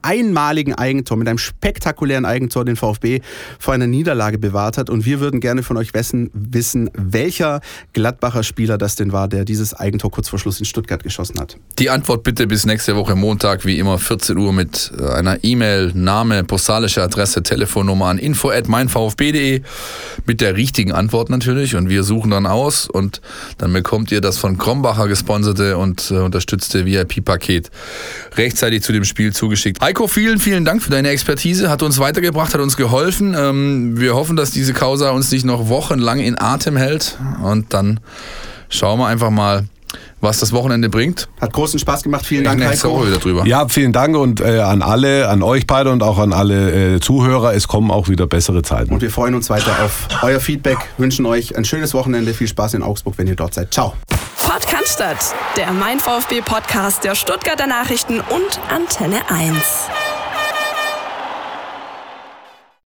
einmaligen 0.02 0.74
Eigentor, 0.74 1.16
mit 1.16 1.28
einem 1.28 1.38
spektakulären 1.38 2.24
Eigentor 2.24 2.64
den 2.64 2.76
VfB 2.76 3.20
vor 3.58 3.74
einer 3.74 3.86
Niederlage 3.86 4.38
bewahrt 4.38 4.78
hat. 4.78 4.90
Und 4.90 5.04
wir 5.04 5.20
würden 5.20 5.40
gerne 5.40 5.62
von 5.62 5.76
euch 5.76 5.92
wissen, 5.94 6.90
welcher 6.94 7.60
Gladbacher 7.92 8.42
Spieler 8.42 8.78
das 8.78 8.96
denn 8.96 9.12
war, 9.12 9.28
der 9.28 9.44
dieses 9.44 9.74
Eigentor 9.74 10.10
kurz 10.10 10.28
vor 10.28 10.38
Schluss 10.38 10.58
in 10.58 10.64
Stuttgart 10.64 11.02
geschossen 11.02 11.38
hat. 11.38 11.56
Die 11.78 11.90
Antwort 11.90 12.22
bitte 12.22 12.46
bis 12.46 12.66
nächste 12.66 12.96
Woche 12.96 13.14
Montag, 13.14 13.64
wie 13.64 13.78
immer 13.78 13.98
14 13.98 14.36
Uhr 14.36 14.52
mit 14.52 14.92
äh, 14.98 15.06
einer 15.06 15.42
E-Mail, 15.42 15.92
Name, 15.94 16.44
postalische 16.44 17.02
Adresse, 17.02 17.42
Telefonnummer 17.42 18.06
an 18.06 18.18
info 18.18 18.50
at 18.50 18.68
meinvfb.de 18.68 19.62
mit 20.26 20.40
der 20.40 20.56
richtigen 20.56 20.92
Antwort 20.92 21.30
natürlich 21.30 21.76
und 21.76 21.88
wir 21.88 22.02
suchen 22.02 22.30
dann 22.30 22.46
aus 22.46 22.88
und 22.88 23.20
dann 23.58 23.72
bekommt 23.72 24.12
ihr 24.12 24.20
das 24.20 24.38
von 24.38 24.58
Krombacher 24.58 25.08
gesponserte 25.08 25.76
und 25.78 26.10
äh, 26.10 26.18
unterstützte 26.18 26.86
VIP-Paket 26.86 27.70
rechtzeitig 28.36 28.82
zu 28.82 28.92
dem 28.92 29.04
Spiel 29.04 29.32
zugeschickt. 29.32 29.82
Heiko, 29.92 30.08
vielen, 30.08 30.38
vielen 30.38 30.64
Dank 30.64 30.82
für 30.82 30.90
deine 30.90 31.10
Expertise, 31.10 31.68
hat 31.68 31.82
uns 31.82 31.98
weitergebracht, 31.98 32.54
hat 32.54 32.62
uns 32.62 32.78
geholfen. 32.78 33.34
Ähm, 33.36 34.00
wir 34.00 34.14
hoffen, 34.14 34.36
dass 34.36 34.50
diese 34.50 34.72
Causa 34.72 35.10
uns 35.10 35.30
nicht 35.30 35.44
noch 35.44 35.68
wochenlang 35.68 36.18
in 36.18 36.38
Atem 36.38 36.78
hält 36.78 37.18
und 37.42 37.74
dann 37.74 38.00
schauen 38.70 38.98
wir 38.98 39.08
einfach 39.08 39.28
mal, 39.28 39.64
was 40.22 40.38
das 40.38 40.52
Wochenende 40.52 40.88
bringt. 40.88 41.28
Hat 41.40 41.52
großen 41.52 41.78
Spaß 41.78 42.02
gemacht. 42.02 42.24
Vielen 42.24 42.44
Dank, 42.44 42.64
Heiko. 42.64 42.90
Woche 42.96 43.08
wieder 43.08 43.18
drüber. 43.18 43.44
Ja, 43.44 43.68
vielen 43.68 43.92
Dank 43.92 44.16
und 44.16 44.40
äh, 44.40 44.60
an 44.60 44.80
alle, 44.80 45.28
an 45.28 45.42
euch 45.42 45.66
beide 45.66 45.90
und 45.90 46.02
auch 46.02 46.18
an 46.18 46.32
alle 46.32 46.94
äh, 46.94 47.00
Zuhörer. 47.00 47.54
Es 47.54 47.68
kommen 47.68 47.90
auch 47.90 48.08
wieder 48.08 48.26
bessere 48.26 48.62
Zeiten. 48.62 48.94
Und 48.94 49.02
wir 49.02 49.10
freuen 49.10 49.34
uns 49.34 49.50
weiter 49.50 49.72
auf 49.84 50.08
euer 50.22 50.40
Feedback, 50.40 50.78
wünschen 50.96 51.26
euch 51.26 51.56
ein 51.56 51.64
schönes 51.64 51.92
Wochenende, 51.92 52.32
viel 52.32 52.48
Spaß 52.48 52.74
in 52.74 52.82
Augsburg, 52.82 53.14
wenn 53.18 53.26
ihr 53.26 53.36
dort 53.36 53.52
seid. 53.52 53.74
Ciao. 53.74 53.94
Fort 54.36 54.66
Cannstatt, 54.66 55.34
der 55.56 55.72
Mein 55.72 55.98
VfB 55.98 56.40
Podcast 56.40 57.04
der 57.04 57.14
Stuttgarter 57.14 57.66
Nachrichten 57.66 58.20
und 58.20 58.60
Antenne 58.70 59.18
1. 59.28 59.56